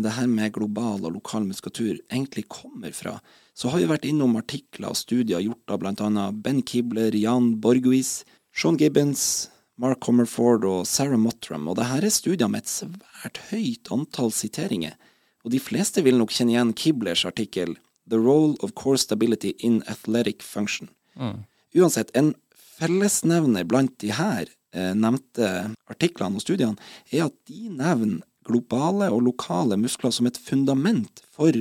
det 0.00 0.16
her 0.18 0.26
med 0.28 0.52
global 0.52 1.06
og 1.06 1.16
lokal 1.16 1.46
muskulatur 1.48 2.00
egentlig 2.10 2.48
kommer 2.48 2.92
fra, 2.92 3.20
så 3.56 3.72
har 3.72 3.80
vi 3.80 3.88
vært 3.88 4.06
innom 4.08 4.36
artikler 4.36 4.92
og 4.92 4.98
studier 5.00 5.40
gjort 5.40 5.72
av 5.72 5.80
blant 5.80 6.02
annet 6.04 6.40
Ben 6.44 6.60
Kibler, 6.66 7.14
Jan 7.16 7.54
Borguis, 7.62 8.20
Sean 8.52 8.76
Gibbons, 8.76 9.48
Mark 9.80 10.02
Comerford 10.04 10.64
og 10.68 10.84
Sarah 10.88 11.20
Mottram, 11.20 11.66
og 11.68 11.78
dette 11.80 12.00
er 12.04 12.12
studier 12.12 12.50
med 12.52 12.64
et 12.64 12.72
svært 12.72 13.40
høyt 13.50 13.90
antall 13.92 14.32
siteringer, 14.32 14.96
og 15.44 15.52
de 15.54 15.60
fleste 15.62 16.04
vil 16.04 16.18
nok 16.20 16.32
kjenne 16.34 16.52
igjen 16.54 16.76
Kiblers 16.76 17.24
artikkel 17.28 17.76
The 18.08 18.20
Role 18.20 18.56
of 18.64 18.74
Core 18.78 19.00
Stability 19.00 19.54
in 19.64 19.82
Athletic 19.88 20.42
Function. 20.44 20.90
Mm. 21.16 21.44
Uansett, 21.76 22.12
en 22.16 22.34
fellesnevner 22.76 23.66
blant 23.68 23.94
de 24.02 24.12
her 24.16 24.48
eh, 24.74 24.92
nevnte 24.96 25.72
artiklene 25.90 26.38
og 26.38 26.44
studiene 26.44 26.76
er 27.10 27.28
at 27.28 27.36
de 27.48 27.70
nevner 27.72 28.24
globale 28.46 29.08
og 29.10 29.24
lokale 29.26 29.78
muskler 29.80 30.12
som 30.14 30.28
et 30.28 30.38
fundament 30.38 31.24
for 31.34 31.56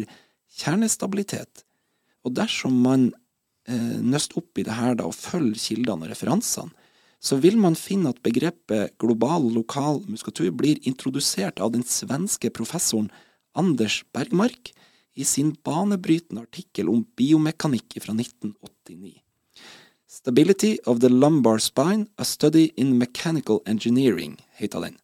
kjernestabilitet. 0.60 1.65
Og 2.26 2.34
dersom 2.34 2.78
man 2.84 3.12
eh, 3.70 3.98
nøster 4.02 4.42
opp 4.42 4.58
i 4.58 4.66
det 4.66 4.76
her 4.76 4.98
da, 4.98 5.08
og 5.08 5.18
følger 5.18 5.62
kildene 5.62 6.08
og 6.08 6.12
referansene, 6.14 6.74
så 7.26 7.40
vil 7.42 7.56
man 7.58 7.78
finne 7.80 8.12
at 8.12 8.22
begrepet 8.26 8.98
global 9.02 9.48
lokal 9.56 10.04
muskulatur 10.06 10.52
blir 10.54 10.82
introdusert 10.86 11.62
av 11.64 11.72
den 11.74 11.86
svenske 11.88 12.52
professoren 12.54 13.08
Anders 13.58 14.04
Bergmark 14.14 14.74
i 15.16 15.26
sin 15.26 15.54
banebrytende 15.66 16.44
artikkel 16.44 16.92
om 16.92 17.06
biomekanikk 17.18 17.98
fra 18.04 18.14
1989. 18.14 19.16
Stability 20.06 20.76
of 20.86 21.00
the 21.00 21.10
lumbar 21.10 21.58
spine, 21.60 22.06
a 22.18 22.24
study 22.24 22.70
in 22.78 22.98
mechanical 23.00 23.62
engineering, 23.66 24.38
heter 24.60 24.84
den. 24.86 25.00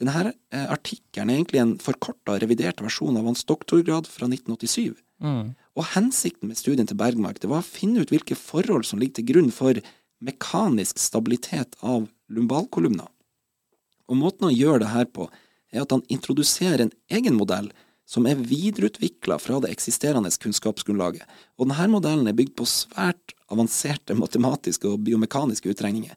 Denne 0.00 0.32
eh, 0.50 0.64
artikkelen 0.70 1.30
er 1.30 1.38
egentlig 1.38 1.60
en 1.62 1.76
forkorta, 1.82 2.38
revidert 2.42 2.80
versjon 2.82 3.18
av 3.18 3.28
hans 3.28 3.44
doktorgrad 3.46 4.08
fra 4.10 4.26
1987. 4.30 4.96
Mm. 5.22 5.52
Og 5.74 5.88
hensikten 5.94 6.50
med 6.50 6.58
studien 6.58 6.86
til 6.86 6.98
Bergmark 6.98 7.40
det 7.42 7.50
var 7.50 7.62
å 7.62 7.66
finne 7.66 8.04
ut 8.04 8.12
hvilke 8.14 8.38
forhold 8.38 8.86
som 8.86 9.00
ligger 9.02 9.20
til 9.20 9.30
grunn 9.32 9.50
for 9.54 9.80
mekanisk 10.24 11.00
stabilitet 11.02 11.74
av 11.82 12.06
lumbalkolumna. 12.32 13.08
Og 14.08 14.20
måten 14.20 14.48
å 14.48 14.54
gjøre 14.54 14.84
det 14.84 14.92
her 14.92 15.08
på, 15.10 15.28
er 15.74 15.82
at 15.82 15.92
han 15.94 16.04
introduserer 16.12 16.84
en 16.84 16.94
egen 17.10 17.36
modell 17.38 17.70
som 18.06 18.26
er 18.28 18.40
videreutvikla 18.40 19.38
fra 19.40 19.58
det 19.64 19.70
eksisterende 19.72 20.30
kunnskapsgrunnlaget, 20.40 21.24
og 21.56 21.70
denne 21.70 21.88
modellen 21.90 22.28
er 22.28 22.36
bygd 22.36 22.54
på 22.60 22.66
svært 22.68 23.32
avanserte 23.52 24.16
matematiske 24.18 24.88
og 24.90 25.00
biomekaniske 25.06 25.72
utregninger. 25.72 26.14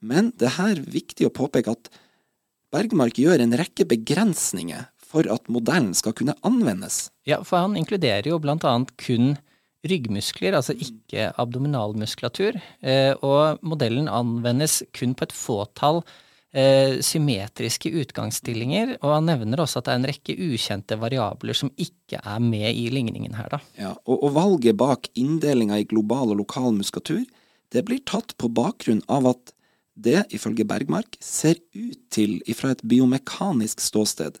Men 0.00 0.30
det 0.38 0.48
er 0.48 0.56
her 0.56 0.80
viktig 0.80 1.26
å 1.28 1.34
påpeke 1.34 1.74
at 1.74 1.90
Bergmark 2.70 3.18
gjør 3.18 3.42
en 3.42 3.56
rekke 3.58 3.84
begrensninger 3.90 4.86
for 5.10 5.26
at 5.30 5.50
modellen 5.50 5.92
skal 5.98 6.14
kunne 6.16 6.36
anvendes. 6.46 7.08
Ja, 7.28 7.42
for 7.46 7.64
han 7.64 7.76
inkluderer 7.78 8.30
jo 8.30 8.38
blant 8.42 8.66
annet 8.68 8.92
kun 9.00 9.34
ryggmuskler, 9.86 10.54
altså 10.56 10.74
ikke 10.76 11.30
abdominalmuskulatur, 11.40 12.58
eh, 12.84 13.12
og 13.24 13.62
modellen 13.64 14.10
anvendes 14.12 14.82
kun 14.96 15.14
på 15.16 15.24
et 15.26 15.36
fåtall 15.36 16.02
eh, 16.52 16.98
symmetriske 17.04 17.92
utgangsstillinger, 18.02 18.98
og 19.00 19.14
han 19.16 19.30
nevner 19.30 19.62
også 19.64 19.80
at 19.80 19.88
det 19.88 19.94
er 19.94 20.00
en 20.02 20.10
rekke 20.10 20.36
ukjente 20.50 20.98
variabler 21.00 21.56
som 21.56 21.72
ikke 21.80 22.20
er 22.20 22.44
med 22.44 22.68
i 22.74 22.90
ligningen 22.92 23.38
her, 23.38 23.48
da. 23.54 23.62
Ja, 23.80 23.94
og, 24.04 24.18
og 24.18 24.36
valget 24.36 24.76
bak 24.80 25.08
inndelinga 25.18 25.80
i 25.80 25.88
global 25.88 26.34
og 26.34 26.42
lokal 26.42 26.76
muskulatur, 26.76 27.24
det 27.70 27.86
blir 27.86 28.02
tatt 28.04 28.34
på 28.40 28.50
bakgrunn 28.52 29.02
av 29.08 29.30
at 29.30 29.54
det, 30.00 30.24
ifølge 30.34 30.64
Bergmark, 30.68 31.16
ser 31.24 31.58
ut 31.76 31.98
til, 32.12 32.38
ifra 32.48 32.72
et 32.74 32.84
biomekanisk 32.88 33.82
ståsted, 33.84 34.38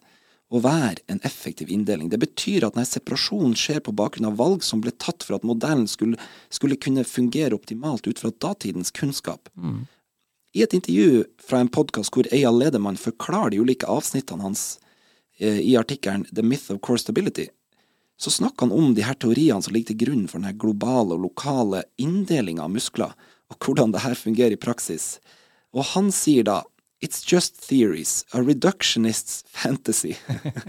å 0.50 0.60
være 0.64 1.04
en 1.12 1.20
effektiv 1.26 1.70
inndeling. 1.70 2.08
Det 2.10 2.18
betyr 2.18 2.66
at 2.66 2.74
denne 2.74 2.88
separasjonen 2.88 3.54
skjer 3.58 3.80
på 3.86 3.94
bakgrunn 3.94 4.32
av 4.32 4.38
valg 4.40 4.64
som 4.66 4.82
ble 4.82 4.90
tatt 4.98 5.22
for 5.26 5.38
at 5.38 5.46
modellen 5.46 5.86
skulle, 5.90 6.18
skulle 6.50 6.78
kunne 6.80 7.06
fungere 7.06 7.54
optimalt 7.54 8.08
ut 8.10 8.18
fra 8.18 8.32
datidens 8.42 8.90
kunnskap. 8.90 9.48
Mm. 9.54 9.84
I 10.58 10.64
et 10.66 10.74
intervju 10.74 11.24
fra 11.46 11.62
en 11.62 11.70
podkast 11.70 12.10
hvor 12.14 12.26
Eyal 12.34 12.58
Ledemann 12.58 12.98
forklarer 12.98 13.54
de 13.54 13.62
ulike 13.62 13.86
avsnittene 13.86 14.42
hans 14.42 14.80
eh, 15.38 15.62
i 15.62 15.76
artikkelen 15.78 16.26
The 16.34 16.42
Myth 16.42 16.74
of 16.74 16.80
Core 16.82 16.98
Stability, 16.98 17.46
så 18.20 18.32
snakker 18.34 18.66
han 18.66 18.74
om 18.74 18.90
de 18.94 19.06
her 19.06 19.16
teoriene 19.16 19.62
som 19.62 19.72
ligger 19.72 19.94
til 19.94 20.02
grunn 20.02 20.26
for 20.28 20.42
denne 20.42 20.58
globale 20.58 21.14
og 21.14 21.28
lokale 21.28 21.84
inndelinga 22.02 22.66
av 22.66 22.74
muskler, 22.74 23.14
og 23.50 23.62
hvordan 23.64 23.94
det 23.94 24.02
her 24.02 24.18
fungerer 24.18 24.58
i 24.58 24.60
praksis. 24.60 25.14
Og 25.72 25.86
han 25.94 26.10
sier 26.12 26.44
da 26.44 26.60
It's 27.00 27.22
just 27.24 27.56
theories, 27.56 28.26
a 28.36 28.42
reductionist's 28.44 29.40
fantasy. 29.48 30.16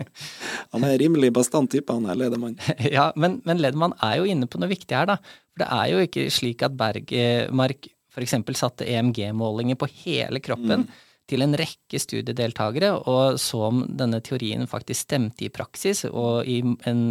han 0.72 0.86
er 0.88 0.98
rimelig 1.02 1.34
bastant 1.36 1.72
type, 1.74 1.92
han 1.92 2.08
her 2.08 2.16
Ledemann. 2.16 2.56
Ja, 2.98 3.10
men, 3.20 3.42
men 3.44 3.60
Ledermann 3.60 3.96
er 4.00 4.22
jo 4.22 4.30
inne 4.32 4.48
på 4.48 4.62
noe 4.62 4.72
viktig 4.72 4.96
her, 4.96 5.10
da. 5.12 5.18
For 5.52 5.64
det 5.66 5.68
er 5.76 5.90
jo 5.92 6.06
ikke 6.06 6.28
slik 6.32 6.64
at 6.64 6.78
Bergmark 6.80 7.90
f.eks. 8.12 8.36
satte 8.60 8.88
EMG-målinger 8.88 9.80
på 9.80 9.90
hele 10.06 10.42
kroppen 10.44 10.86
Mm. 10.86 10.88
til 11.32 11.44
en 11.46 11.56
rekke 11.56 12.00
studiedeltakere, 12.02 12.90
og 13.08 13.38
så 13.40 13.62
om 13.70 13.86
denne 13.88 14.20
teorien 14.24 14.68
faktisk 14.68 15.06
stemte 15.06 15.46
i 15.46 15.52
praksis 15.54 16.04
og 16.10 16.48
i 16.50 16.58
en 16.90 17.04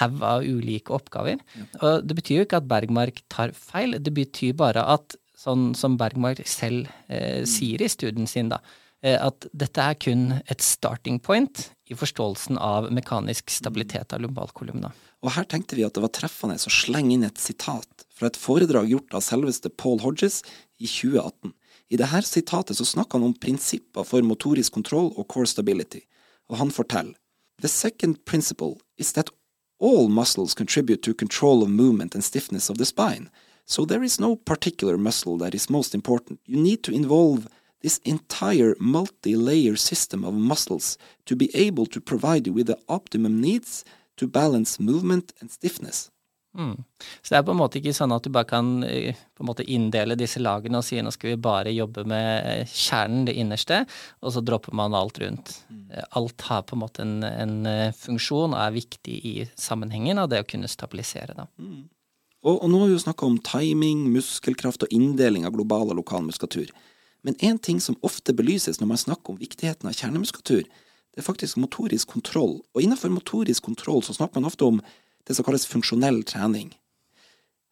haug 0.00 0.22
av 0.26 0.42
ulike 0.42 0.90
oppgaver. 0.94 1.38
Og 1.82 2.02
det 2.06 2.16
betyr 2.18 2.40
jo 2.40 2.46
ikke 2.46 2.58
at 2.62 2.66
Bergmark 2.70 3.20
tar 3.30 3.52
feil, 3.54 3.98
det 4.02 4.14
betyr 4.16 4.56
bare 4.58 4.82
at 4.96 5.14
sånn 5.42 5.72
som 5.78 5.98
Bergmark 6.00 6.42
selv 6.48 6.88
eh, 7.08 7.42
sier 7.48 7.82
i 7.82 7.90
studien 7.90 8.28
sin, 8.30 8.52
da, 8.52 8.60
eh, 9.02 9.18
at 9.18 9.48
dette 9.52 9.82
er 9.82 9.98
kun 9.98 10.38
et 10.46 10.62
starting 10.62 11.18
point 11.22 11.68
i 11.90 11.96
forståelsen 11.98 12.60
av 12.62 12.90
mekanisk 12.94 13.50
stabilitet 13.50 14.14
av 14.14 14.22
lumbalkolumna. 14.22 14.92
Og 15.22 15.34
her 15.36 15.46
tenkte 15.46 15.78
vi 15.78 15.84
at 15.86 15.94
det 15.94 16.02
var 16.02 16.14
treffende 16.14 16.58
å 16.58 16.72
slenge 16.72 17.14
inn 17.14 17.26
et 17.26 17.42
sitat 17.42 18.06
fra 18.10 18.30
et 18.30 18.38
foredrag 18.38 18.90
gjort 18.90 19.18
av 19.18 19.26
selveste 19.26 19.70
Paul 19.70 20.00
Hodges 20.02 20.42
i 20.78 20.88
2018. 20.88 21.52
I 21.92 21.98
dette 22.00 22.22
sitatet 22.24 22.78
så 22.78 22.86
snakker 22.88 23.18
han 23.18 23.30
om 23.30 23.36
prinsipper 23.36 24.06
for 24.08 24.24
motorisk 24.24 24.78
kontroll 24.78 25.12
og 25.12 25.28
core 25.28 25.50
stability, 25.50 26.06
og 26.50 26.58
han 26.62 26.72
forteller 26.74 27.18
The 27.62 27.68
second 27.68 28.24
principle 28.24 28.80
is 28.98 29.12
that 29.12 29.30
all 29.78 30.08
muscles 30.08 30.54
contribute 30.54 31.02
to 31.02 31.14
control 31.14 31.62
of 31.62 31.70
movement 31.70 32.14
and 32.14 32.24
stiffness 32.24 32.70
of 32.70 32.78
the 32.78 32.86
spine, 32.86 33.30
so 33.64 33.84
there 33.84 34.02
is 34.02 34.20
no 34.20 34.36
particular 34.36 34.96
muscle 34.96 35.38
that 35.38 35.54
is 35.54 35.70
most 35.70 35.94
important. 35.94 36.40
You 36.46 36.60
need 36.60 36.82
to 36.84 36.92
involve 36.92 37.48
this 37.82 37.98
entire 38.04 38.74
multi-layer 38.78 39.76
system 39.76 40.24
of 40.24 40.34
muscles 40.34 40.98
to 41.26 41.36
be 41.36 41.50
able 41.54 41.86
to 41.86 42.00
provide 42.00 42.46
you 42.46 42.52
with 42.52 42.66
the 42.66 42.78
optimum 42.88 43.40
needs 43.40 43.84
to 44.16 44.26
balance 44.26 44.80
movement 44.80 45.32
and 45.40 45.50
stiffness. 45.50 46.10
Mm. 46.54 46.84
Så 47.22 47.32
det 47.32 47.38
er 47.38 47.44
på 47.46 47.54
en 47.54 47.60
måte 47.62 47.78
ikke 47.80 47.94
sånn 47.96 48.12
at 48.12 48.26
du 48.26 48.28
bare 48.32 48.48
kan 48.50 48.82
eh, 48.84 49.16
på 49.32 49.44
en 49.44 49.48
måte 49.48 49.64
inndele 49.64 50.18
disse 50.20 50.40
lagene 50.42 50.82
og 50.82 50.84
si 50.84 50.98
nå 51.00 51.08
skal 51.14 51.32
vi 51.32 51.40
bare 51.40 51.72
jobbe 51.72 52.04
med 52.08 52.28
eh, 52.50 52.68
kjernen, 52.68 53.24
det 53.28 53.38
innerste, 53.40 53.78
og 54.20 54.34
så 54.34 54.42
dropper 54.44 54.76
man 54.76 54.92
alt 54.96 55.22
rundt. 55.22 55.54
Mm. 55.72 55.86
Eh, 55.96 56.04
alt 56.20 56.44
har 56.50 56.66
på 56.68 56.76
en 56.76 56.82
måte 56.84 57.06
en, 57.06 57.16
en, 57.24 57.56
funksjon 57.96 58.52
og 58.52 58.60
er 58.60 58.76
viktig 58.76 59.16
i 59.32 59.34
sammenhengen 59.56 60.20
av 60.20 60.28
det 60.32 60.42
å 60.44 60.48
kunne 60.52 60.68
stabilisere. 60.68 61.32
Da. 61.38 61.48
Mm. 61.56 61.88
Og, 62.42 62.56
og, 62.56 62.68
nå 62.70 62.80
har 62.80 62.90
vi 62.90 62.96
jo 62.96 63.02
snakka 63.04 63.26
om 63.26 63.38
timing, 63.46 64.08
muskelkraft 64.10 64.82
og 64.82 64.94
inndeling 64.94 65.46
av 65.46 65.54
global 65.54 65.92
og 65.92 66.00
lokal 66.00 66.24
muskulatur. 66.26 66.72
Men 67.22 67.38
én 67.38 67.60
ting 67.62 67.78
som 67.80 67.98
ofte 68.02 68.34
belyses 68.34 68.80
når 68.80 68.90
man 68.90 68.98
snakker 68.98 69.32
om 69.32 69.38
viktigheten 69.38 69.86
av 69.86 69.94
kjernemuskulatur, 69.94 70.66
det 70.66 71.20
er 71.20 71.26
faktisk 71.26 71.60
motorisk 71.62 72.10
kontroll. 72.16 72.58
Og 72.74 72.82
innenfor 72.82 73.12
motorisk 73.14 73.68
kontroll 73.68 74.02
så 74.02 74.16
snakker 74.16 74.40
man 74.40 74.50
ofte 74.50 74.66
om 74.66 74.80
det 75.28 75.36
som 75.36 75.46
kalles 75.46 75.68
funksjonell 75.70 76.22
trening. 76.26 76.72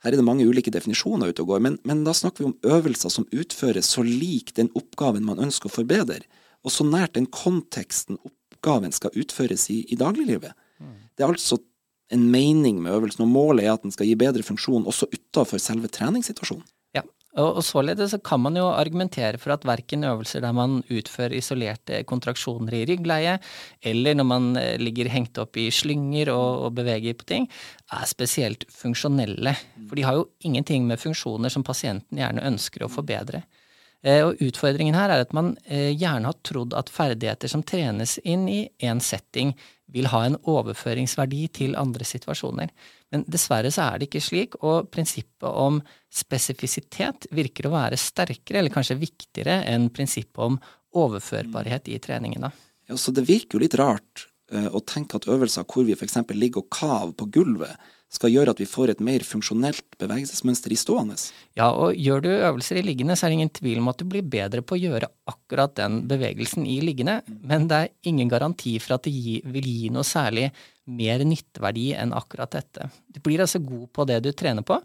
Her 0.04 0.14
er 0.14 0.20
det 0.20 0.24
mange 0.24 0.46
ulike 0.48 0.72
definisjoner 0.72 1.32
ute 1.32 1.42
og 1.44 1.50
går, 1.50 1.64
men, 1.64 1.78
men, 1.88 2.04
da 2.06 2.14
snakker 2.16 2.44
vi 2.44 2.50
om 2.52 2.76
øvelser 2.76 3.12
som 3.12 3.26
utføres 3.36 3.90
så 3.96 4.04
lik 4.06 4.54
den 4.56 4.70
oppgaven 4.78 5.26
man 5.26 5.42
ønsker 5.42 5.68
å 5.68 5.74
forbedre, 5.80 6.22
og 6.64 6.72
så 6.72 6.86
nært 6.86 7.18
den 7.18 7.26
konteksten 7.32 8.20
oppgaven 8.22 8.94
skal 8.96 9.16
utføres 9.18 9.66
i, 9.72 9.82
i 9.92 9.98
dagliglivet. 10.00 10.56
Mm. 10.80 10.94
Det 11.16 11.24
er 11.24 11.34
altså 11.34 11.58
en 12.11 12.26
mening 12.32 12.82
med 12.82 12.96
øvelsen, 12.96 13.24
og 13.26 13.32
målet 13.32 13.66
er 13.66 13.74
at 13.74 13.86
den 13.86 13.94
skal 13.94 14.08
gi 14.08 14.18
bedre 14.18 14.42
funksjon 14.46 14.86
også 14.90 15.08
utafor 15.14 15.62
selve 15.62 15.90
treningssituasjonen. 15.92 16.66
Og, 17.38 17.61
og 17.61 17.62
således 17.62 18.11
så 18.11 18.18
kan 18.26 18.40
man 18.42 18.56
jo 18.58 18.66
argumentere 18.74 19.38
for 19.38 19.54
at 19.54 19.64
verken 19.68 20.02
øvelser 20.06 20.42
der 20.42 20.54
man 20.56 20.80
utfører 20.90 21.36
isolerte 21.38 22.02
kontraksjoner 22.02 22.74
i 22.80 22.84
ryggleie, 22.90 23.36
eller 23.86 24.18
når 24.18 24.26
man 24.26 24.48
eh, 24.58 24.74
ligger 24.82 25.11
hengt 25.12 25.38
opp 25.38 25.58
i 25.61 25.68
slynger 25.70 26.32
og 26.34 26.74
beveger 26.74 27.14
på 27.14 27.28
ting, 27.30 27.46
er 27.94 28.11
spesielt 28.11 28.66
funksjonelle. 28.74 29.54
For 29.86 29.98
de 29.98 30.06
har 30.08 30.18
jo 30.18 30.28
ingenting 30.42 30.88
med 30.90 30.98
funksjoner 30.98 31.54
som 31.54 31.66
pasienten 31.66 32.18
gjerne 32.18 32.46
ønsker 32.50 32.82
å 32.82 32.90
forbedre. 32.90 33.44
Eh, 34.03 34.22
og 34.24 34.40
utfordringen 34.40 34.96
her 34.96 35.12
er 35.12 35.24
at 35.26 35.34
man 35.36 35.53
eh, 35.66 35.90
gjerne 35.92 36.30
har 36.30 36.38
trodd 36.46 36.76
at 36.78 36.92
ferdigheter 36.92 37.51
som 37.53 37.64
trenes 37.66 38.16
inn 38.24 38.46
i 38.48 38.62
én 38.80 39.03
setting, 39.05 39.53
vil 39.90 40.07
ha 40.12 40.22
en 40.24 40.38
overføringsverdi 40.48 41.48
til 41.53 41.76
andre 41.78 42.07
situasjoner. 42.07 42.70
Men 43.11 43.24
dessverre 43.26 43.72
så 43.74 43.88
er 43.88 43.98
det 43.98 44.07
ikke 44.07 44.22
slik, 44.22 44.57
og 44.62 44.90
prinsippet 44.94 45.48
om 45.51 45.80
spesifisitet 46.14 47.26
virker 47.34 47.66
å 47.66 47.74
være 47.74 47.98
sterkere, 47.98 48.61
eller 48.61 48.74
kanskje 48.74 49.01
viktigere, 49.01 49.64
enn 49.66 49.88
prinsippet 49.94 50.44
om 50.46 50.61
overførbarhet 50.96 51.90
i 51.90 51.98
treningene. 52.03 52.53
Ja, 52.90 52.98
så 52.98 53.11
det 53.14 53.26
virker 53.26 53.59
jo 53.59 53.64
litt 53.64 53.76
rart 53.78 54.28
uh, 54.55 54.70
å 54.74 54.82
tenke 54.86 55.18
at 55.18 55.26
øvelser 55.30 55.66
hvor 55.66 55.86
vi 55.86 55.98
f.eks. 55.98 56.20
ligger 56.34 56.62
og 56.62 56.70
kaver 56.74 57.12
på 57.18 57.28
gulvet, 57.34 57.90
skal 58.11 58.32
gjøre 58.32 58.52
at 58.54 58.61
vi 58.61 58.66
får 58.66 58.92
et 58.92 59.02
mer 59.06 59.22
funksjonelt 59.26 59.84
bevegelsesmønster 60.00 60.72
i 60.74 60.78
stående. 60.78 61.16
Ja, 61.58 61.68
og 61.70 61.94
gjør 61.94 62.24
du 62.24 62.30
øvelser 62.32 62.80
i 62.80 62.84
liggende, 62.84 63.14
så 63.14 63.26
er 63.26 63.30
det 63.30 63.38
ingen 63.38 63.52
tvil 63.54 63.78
om 63.78 63.90
at 63.92 64.00
du 64.02 64.06
blir 64.11 64.26
bedre 64.26 64.64
på 64.66 64.74
å 64.74 64.80
gjøre 64.80 65.11
akkurat 65.30 65.76
den 65.78 66.00
bevegelsen 66.11 66.66
i 66.66 66.80
liggende, 66.82 67.20
men 67.46 67.68
det 67.70 67.78
er 67.78 67.92
ingen 68.11 68.30
garanti 68.32 68.74
for 68.82 68.96
at 68.96 69.06
det 69.06 69.44
vil 69.54 69.68
gi 69.68 69.92
noe 69.94 70.06
særlig 70.06 70.48
mer 70.90 71.22
nytteverdi 71.22 71.92
enn 72.02 72.14
akkurat 72.18 72.50
dette. 72.56 72.88
Du 73.06 73.20
blir 73.22 73.44
altså 73.44 73.62
god 73.62 73.86
på 73.94 74.08
det 74.11 74.18
du 74.26 74.32
trener 74.34 74.66
på, 74.66 74.80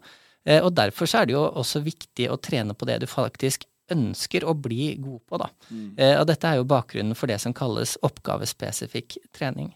eh, 0.46 0.62
og 0.62 0.70
derfor 0.78 1.10
er 1.18 1.26
det 1.26 1.34
jo 1.34 1.42
også 1.48 1.82
viktig 1.82 2.30
å 2.30 2.38
trene 2.38 2.78
på 2.78 2.86
det 2.86 3.00
du 3.02 3.08
faktisk 3.10 3.66
ønsker 3.90 4.46
å 4.46 4.54
bli 4.54 4.94
god 5.02 5.22
på. 5.26 5.40
Da. 5.42 5.50
Mm. 5.70 5.88
Eh, 5.98 6.14
og 6.20 6.26
dette 6.30 6.46
er 6.46 6.60
jo 6.60 6.70
bakgrunnen 6.70 7.18
for 7.18 7.30
det 7.30 7.40
som 7.42 7.54
kalles 7.54 7.96
oppgavespesifikk 8.06 9.18
trening. 9.34 9.74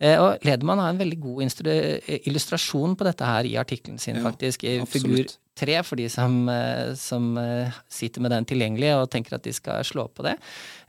Eh, 0.00 0.16
og 0.16 0.40
Ledemann 0.46 0.80
har 0.80 0.94
en 0.94 1.00
veldig 1.00 1.18
god 1.20 1.42
illustrasjon 1.44 2.96
på 2.96 3.04
dette 3.04 3.26
her 3.28 3.48
i 3.48 3.56
artikkelen 3.60 4.00
sin, 4.00 4.16
ja, 4.16 4.24
faktisk. 4.24 4.64
I 4.64 4.78
figur 4.88 5.26
tre, 5.60 5.76
for 5.84 6.00
de 6.00 6.06
som, 6.08 6.48
eh, 6.48 6.94
som, 6.96 7.36
eh, 7.36 7.70
sitter 7.88 8.24
med 8.24 8.30
den 8.30 8.46
tilgjengelig 8.46 8.94
og 8.96 9.10
tenker 9.10 9.34
at 9.34 9.42
de 9.42 9.52
skal 9.52 9.84
slå 9.84 10.08
på 10.08 10.24
det. 10.24 10.38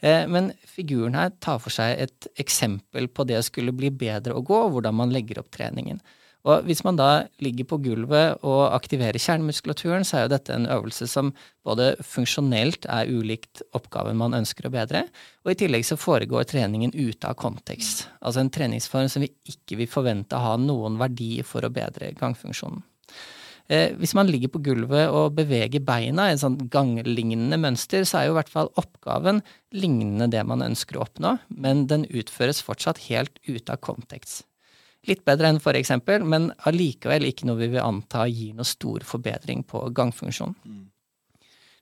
Men 0.02 0.54
figuren 0.66 1.14
her 1.14 1.30
tar 1.40 1.60
for 1.60 1.70
seg 1.70 2.00
et 2.00 2.28
eksempel 2.40 3.08
på 3.08 3.28
det 3.28 3.38
å 3.38 3.44
skulle 3.44 3.72
bli 3.72 3.92
bedre 3.92 4.34
å 4.34 4.44
gå, 4.44 4.66
og 4.66 4.72
hvordan 4.72 4.96
man 4.96 5.12
legger 5.12 5.38
opp 5.40 5.52
treningen. 5.52 6.00
Og 6.50 6.66
hvis 6.66 6.82
man 6.86 6.98
da 6.98 7.10
ligger 7.44 7.68
på 7.70 7.78
gulvet 7.84 8.42
og 8.48 8.74
aktiverer 8.74 9.22
kjernemuskulaturen, 9.22 10.06
så 10.08 10.18
er 10.18 10.26
jo 10.26 10.32
dette 10.34 10.56
en 10.56 10.66
øvelse 10.74 11.06
som 11.10 11.30
både 11.68 11.94
funksjonelt 12.02 12.88
er 12.90 13.12
ulikt 13.14 13.62
oppgaven 13.78 14.18
man 14.18 14.38
ønsker 14.40 14.66
å 14.66 14.74
bedre, 14.74 15.04
og 15.46 15.54
i 15.54 15.60
tillegg 15.62 15.86
så 15.86 16.00
foregår 16.02 16.50
treningen 16.50 16.96
ute 16.98 17.30
av 17.30 17.38
kontekst. 17.38 18.08
Altså 18.26 18.42
en 18.42 18.54
treningsform 18.54 19.12
som 19.12 19.26
vi 19.26 19.30
ikke 19.54 19.84
vil 19.84 19.92
forvente 19.92 20.38
å 20.38 20.48
ha 20.48 20.56
noen 20.58 20.98
verdi 21.02 21.36
for 21.46 21.68
å 21.68 21.74
bedre 21.74 22.14
gangfunksjonen. 22.18 22.82
Eh, 23.72 23.94
hvis 23.96 24.16
man 24.18 24.28
ligger 24.28 24.50
på 24.52 24.60
gulvet 24.66 25.14
og 25.14 25.38
beveger 25.38 25.84
beina 25.86 26.28
i 26.28 26.34
et 26.34 26.42
sånt 26.42 26.66
ganglignende 26.74 27.60
mønster, 27.62 28.04
så 28.04 28.20
er 28.20 28.28
jo 28.28 28.34
i 28.34 28.40
hvert 28.42 28.52
fall 28.52 28.72
oppgaven 28.82 29.40
lignende 29.78 30.28
det 30.34 30.42
man 30.48 30.66
ønsker 30.66 30.98
å 30.98 31.06
oppnå, 31.06 31.38
men 31.54 31.86
den 31.88 32.04
utføres 32.10 32.64
fortsatt 32.66 33.06
helt 33.08 33.38
ute 33.48 33.72
av 33.72 33.80
kontekst. 33.86 34.48
Litt 35.10 35.24
bedre 35.26 35.50
enn 35.50 35.58
forrige 35.62 35.88
eksempel, 35.88 36.22
men 36.22 36.52
allikevel 36.70 37.26
ikke 37.26 37.48
noe 37.50 37.58
vi 37.58 37.72
vil 37.74 37.82
anta 37.82 38.28
gir 38.30 38.54
noe 38.58 38.68
stor 38.70 39.02
forbedring 39.08 39.64
på 39.66 39.82
gangfunksjonen. 39.98 40.54
Mm. 40.62 40.88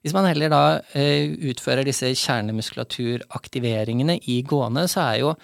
Hvis 0.00 0.14
man 0.16 0.24
heller 0.24 0.48
da 0.48 0.80
eh, 0.96 1.28
utfører 1.50 1.84
disse 1.84 2.08
kjernemuskulaturaktiveringene 2.16 4.16
i 4.32 4.38
gående, 4.48 4.86
så 4.88 5.02
er 5.10 5.18
jo 5.20 5.34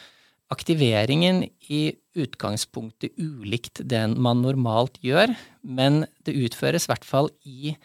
aktiveringen 0.53 1.43
i 1.69 1.93
utgangspunktet 2.17 3.13
ulikt 3.21 3.83
den 3.85 4.17
man 4.23 4.41
normalt 4.41 4.97
gjør, 5.05 5.35
men 5.61 6.07
det 6.25 6.39
utføres 6.47 6.87
i 6.87 6.93
hvert 6.93 7.05
fall 7.05 7.29
i 7.45 7.77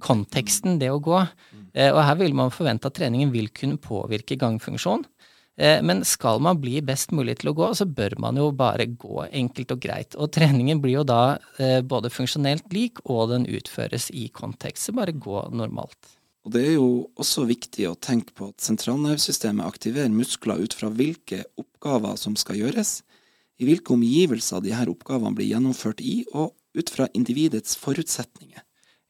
konteksten, 0.00 0.78
det 0.80 0.88
å 0.88 1.02
gå. 1.02 1.20
Mm. 1.20 1.66
Eh, 1.74 1.90
og 1.92 2.00
her 2.06 2.16
vil 2.22 2.34
man 2.38 2.54
forvente 2.54 2.88
at 2.88 2.96
treningen 2.96 3.34
vil 3.34 3.50
kunne 3.52 3.82
påvirke 3.82 4.38
gangfunksjon. 4.40 5.04
Eh, 5.56 5.82
men 5.82 6.02
skal 6.04 6.40
man 6.42 6.58
bli 6.60 6.80
best 6.82 7.12
mulig 7.14 7.38
til 7.40 7.52
å 7.52 7.54
gå, 7.54 7.68
så 7.78 7.86
bør 7.86 8.16
man 8.22 8.38
jo 8.40 8.48
bare 8.56 8.88
gå 8.90 9.28
enkelt 9.30 9.76
og 9.76 9.84
greit. 9.84 10.16
Og 10.18 10.32
treningen 10.34 10.82
blir 10.82 10.98
jo 10.98 11.06
da 11.06 11.38
eh, 11.62 11.78
både 11.86 12.10
funksjonelt 12.10 12.66
lik, 12.74 13.04
og 13.04 13.30
den 13.30 13.46
utføres 13.46 14.10
i 14.10 14.26
kontekst. 14.34 14.88
Så 14.88 14.96
bare 14.96 15.14
gå 15.14 15.46
normalt. 15.54 16.14
Og 16.44 16.52
Det 16.52 16.60
er 16.60 16.74
jo 16.74 16.88
også 17.16 17.46
viktig 17.48 17.86
å 17.88 17.96
tenke 17.96 18.34
på 18.36 18.50
at 18.50 18.60
sentralnervesystemet 18.60 19.64
aktiverer 19.64 20.12
muskler 20.12 20.60
ut 20.60 20.74
fra 20.76 20.90
hvilke 20.92 21.44
oppgaver 21.56 22.18
som 22.20 22.36
skal 22.36 22.58
gjøres, 22.60 22.98
i 23.62 23.68
hvilke 23.68 23.94
omgivelser 23.94 24.60
de 24.60 24.74
her 24.74 24.90
oppgavene 24.90 25.38
blir 25.38 25.52
gjennomført 25.52 26.02
i, 26.02 26.24
og 26.34 26.52
ut 26.74 26.90
fra 26.90 27.06
individets 27.14 27.78
forutsetninger. 27.78 28.60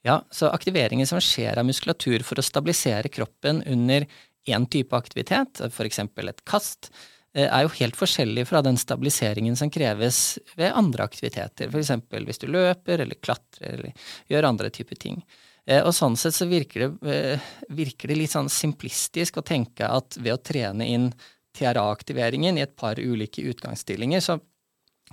Ja, 0.04 0.18
så 0.30 0.50
aktiveringen 0.52 1.08
som 1.08 1.18
skjer 1.24 1.56
av 1.56 1.64
muskulatur 1.64 2.22
for 2.28 2.38
å 2.38 2.44
stabilisere 2.44 3.08
kroppen 3.08 3.62
under 3.64 4.04
én 4.44 4.66
type 4.66 4.96
aktivitet, 4.96 5.60
f.eks. 5.70 5.98
et 5.98 6.44
kast, 6.44 6.90
eh, 7.34 7.48
er 7.48 7.64
jo 7.64 7.72
helt 7.78 7.96
forskjellig 7.96 8.46
fra 8.48 8.62
den 8.62 8.76
stabiliseringen 8.80 9.56
som 9.56 9.70
kreves 9.72 10.38
ved 10.58 10.74
andre 10.76 11.06
aktiviteter, 11.08 11.70
f.eks. 11.70 11.92
hvis 12.12 12.42
du 12.42 12.48
løper 12.52 13.04
eller 13.04 13.20
klatrer 13.20 13.78
eller 13.78 14.08
gjør 14.30 14.50
andre 14.50 14.70
typer 14.70 15.00
ting. 15.00 15.22
Eh, 15.66 15.80
og 15.80 15.94
sånn 15.96 16.16
sett 16.20 16.36
så 16.36 16.48
virker 16.50 16.88
det, 16.88 17.12
eh, 17.12 17.52
virker 17.72 18.12
det 18.12 18.18
litt 18.20 18.34
sånn 18.34 18.52
simplistisk 18.52 19.40
å 19.40 19.46
tenke 19.46 19.88
at 19.88 20.18
ved 20.20 20.36
å 20.36 20.42
trene 20.42 20.86
inn 20.86 21.12
TRA-aktiveringen 21.54 22.58
i 22.58 22.66
et 22.66 22.76
par 22.76 22.98
ulike 22.98 23.44
utgangsstillinger, 23.46 24.20
så 24.20 24.40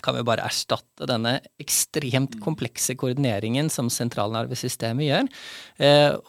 kan 0.01 0.15
vi 0.15 0.23
bare 0.25 0.47
erstatte 0.47 1.05
denne 1.05 1.35
ekstremt 1.61 2.39
komplekse 2.41 2.95
koordineringen 2.97 3.69
som 3.69 3.91
sentralnervesystemet 3.91 5.05
gjør, 5.05 5.27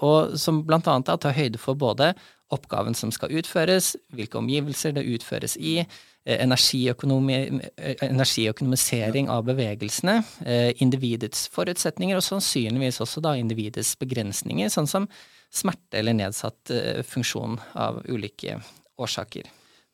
og 0.05 0.35
som 0.37 0.59
annet 0.69 1.09
tar 1.23 1.37
høyde 1.39 1.61
for 1.63 1.79
både 1.79 2.11
oppgaven 2.53 2.95
som 2.95 3.11
skal 3.15 3.33
utføres, 3.39 3.97
hvilke 4.15 4.39
omgivelser 4.41 4.91
det 4.97 5.05
utføres 5.09 5.57
i, 5.57 5.79
eh, 5.79 5.87
eh, 6.25 6.47
energiøkonomisering 6.47 9.29
av 9.29 9.45
bevegelsene, 9.45 10.25
eh, 10.47 10.73
individets 10.79 11.49
forutsetninger 11.49 12.17
og 12.17 12.23
sannsynligvis 12.23 13.01
også 13.01 13.21
da 13.23 13.35
individets 13.35 13.97
begrensninger, 13.97 14.69
sånn 14.69 14.89
som 14.89 15.09
smerte 15.53 15.99
eller 15.99 16.13
nedsatt 16.13 16.71
funksjon 17.05 17.59
av 17.75 18.03
ulike 18.09 18.63
årsaker. 18.99 19.43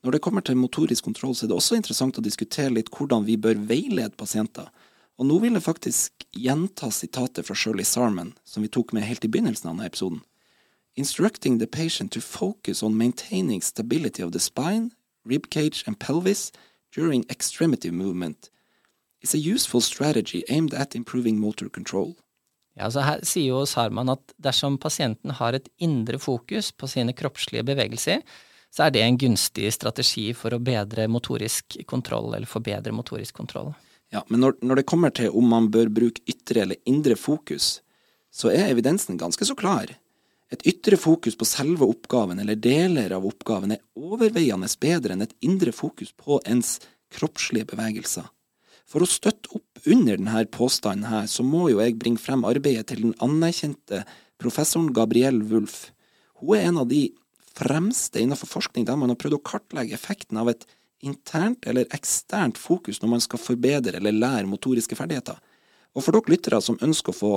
Når 0.05 0.13
det 0.13 0.21
kommer 0.21 0.41
til 0.41 0.55
motorisk 0.55 1.05
kontroll, 1.05 1.35
så 1.35 1.45
er 1.45 1.49
det 1.49 1.57
også 1.57 1.77
interessant 1.77 2.19
å 2.19 2.23
diskutere 2.23 2.71
litt 2.71 2.91
hvordan 2.91 3.25
vi 3.25 3.37
bør 3.37 3.55
veilede 3.67 4.17
pasienter. 4.17 4.69
Og 5.19 5.27
nå 5.27 5.41
vil 5.41 5.53
jeg 5.55 5.63
faktisk 5.63 6.13
gjenta 6.31 6.91
sitatet 6.95 7.45
fra 7.45 7.55
Shirley 7.55 7.85
Sarman, 7.85 8.35
som 8.45 8.63
vi 8.63 8.69
tok 8.69 8.93
med 8.93 9.03
helt 9.03 9.25
i 9.25 9.29
begynnelsen 9.29 9.67
av 9.67 9.73
denne 9.75 9.87
episoden. 9.91 10.21
Instructing 10.99 11.59
the 11.59 11.67
patient 11.67 12.13
to 12.13 12.21
focus 12.21 12.83
on 12.83 12.97
maintaining 12.97 13.63
stability 13.63 14.23
of 14.23 14.33
the 14.33 14.41
spine, 14.41 14.91
rib 15.25 15.51
cage, 15.51 15.85
and 15.87 15.99
pelvis 15.99 16.53
during 16.97 17.25
extremity 17.31 17.91
movement 17.91 18.51
is 19.21 19.35
a 19.35 19.39
useful 19.55 19.81
strategy 19.81 20.45
aimed 20.49 20.75
at 20.75 20.97
improving 20.97 21.39
motor 21.39 21.69
control. 21.69 22.15
Ja, 22.75 22.91
så 22.91 23.01
Her 23.01 23.23
sier 23.27 23.51
jo 23.51 23.65
Sarman 23.67 24.11
at 24.13 24.35
dersom 24.39 24.79
pasienten 24.79 25.35
har 25.35 25.53
et 25.53 25.69
indre 25.79 26.19
fokus 26.19 26.71
på 26.73 26.87
sine 26.87 27.13
kroppslige 27.13 27.67
bevegelser, 27.67 28.23
så 28.71 28.87
er 28.87 28.95
det 28.95 29.03
en 29.03 29.19
gunstig 29.19 29.73
strategi 29.75 30.31
for 30.37 30.55
å 30.55 30.63
bedre 30.63 31.09
motorisk 31.11 31.79
kontroll, 31.91 32.35
eller 32.37 32.47
forbedre 32.47 32.93
motorisk 32.95 33.35
kontroll. 33.35 33.73
Ja, 34.13 34.23
Men 34.29 34.41
når, 34.41 34.59
når 34.63 34.81
det 34.81 34.87
kommer 34.87 35.11
til 35.11 35.31
om 35.31 35.49
man 35.51 35.71
bør 35.71 35.91
bruke 35.93 36.23
ytre 36.29 36.63
eller 36.63 36.77
indre 36.87 37.17
fokus, 37.17 37.81
så 38.31 38.53
er 38.53 38.71
evidensen 38.71 39.19
ganske 39.19 39.45
så 39.45 39.57
klar. 39.59 39.91
Et 40.49 40.65
ytre 40.71 40.97
fokus 40.97 41.37
på 41.37 41.45
selve 41.45 41.85
oppgaven 41.85 42.41
eller 42.41 42.57
deler 42.57 43.13
av 43.13 43.27
oppgaven 43.29 43.75
er 43.75 43.85
overveiende 43.99 44.71
bedre 44.81 45.13
enn 45.13 45.27
et 45.27 45.35
indre 45.45 45.75
fokus 45.77 46.15
på 46.17 46.41
ens 46.49 46.79
kroppslige 47.13 47.69
bevegelser. 47.69 48.25
For 48.89 49.05
å 49.05 49.09
støtte 49.09 49.53
opp 49.53 49.85
under 49.85 50.17
denne 50.17 50.47
påstanden 50.49 51.11
her, 51.11 51.27
så 51.29 51.45
må 51.45 51.67
jo 51.69 51.83
jeg 51.83 51.99
bringe 52.01 52.23
frem 52.23 52.47
arbeidet 52.49 52.89
til 52.89 53.05
den 53.05 53.17
anerkjente 53.25 54.07
professoren 54.41 54.95
Gabrielle 54.97 55.45
Wulf. 55.51 55.91
Hun 56.41 56.57
er 56.57 56.71
en 56.71 56.81
av 56.81 56.89
de 56.89 57.11
fremste 57.59 58.23
innenfor 58.23 58.49
forskning 58.49 58.87
der 58.89 58.97
man 58.97 59.13
har 59.13 59.19
prøvd 59.21 59.37
å 59.37 59.45
kartlegge 59.45 59.97
effekten 59.99 60.41
av 60.41 60.49
et 60.55 60.65
internt 61.05 61.67
eller 61.69 61.91
eksternt 61.95 62.59
fokus 62.59 63.03
når 63.03 63.13
man 63.13 63.23
skal 63.23 63.43
forbedre 63.43 64.01
eller 64.01 64.17
lære 64.17 64.49
motoriske 64.49 64.97
ferdigheter. 64.97 65.37
Og 65.93 66.05
for 66.05 66.15
dere 66.15 66.33
lyttere 66.33 66.63
som 66.65 66.79
ønsker 66.85 67.13
å 67.13 67.19
få 67.19 67.35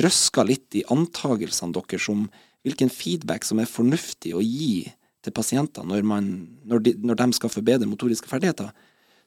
røska 0.00 0.44
litt 0.46 0.74
i 0.78 0.84
antagelsene 0.92 1.74
deres 1.76 2.08
om 2.12 2.26
hvilken 2.64 2.90
feedback 2.92 3.44
som 3.44 3.60
er 3.60 3.70
fornuftig 3.70 4.34
å 4.36 4.42
gi 4.44 4.86
til 5.22 5.34
pasienter 5.34 5.86
når, 5.86 6.06
man, 6.06 6.30
når, 6.66 6.84
de, 6.86 6.94
når 7.02 7.18
de 7.20 7.28
skal 7.36 7.52
forbedre 7.52 7.88
motoriske 7.90 8.30
ferdigheter, 8.30 8.70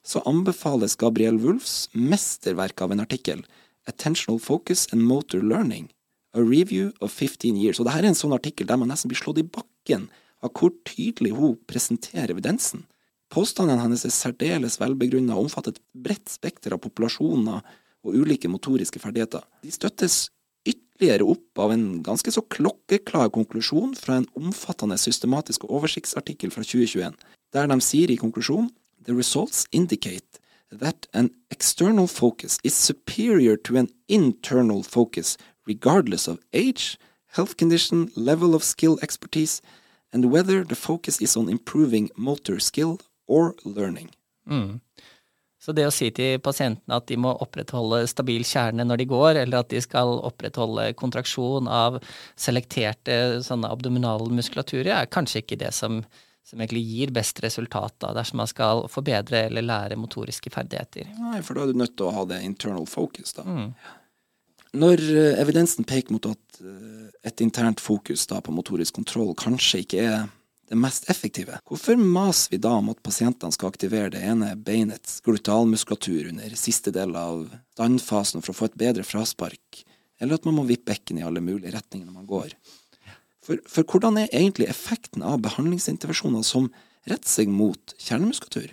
så 0.06 0.22
anbefales 0.28 0.96
Gabriel 0.98 1.38
Wulfs 1.42 1.88
mesterverk 1.92 2.82
av 2.84 2.94
en 2.94 3.02
artikkel, 3.02 3.42
Attentional 3.90 4.40
Focus 4.42 4.86
and 4.92 5.02
Motor 5.06 5.42
Learning, 5.42 5.88
A 6.36 6.42
Review 6.42 6.92
of 7.00 7.12
15 7.12 7.56
Years. 7.56 7.80
Og 7.80 7.88
dette 7.88 8.02
er 8.02 8.10
en 8.10 8.18
sånn 8.18 8.34
artikkel 8.36 8.68
der 8.68 8.78
man 8.78 8.90
nesten 8.92 9.10
blir 9.10 9.18
slått 9.18 9.40
i 9.40 9.46
bakken 9.46 10.08
av 10.44 10.52
hvor 10.54 10.74
tydelig 10.86 11.32
hun 11.36 11.56
presenterer 11.70 12.34
evidensen. 12.34 12.84
Påstandene 13.32 13.82
hennes 13.82 14.04
er 14.06 14.14
særdeles 14.14 14.78
velbegrunna 14.78 15.34
og 15.34 15.48
omfatter 15.48 15.74
et 15.74 15.82
bredt 16.06 16.30
spekter 16.30 16.76
av 16.76 16.82
populasjoner 16.84 17.64
og 18.06 18.14
ulike 18.14 18.50
motoriske 18.50 19.00
ferdigheter. 19.02 19.42
De 19.64 19.72
støttes 19.74 20.28
ytterligere 20.66 21.26
opp 21.28 21.60
av 21.62 21.72
en 21.72 21.86
ganske 22.02 22.32
så 22.32 22.42
klokkeklar 22.52 23.30
konklusjon 23.34 23.94
fra 23.98 24.20
en 24.20 24.28
omfattende 24.38 24.98
systematisk 25.00 25.68
oversiktsartikkel 25.68 26.52
fra 26.54 26.64
2021, 26.64 27.14
der 27.52 27.70
de 27.70 27.80
sier 27.84 28.10
i 28.10 28.20
konklusjonen 28.20 28.72
The 29.06 29.14
results 29.14 29.66
indicate 29.70 30.40
that 30.72 31.06
an 31.14 31.30
external 31.50 32.08
focus 32.08 32.58
is 32.64 32.74
superior 32.74 33.56
to 33.56 33.76
an 33.76 33.88
internal 34.08 34.82
focus 34.82 35.38
regardless 35.66 36.26
of 36.28 36.40
age, 36.52 36.98
health 37.28 37.56
condition, 37.56 38.10
level 38.16 38.54
of 38.54 38.64
skill 38.64 38.98
expertise, 39.02 39.62
and 40.12 40.32
whether 40.32 40.64
the 40.64 40.74
focus 40.74 41.20
is 41.20 41.36
on 41.36 41.48
improving 41.48 42.10
motor 42.16 42.58
skill 42.58 43.00
or 43.26 43.54
learning. 43.64 44.10
Mm. 44.48 44.80
Så 45.66 45.72
det 45.74 45.82
å 45.82 45.90
si 45.90 46.12
til 46.14 46.36
pasientene 46.38 46.94
at 47.00 47.08
de 47.10 47.16
må 47.18 47.32
opprettholde 47.42 48.04
stabil 48.06 48.44
kjerne 48.46 48.84
når 48.86 49.00
de 49.00 49.06
går, 49.10 49.40
eller 49.40 49.64
at 49.64 49.72
de 49.72 49.80
skal 49.82 50.12
opprettholde 50.28 50.92
kontraksjon 51.00 51.66
av 51.66 51.96
selekterte 52.38 53.40
sånne 53.42 53.72
abdominale 53.74 54.30
muskulaturer, 54.30 54.92
er 54.94 55.10
kanskje 55.10 55.42
ikke 55.42 55.58
det 55.64 55.72
som, 55.74 55.98
som 56.46 56.62
egentlig 56.62 56.84
gir 56.86 57.10
best 57.16 57.42
resultat 57.42 57.96
da, 58.04 58.12
dersom 58.14 58.38
man 58.44 58.52
skal 58.52 58.84
forbedre 58.92 59.48
eller 59.48 59.66
lære 59.66 59.98
motoriske 59.98 60.54
ferdigheter. 60.54 61.10
Nei, 61.18 61.42
for 61.42 61.58
da 61.58 61.66
er 61.66 61.74
du 61.74 61.82
nødt 61.82 61.96
til 61.98 62.06
å 62.06 62.14
ha 62.14 62.26
det 62.30 62.44
internal 62.46 62.86
focus, 62.86 63.34
da. 63.34 63.42
Mm. 63.50 63.72
Når 64.76 65.02
eh, 65.02 65.34
evidensen 65.42 65.86
peker 65.88 66.14
mot 66.14 66.30
at 66.30 66.62
eh, 66.62 67.10
et 67.26 67.42
internt 67.42 67.82
fokus 67.82 68.28
da 68.30 68.38
på 68.38 68.54
motorisk 68.54 69.00
kontroll 69.00 69.34
kanskje 69.34 69.82
ikke 69.82 70.06
er 70.06 70.30
det 70.68 70.78
mest 70.78 71.10
effektive. 71.10 71.58
Hvorfor 71.68 71.98
maser 72.00 72.54
vi 72.54 72.60
da 72.62 72.72
om 72.80 72.90
at 72.90 73.02
pasientene 73.06 73.54
skal 73.54 73.70
aktivere 73.70 74.10
det 74.14 74.22
ene 74.26 74.54
beinets 74.58 75.20
glutalmuskulatur 75.26 76.32
under 76.32 76.56
siste 76.58 76.92
del 76.94 77.14
av 77.18 77.46
standfasen 77.76 78.42
for 78.42 78.52
å 78.52 78.58
få 78.60 78.70
et 78.70 78.80
bedre 78.80 79.06
fraspark, 79.06 79.84
eller 80.20 80.38
at 80.38 80.48
man 80.48 80.58
må 80.58 80.66
vippe 80.66 80.90
bekken 80.90 81.20
i 81.20 81.26
alle 81.26 81.44
mulige 81.44 81.74
retninger 81.76 82.08
når 82.08 82.18
man 82.18 82.30
går? 82.30 82.56
For, 83.46 83.62
for 83.70 83.86
hvordan 83.86 84.18
er 84.18 84.32
egentlig 84.32 84.66
effekten 84.72 85.22
av 85.22 85.38
behandlingsintervensjoner 85.44 86.42
som 86.46 86.70
retter 87.06 87.30
seg 87.30 87.52
mot 87.52 87.94
kjernemuskulatur? 88.02 88.72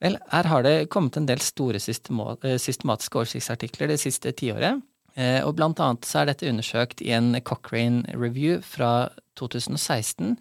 Vel, 0.00 0.16
her 0.32 0.48
har 0.48 0.64
det 0.64 0.88
kommet 0.92 1.16
en 1.16 1.28
del 1.28 1.40
store 1.44 1.80
eh, 1.80 2.58
systematiske 2.60 3.20
oversiktsartikler 3.20 3.92
det 3.92 4.00
siste 4.00 4.32
tiåret. 4.36 4.80
Eh, 5.16 5.40
og 5.44 5.56
blant 5.56 5.80
annet 5.80 6.08
så 6.08 6.22
er 6.22 6.30
dette 6.30 6.48
undersøkt 6.48 7.00
i 7.04 7.12
en 7.16 7.34
Cochrane 7.44 8.04
Review 8.16 8.60
fra 8.64 9.08
2016 9.40 10.36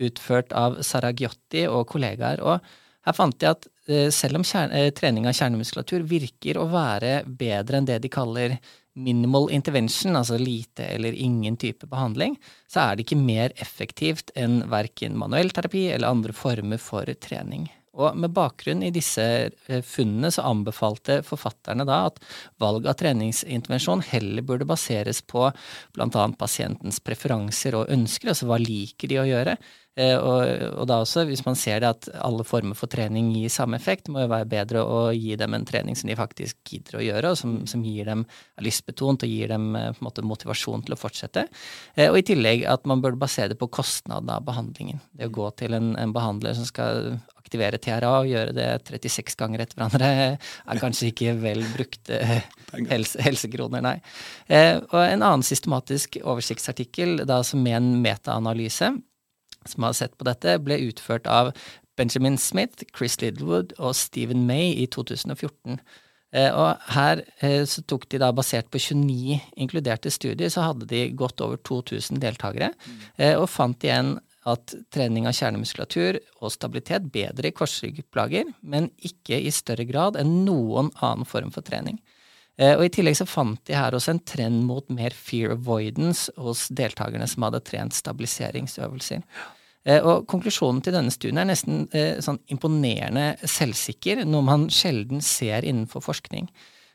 utført 0.00 0.54
av 0.56 0.80
Saragiotti 0.86 1.66
og 1.70 1.86
kollegaer. 1.92 2.42
Og 2.44 2.60
her 3.06 3.16
fant 3.16 3.38
de 3.40 3.48
at 3.50 3.66
eh, 3.88 4.08
selv 4.14 4.40
om 4.40 4.44
eh, 4.44 4.90
trening 4.96 5.28
av 5.28 5.36
kjernemuskulatur 5.36 6.04
virker 6.08 6.60
å 6.60 6.68
være 6.72 7.22
bedre 7.26 7.80
enn 7.80 7.88
det 7.88 8.00
de 8.04 8.12
kaller 8.12 8.58
minimal 9.00 9.48
intervention, 9.54 10.16
altså 10.18 10.38
lite 10.40 10.84
eller 10.96 11.14
ingen 11.14 11.56
type 11.56 11.86
behandling, 11.88 12.36
så 12.68 12.82
er 12.84 12.96
det 12.96 13.06
ikke 13.06 13.20
mer 13.22 13.54
effektivt 13.62 14.32
enn 14.38 14.64
verken 14.70 15.16
manuell 15.18 15.52
terapi 15.54 15.88
eller 15.94 16.10
andre 16.10 16.34
former 16.36 16.80
for 16.82 17.08
trening. 17.22 17.68
Og 18.00 18.14
med 18.14 18.30
bakgrunn 18.30 18.84
i 18.86 18.92
disse 18.94 19.24
eh, 19.50 19.82
funnene 19.82 20.30
så 20.30 20.44
anbefalte 20.46 21.20
forfatterne 21.26 21.84
da 21.88 22.04
at 22.06 22.20
valg 22.62 22.86
av 22.86 22.96
treningsintervensjon 23.00 24.04
heller 24.12 24.46
burde 24.46 24.68
baseres 24.68 25.22
på 25.26 25.48
bl.a. 25.96 26.26
pasientens 26.38 27.00
preferanser 27.02 27.74
og 27.80 27.90
ønsker, 27.90 28.30
altså 28.30 28.46
hva 28.50 28.60
liker 28.62 29.10
de 29.10 29.18
å 29.18 29.26
gjøre, 29.26 29.56
og, 30.00 30.40
og, 30.78 30.84
da 30.88 31.00
også, 31.02 31.24
hvis 31.28 31.42
man 31.46 31.56
ser 31.58 31.82
det 31.82 31.88
at 31.90 32.08
alle 32.22 32.44
former 32.46 32.78
for 32.78 32.90
trening 32.90 33.32
gir 33.34 33.52
samme 33.52 33.78
effekt, 33.80 34.08
må 34.12 34.22
jo 34.22 34.30
være 34.30 34.48
bedre 34.50 34.84
å 34.86 35.00
gi 35.12 35.34
dem 35.40 35.56
en 35.56 35.66
trening 35.68 35.98
som 35.98 36.10
de 36.10 36.16
faktisk 36.18 36.58
gidder 36.72 37.00
å 37.00 37.04
gjøre, 37.04 37.32
og 37.32 37.40
som, 37.40 37.56
som 37.70 37.82
gir 37.84 38.08
dem 38.08 38.24
lystbetont 38.64 39.26
og 39.26 39.32
gir 39.32 39.50
dem 39.52 39.74
eh, 39.76 39.90
på 39.92 40.02
en 40.02 40.08
måte 40.08 40.24
motivasjon 40.26 40.86
til 40.86 40.96
å 40.96 41.00
fortsette. 41.00 41.46
Eh, 41.96 42.08
og 42.08 42.20
i 42.20 42.24
tillegg 42.30 42.64
at 42.70 42.86
man 42.88 43.02
bør 43.04 43.18
basere 43.20 43.52
det 43.52 43.58
på 43.60 43.70
kostnaden 43.72 44.30
av 44.32 44.46
behandlingen. 44.46 45.02
Det 45.12 45.28
å 45.28 45.34
gå 45.40 45.50
til 45.60 45.76
en, 45.76 45.92
en 46.00 46.14
behandler 46.16 46.56
som 46.56 46.68
skal 46.68 47.18
aktivere 47.40 47.80
TRA 47.82 48.14
og 48.20 48.30
gjøre 48.30 48.54
det 48.54 48.70
36 48.86 49.36
ganger 49.40 49.64
etter 49.64 49.80
hverandre, 49.80 50.10
er 50.38 50.80
kanskje 50.80 51.10
ikke 51.10 51.34
vel 51.40 51.64
brukte 51.74 52.20
helse, 52.92 53.18
helsekroner, 53.24 53.82
nei. 53.82 53.96
og 54.92 54.98
en 55.00 55.24
annen 55.24 55.42
systematisk 55.46 56.20
oversiktsartikkel 56.20 57.24
da 57.26 57.40
som 57.46 57.64
med 57.64 57.80
en 57.80 57.94
metaanalyse 58.04 58.92
som 59.68 59.86
har 59.86 59.96
sett 59.96 60.16
på 60.18 60.26
dette, 60.28 60.58
ble 60.64 60.78
utført 60.88 61.28
av 61.30 61.52
Benjamin 62.00 62.38
Smith, 62.40 62.84
Chris 62.96 63.18
Littlewood 63.20 63.74
og 63.78 63.96
Stephen 63.98 64.46
May 64.48 64.72
i 64.80 64.86
2014. 64.88 65.80
Eh, 66.30 66.50
og 66.54 66.78
her 66.94 67.24
eh, 67.42 67.64
så 67.66 67.82
tok 67.90 68.06
de 68.12 68.20
da, 68.22 68.30
basert 68.34 68.70
på 68.70 68.78
29 68.78 69.40
inkluderte 69.60 70.12
studier, 70.14 70.50
så 70.52 70.68
hadde 70.68 70.86
de 70.90 71.08
godt 71.18 71.42
over 71.42 71.58
2000 71.66 72.22
deltakere, 72.22 72.70
eh, 73.18 73.34
og 73.34 73.50
fant 73.50 73.82
igjen 73.84 74.14
at 74.48 74.72
trening 74.94 75.26
av 75.28 75.34
kjernemuskulatur 75.36 76.20
og 76.40 76.54
stabilitet 76.54 77.10
bedre 77.12 77.50
i 77.50 77.56
korsryggplager, 77.56 78.48
men 78.62 78.88
ikke 79.04 79.36
i 79.42 79.52
større 79.52 79.84
grad 79.88 80.16
enn 80.20 80.44
noen 80.46 80.88
annen 81.02 81.28
form 81.28 81.52
for 81.52 81.66
trening. 81.66 81.98
Og 82.60 82.82
I 82.84 82.90
tillegg 82.92 83.16
så 83.16 83.24
fant 83.24 83.60
de 83.64 83.72
her 83.72 83.94
også 83.96 84.12
en 84.12 84.20
trend 84.28 84.64
mot 84.68 84.84
mer 84.92 85.14
fear 85.16 85.54
avoidance 85.54 86.28
hos 86.36 86.66
deltakerne 86.76 87.24
som 87.30 87.46
hadde 87.46 87.62
trent 87.64 87.96
stabiliseringsøvelser. 87.96 89.22
Og 90.04 90.26
Konklusjonen 90.28 90.82
til 90.84 90.92
denne 90.92 91.14
studien 91.14 91.40
er 91.40 91.48
nesten 91.48 91.86
eh, 91.96 92.18
sånn 92.20 92.36
imponerende 92.52 93.38
selvsikker, 93.48 94.26
noe 94.28 94.44
man 94.44 94.68
sjelden 94.68 95.24
ser 95.24 95.64
innenfor 95.64 96.04
forskning. 96.04 96.50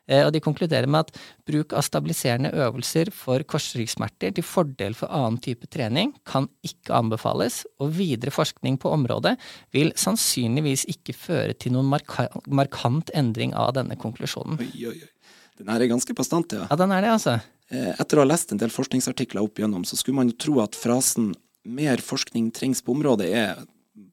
Og 0.05 0.31
De 0.33 0.41
konkluderer 0.43 0.85
med 0.85 1.07
at 1.07 1.21
bruk 1.49 1.73
av 1.73 1.81
stabiliserende 1.85 2.51
øvelser 2.53 3.09
for 3.15 3.41
korsryggsmerter 3.49 4.35
til 4.37 4.45
fordel 4.45 4.93
for 4.97 5.09
annen 5.09 5.39
type 5.41 5.65
trening 5.73 6.13
kan 6.29 6.45
ikke 6.65 6.93
anbefales, 6.93 7.63
og 7.81 7.95
videre 7.97 8.33
forskning 8.33 8.77
på 8.81 8.91
området 8.93 9.33
vil 9.73 9.89
sannsynligvis 9.97 10.85
ikke 10.93 11.17
føre 11.17 11.57
til 11.57 11.73
noen 11.73 11.89
marka 11.89 12.29
markant 12.45 13.09
endring 13.17 13.57
av 13.57 13.73
denne 13.79 13.97
konklusjonen. 13.97 14.61
Oi, 14.61 14.71
oi, 14.91 14.97
oi. 15.01 15.14
Den 15.59 15.71
her 15.71 15.83
er 15.83 15.91
ganske 15.91 16.15
bastant, 16.17 16.51
ja. 16.55 16.65
Ja, 16.69 16.75
den 16.79 16.91
er 16.91 17.05
det, 17.05 17.13
altså. 17.15 17.37
Eh, 17.71 17.93
etter 17.95 18.19
å 18.19 18.25
ha 18.25 18.29
lest 18.29 18.51
en 18.53 18.59
del 18.61 18.73
forskningsartikler 18.73 19.41
opp 19.41 19.61
igjennom, 19.61 19.85
så 19.87 19.97
skulle 19.97 20.19
man 20.19 20.29
jo 20.29 20.37
tro 20.37 20.59
at 20.63 20.75
frasen 20.77 21.33
'mer 21.65 21.97
forskning 21.97 22.51
trengs 22.53 22.83
på 22.85 22.93
området' 22.93 23.31
er 23.33 23.63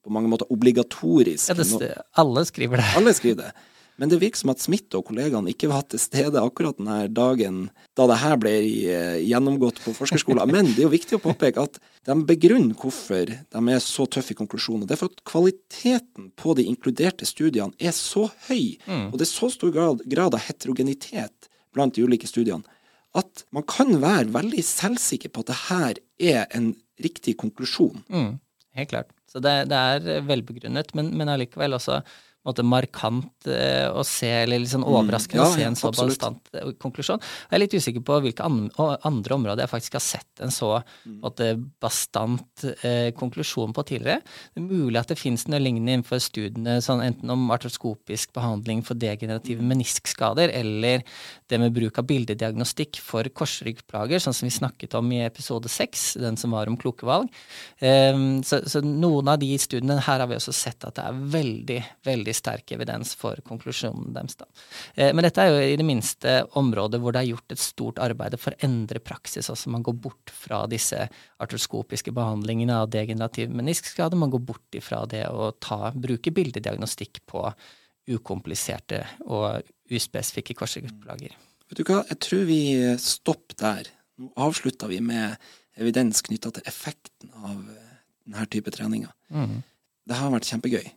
på 0.03 0.11
mange 0.11 0.31
måter 0.31 0.49
obligatorisk. 0.51 1.51
Ja, 1.51 1.55
det, 1.55 1.91
alle 2.17 2.45
skriver 2.47 2.81
det. 2.81 2.89
Alle 2.97 3.13
skriver 3.15 3.51
det. 3.51 3.53
Men 4.03 4.11
det 4.11 4.17
virker 4.19 4.41
som 4.41 4.51
at 4.51 4.59
Smith 4.59 4.97
og 4.99 5.05
kollegaene 5.07 5.53
ikke 5.53 5.69
var 5.71 5.85
til 5.87 6.01
stede 6.03 6.41
akkurat 6.43 6.75
denne 6.75 7.05
dagen 7.15 7.69
da 7.95 8.09
det 8.11 8.17
her 8.19 8.33
ble 8.43 8.51
eh, 8.91 9.19
gjennomgått 9.23 9.77
på 9.85 9.93
forskerskolen. 9.95 10.43
Men 10.51 10.73
det 10.73 10.81
er 10.81 10.89
jo 10.89 10.97
viktig 10.97 11.21
å 11.21 11.23
påpeke 11.23 11.63
at 11.63 11.79
de 12.11 12.17
begrunner 12.27 12.75
hvorfor 12.75 13.31
de 13.31 13.63
er 13.71 13.85
så 13.85 14.07
tøffe 14.11 14.35
i 14.35 14.39
konklusjonen. 14.41 14.89
Det 14.91 14.97
er 14.97 15.01
for 15.05 15.13
at 15.15 15.23
kvaliteten 15.31 16.33
på 16.35 16.57
de 16.59 16.65
inkluderte 16.67 17.29
studiene 17.31 17.79
er 17.79 17.95
så 17.95 18.25
høy, 18.49 18.75
mm. 18.89 19.07
og 19.13 19.21
det 19.21 19.29
er 19.29 19.31
så 19.31 19.53
stor 19.55 19.71
grad, 19.79 20.03
grad 20.11 20.35
av 20.35 20.43
heterogenitet 20.49 21.47
blant 21.71 21.95
de 21.95 22.03
ulike 22.03 22.27
studiene, 22.27 22.67
at 23.15 23.47
man 23.55 23.69
kan 23.71 23.95
være 24.03 24.33
veldig 24.35 24.67
selvsikker 24.67 25.31
på 25.31 25.47
at 25.47 25.55
det 25.55 25.61
her 25.69 26.03
er 26.35 26.59
en 26.59 26.73
riktig 27.07 27.37
konklusjon. 27.39 28.03
Mm, 28.11 28.35
helt 28.83 28.91
klart. 28.97 29.15
Så 29.31 29.39
det, 29.39 29.55
det 29.71 29.79
er 29.79 30.27
velbegrunnet, 30.27 30.91
men, 30.99 31.15
men 31.15 31.31
allikevel 31.31 31.79
også 31.79 32.03
måte 32.45 32.65
markant 32.67 33.47
eh, 33.47 33.87
å 33.93 34.03
se, 34.05 34.27
eller 34.43 34.59
litt 34.59 34.73
sånn 34.73 34.83
overraskende 34.85 35.43
Mm. 35.43 35.47
Ja, 35.47 35.51
å 35.53 35.55
se 35.55 35.63
en 35.65 35.75
så 35.79 35.89
absolutt. 35.93 36.19
bastant 36.19 36.49
eh, 36.55 36.73
konklusjon. 36.83 37.21
Jeg 37.51 37.57
er 37.57 37.63
litt 37.63 37.75
usikker 37.79 38.03
på 38.05 38.21
hvilke 38.25 38.43
andre 38.45 39.35
områder 39.37 39.63
jeg 39.63 39.71
faktisk 39.71 39.93
har 39.99 40.01
sett 40.05 40.41
en 40.43 40.51
så 40.51 40.83
Mm. 41.07 41.21
måte, 41.23 41.47
bastant 41.81 42.65
eh, 42.85 43.13
konklusjon 43.13 43.73
på 43.73 43.85
tidligere. 43.87 44.23
Det 44.55 44.63
er 44.63 44.67
mulig 44.67 44.99
at 44.99 45.09
det 45.09 45.19
finnes 45.19 45.47
noe 45.49 45.61
lignende 45.61 45.93
innenfor 46.03 46.19
studiene, 46.21 46.79
sånn 46.83 47.03
enten 47.05 47.31
om 47.31 47.49
artroskopisk 47.51 48.33
behandling 48.33 48.83
for 48.85 48.95
Mm. 48.95 49.01
degenerative 49.01 49.61
meniskskader, 49.63 50.51
eller 50.53 51.03
det 51.49 51.61
med 51.61 51.73
bruk 51.75 51.99
av 51.99 52.07
bildediagnostikk 52.07 52.99
for 52.99 53.23
korsryggplager, 53.25 54.19
sånn 54.19 54.35
som 54.35 54.49
vi 54.49 54.55
snakket 54.59 54.95
om 54.99 55.11
i 55.13 55.21
episode 55.25 55.69
seks, 55.69 56.15
den 56.15 56.37
som 56.37 56.51
var 56.51 56.67
om 56.67 56.77
kloke 56.77 57.05
valg. 57.07 57.29
Ehm, 57.81 58.43
så, 58.43 58.63
så 58.67 58.83
noen 58.83 59.29
av 59.29 59.39
de 59.39 59.57
studiene 59.59 60.01
her 60.01 60.19
har 60.23 60.27
vi 60.31 60.35
også 60.39 60.53
sett 60.55 60.85
at 60.85 60.95
det 60.99 61.05
er 61.05 61.13
veldig, 61.13 61.85
veldig 62.05 62.32
sterk 62.37 62.73
evidens 62.75 63.15
for 63.19 63.39
konklusjonen 63.47 64.13
deres. 64.17 64.37
Da. 64.41 64.49
Eh, 64.95 65.13
men 65.15 65.27
dette 65.27 65.43
er 65.43 65.53
jo 65.53 65.61
i 65.73 65.79
det 65.79 65.87
minste 65.87 66.35
området 66.59 67.01
hvor 67.03 67.15
det 67.15 67.23
er 67.23 67.31
gjort 67.33 67.55
et 67.55 67.63
stort 67.63 68.01
arbeid 68.03 68.39
for 68.41 68.55
å 68.55 68.67
endre 68.67 69.03
praksis. 69.05 69.51
Altså 69.53 69.73
man 69.75 69.85
går 69.87 69.97
bort 70.05 70.33
fra 70.35 70.65
disse 70.71 71.07
artroskopiske 71.43 72.15
behandlingene 72.17 72.83
av 72.83 72.91
degenerativ 72.93 73.53
meniskskade. 73.55 74.19
Man 74.19 74.33
går 74.35 74.45
bort 74.53 74.79
ifra 74.79 75.05
det 75.11 75.27
å 75.31 75.53
ta, 75.61 75.93
bruke 75.95 76.35
bildediagnostikk 76.35 77.23
på 77.31 77.47
ukompliserte 78.13 79.05
og 79.31 79.63
uspesifikke 79.93 80.57
korsryggplager. 80.59 81.35
Vet 81.71 81.81
du 81.81 81.87
hva, 81.87 82.03
jeg 82.11 82.21
tror 82.25 82.47
vi 82.49 82.63
stopper 83.01 83.59
der. 83.61 83.93
Nå 84.21 84.33
avslutter 84.45 84.91
vi 84.91 84.99
med 85.05 85.39
evidens 85.81 86.21
knytta 86.27 86.51
til 86.53 86.67
effekten 86.69 87.31
av 87.41 87.61
denne 88.27 88.49
type 88.53 88.73
treninger. 88.75 89.13
Mm. 89.33 89.63
Det 90.09 90.19
har 90.19 90.33
vært 90.35 90.51
kjempegøy. 90.51 90.91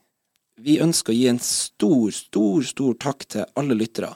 Vi 0.61 0.77
ønsker 0.79 1.11
å 1.11 1.15
gi 1.17 1.25
en 1.27 1.39
stor, 1.43 2.11
stor, 2.15 2.63
stor 2.63 2.95
takk 3.01 3.25
til 3.27 3.47
alle 3.59 3.75
lyttere. 3.75 4.13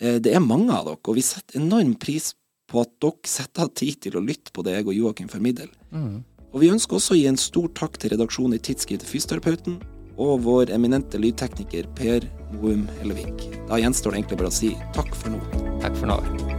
Eh, 0.00 0.18
Det 0.18 0.34
er 0.34 0.40
mange 0.40 0.72
av 0.72 0.86
dere, 0.86 1.00
og 1.04 1.14
vi 1.14 1.22
setter 1.22 1.60
enorm 1.60 1.94
pris 1.98 2.34
på 2.66 2.80
at 2.80 2.90
dere 3.00 3.28
setter 3.28 3.62
av 3.62 3.74
tid 3.74 4.00
til 4.00 4.16
å 4.16 4.24
lytte 4.24 4.52
på 4.52 4.64
det 4.64 4.72
jeg 4.76 4.86
og 4.86 4.94
Joakim 4.94 5.28
formidler. 5.28 5.68
Mm. 5.92 6.24
Og 6.52 6.60
vi 6.60 6.72
ønsker 6.72 6.96
også 6.96 7.14
å 7.14 7.20
gi 7.20 7.26
en 7.28 7.36
stor 7.36 7.68
takk 7.68 7.98
til 7.98 8.10
redaksjonen 8.16 8.56
i 8.56 8.58
tidsskriftet 8.58 9.08
Fysioterapeuten 9.08 9.82
og 10.16 10.40
vår 10.46 10.72
eminente 10.72 11.20
lydtekniker 11.20 11.86
Per 11.94 12.24
Moum 12.56 12.88
Hellevik. 12.98 13.50
Da 13.68 13.76
gjenstår 13.76 14.14
det 14.14 14.22
egentlig 14.22 14.38
bare 14.40 14.54
å 14.54 14.60
si 14.62 14.72
takk 14.96 15.12
for 15.14 15.36
nå. 15.36 15.42
Takk 15.84 15.98
for 16.00 16.08
nå. 16.08 16.55